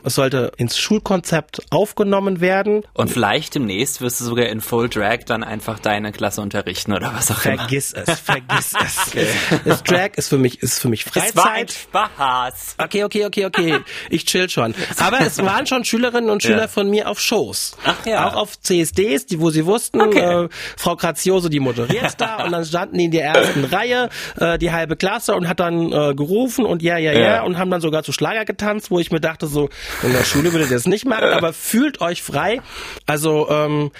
Es 0.03 0.15
sollte 0.15 0.51
ins 0.57 0.77
Schulkonzept 0.77 1.61
aufgenommen 1.69 2.39
werden. 2.41 2.83
Und 2.93 3.09
vielleicht 3.09 3.55
demnächst 3.55 4.01
wirst 4.01 4.19
du 4.21 4.25
sogar 4.25 4.45
in 4.47 4.61
Full 4.61 4.89
Drag 4.89 5.19
dann 5.25 5.43
einfach 5.43 5.79
deine 5.79 6.11
Klasse 6.11 6.41
unterrichten 6.41 6.93
oder 6.93 7.13
was 7.13 7.31
auch 7.31 7.43
immer. 7.45 7.57
Vergiss 7.57 7.93
es, 7.93 8.19
vergiss 8.19 8.73
es. 8.83 9.11
Das 9.65 9.83
Drag 9.83 10.11
ist 10.15 10.29
für 10.29 10.37
mich, 10.37 10.61
ist 10.61 10.79
für 10.79 10.89
mich 10.89 11.05
Es 11.13 11.35
war 11.35 11.51
ein 11.51 11.67
Freizeit. 11.67 11.71
Spaß. 11.71 12.75
Okay, 12.77 13.03
okay, 13.03 13.25
okay, 13.25 13.45
okay. 13.45 13.79
Ich 14.09 14.25
chill 14.25 14.49
schon. 14.49 14.73
Aber 14.97 15.21
es 15.21 15.37
waren 15.39 15.65
schon 15.67 15.83
Schülerinnen 15.85 16.29
und 16.29 16.43
Schüler 16.43 16.61
Ja. 16.63 16.67
von 16.67 16.89
mir 16.89 17.09
auf 17.09 17.19
Shows. 17.19 17.75
Ach 17.85 18.05
ja. 18.05 18.27
Auch 18.27 18.35
auf 18.35 18.59
CSDs, 18.59 19.25
die, 19.25 19.39
wo 19.39 19.49
sie 19.49 19.65
wussten, 19.65 20.01
Okay. 20.01 20.45
äh, 20.45 20.49
Frau 20.77 20.95
Grazioso, 21.37 21.49
die 21.49 21.59
moderiert 21.59 22.15
da 22.19 22.43
und 22.45 22.51
dann 22.51 22.65
standen 22.65 22.97
die 22.97 23.05
in 23.05 23.11
der 23.11 23.25
ersten 23.25 23.63
Reihe, 23.65 24.09
äh, 24.39 24.57
die 24.57 24.71
halbe 24.71 24.95
Klasse 24.95 25.35
und 25.35 25.47
hat 25.47 25.59
dann 25.59 25.91
äh, 25.91 26.13
gerufen 26.15 26.65
und 26.65 26.81
ja, 26.81 26.97
ja, 26.97 27.11
ja, 27.13 27.19
Ja. 27.19 27.43
und 27.43 27.57
haben 27.57 27.69
dann 27.69 27.81
sogar 27.81 28.03
zu 28.03 28.11
Schlager 28.11 28.45
getanzt, 28.45 28.89
wo 28.91 28.99
ich 28.99 29.11
mir 29.11 29.19
dachte, 29.19 29.47
so, 29.47 29.69
in 30.03 30.13
der 30.13 30.23
Schule 30.23 30.51
würdet 30.53 30.69
ihr 30.71 30.75
das 30.77 30.87
nicht 30.87 31.05
machen, 31.05 31.29
aber 31.33 31.53
fühlt 31.53 32.01
euch 32.01 32.23
frei. 32.23 32.61
Also, 33.05 33.47
ähm, 33.49 33.91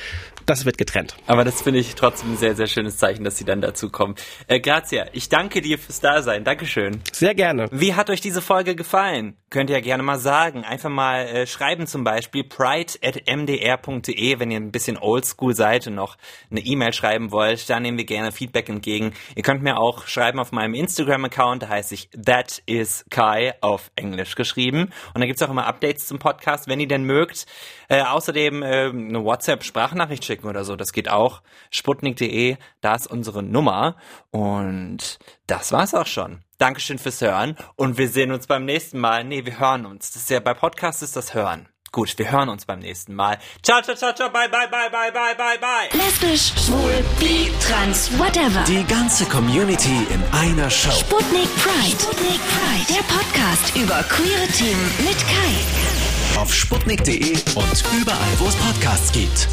das 0.48 0.66
wird 0.66 0.78
getrennt. 0.78 1.16
Aber 1.28 1.44
das 1.44 1.62
finde 1.62 1.80
ich 1.80 1.94
trotzdem 1.96 2.34
ein 2.34 2.38
sehr, 2.38 2.56
sehr 2.56 2.68
schönes 2.68 2.98
Zeichen, 2.98 3.24
dass 3.24 3.38
sie 3.38 3.44
dann 3.44 3.62
dazu 3.62 3.90
kommen. 3.90 4.16
Äh, 4.48 4.60
Grazia, 4.60 5.06
ich 5.12 5.30
danke 5.30 5.62
dir 5.62 5.78
fürs 5.78 6.00
Dasein. 6.00 6.44
Dankeschön. 6.44 7.02
Sehr 7.12 7.36
gerne. 7.36 7.68
Wie 7.72 7.94
hat 7.94 8.10
euch 8.10 8.22
diese 8.22 8.42
Folge 8.42 8.76
gefallen? 8.76 9.36
Könnt 9.50 9.70
ihr 9.70 9.76
ja 9.76 9.82
gerne 9.82 10.04
mal 10.04 10.20
sagen. 10.20 10.64
Einfach 10.64 10.90
mal 10.90 11.26
äh, 11.28 11.48
schreiben 11.48 11.86
zum 11.86 12.04
Beispiel 12.04 12.44
pride.mdr.de, 12.46 14.40
wenn 14.40 14.52
ihr 14.52 14.58
ein 14.58 14.72
bisschen 14.72 14.98
oldschool 14.98 15.54
seid 15.54 15.88
und 15.88 15.96
noch 15.96 16.18
eine 16.50 16.62
E-Mail 16.62 16.94
schreiben 16.94 17.32
wollt. 17.32 17.70
Da 17.70 17.80
nehmen 17.80 17.98
wir 17.98 18.06
gerne 18.06 18.32
Feedback 18.32 18.70
entgegen. 18.70 19.14
Ihr 19.36 19.44
könnt 19.44 19.64
mir 19.64 19.78
auch 19.78 20.08
schreiben 20.08 20.40
auf 20.40 20.54
meinem 20.54 20.74
Instagram-Account, 20.74 21.64
da 21.64 21.70
heißt 21.70 21.92
ich 21.92 22.10
That 22.12 22.62
is 22.66 23.06
Kai 23.10 23.54
auf 23.62 23.92
Englisch 23.96 24.36
geschrieben. 24.36 24.92
Und 25.14 25.22
da 25.22 25.28
gibt's 25.28 25.42
auch 25.42 25.50
immer 25.50 25.66
Updates 25.66 26.08
zum 26.08 26.20
Podcast, 26.20 26.68
wenn 26.68 26.80
ihr 26.80 26.88
denn 26.88 27.04
mögt. 27.04 27.46
Äh, 27.90 28.02
außerdem 28.02 28.64
äh, 28.64 28.90
eine 28.90 29.24
WhatsApp-Sprachnachricht 29.24 30.26
schicken 30.38 30.48
oder 30.48 30.64
so, 30.64 30.76
das 30.76 30.94
geht 30.94 31.10
auch. 31.10 31.42
Sputnik.de, 31.72 32.58
da 32.82 32.96
ist 32.96 33.08
unsere 33.08 33.44
Nummer. 33.44 33.96
Und 34.32 35.20
das 35.48 35.72
war's 35.72 35.94
auch 35.94 36.08
schon. 36.08 36.44
Dankeschön 36.58 36.98
fürs 36.98 37.22
Hören 37.22 37.56
und 37.76 37.98
wir 37.98 38.10
sehen 38.10 38.32
uns 38.32 38.48
beim 38.48 38.66
nächsten 38.66 39.00
Mal. 39.00 39.24
Nee, 39.24 39.46
wir 39.46 39.60
hören 39.60 39.86
uns. 39.86 40.12
Das 40.12 40.24
ist 40.24 40.30
ja 40.30 40.40
bei 40.40 40.54
Podcasts 40.54 41.02
ist 41.02 41.16
das 41.16 41.34
Hören. 41.34 41.68
Gut, 41.92 42.18
wir 42.18 42.30
hören 42.30 42.50
uns 42.50 42.66
beim 42.66 42.80
nächsten 42.80 43.16
Mal. 43.16 43.38
Ciao, 43.64 43.82
ciao, 43.82 43.96
ciao, 43.96 44.14
ciao, 44.14 44.30
bye, 44.30 44.50
bye, 44.50 44.68
bye, 44.68 44.90
bye, 44.92 45.12
bye, 45.12 45.36
bye, 45.36 45.58
bye. 45.58 45.98
Lesbisch, 45.98 46.52
schwul, 46.66 47.04
bi, 47.20 47.50
trans, 47.66 48.12
whatever. 48.20 48.64
Die 48.68 48.84
ganze 48.86 49.26
Community 49.26 50.06
in 50.10 50.22
einer 50.34 50.70
Show. 50.70 50.92
Sputnik 50.92 51.48
Pride. 51.56 51.98
Sputnik 51.98 52.42
Pride. 52.52 52.86
Der 52.90 53.04
Podcast 53.04 53.76
über 53.76 54.04
queere 54.04 54.48
Themen 54.48 54.92
mit 55.00 55.18
Kai. 55.28 56.42
Auf 56.42 56.54
sputnik.de 56.54 57.38
und 57.56 57.84
überall, 58.00 58.40
wo 58.40 58.48
es 58.48 58.56
Podcasts 58.58 59.12
gibt. 59.12 59.48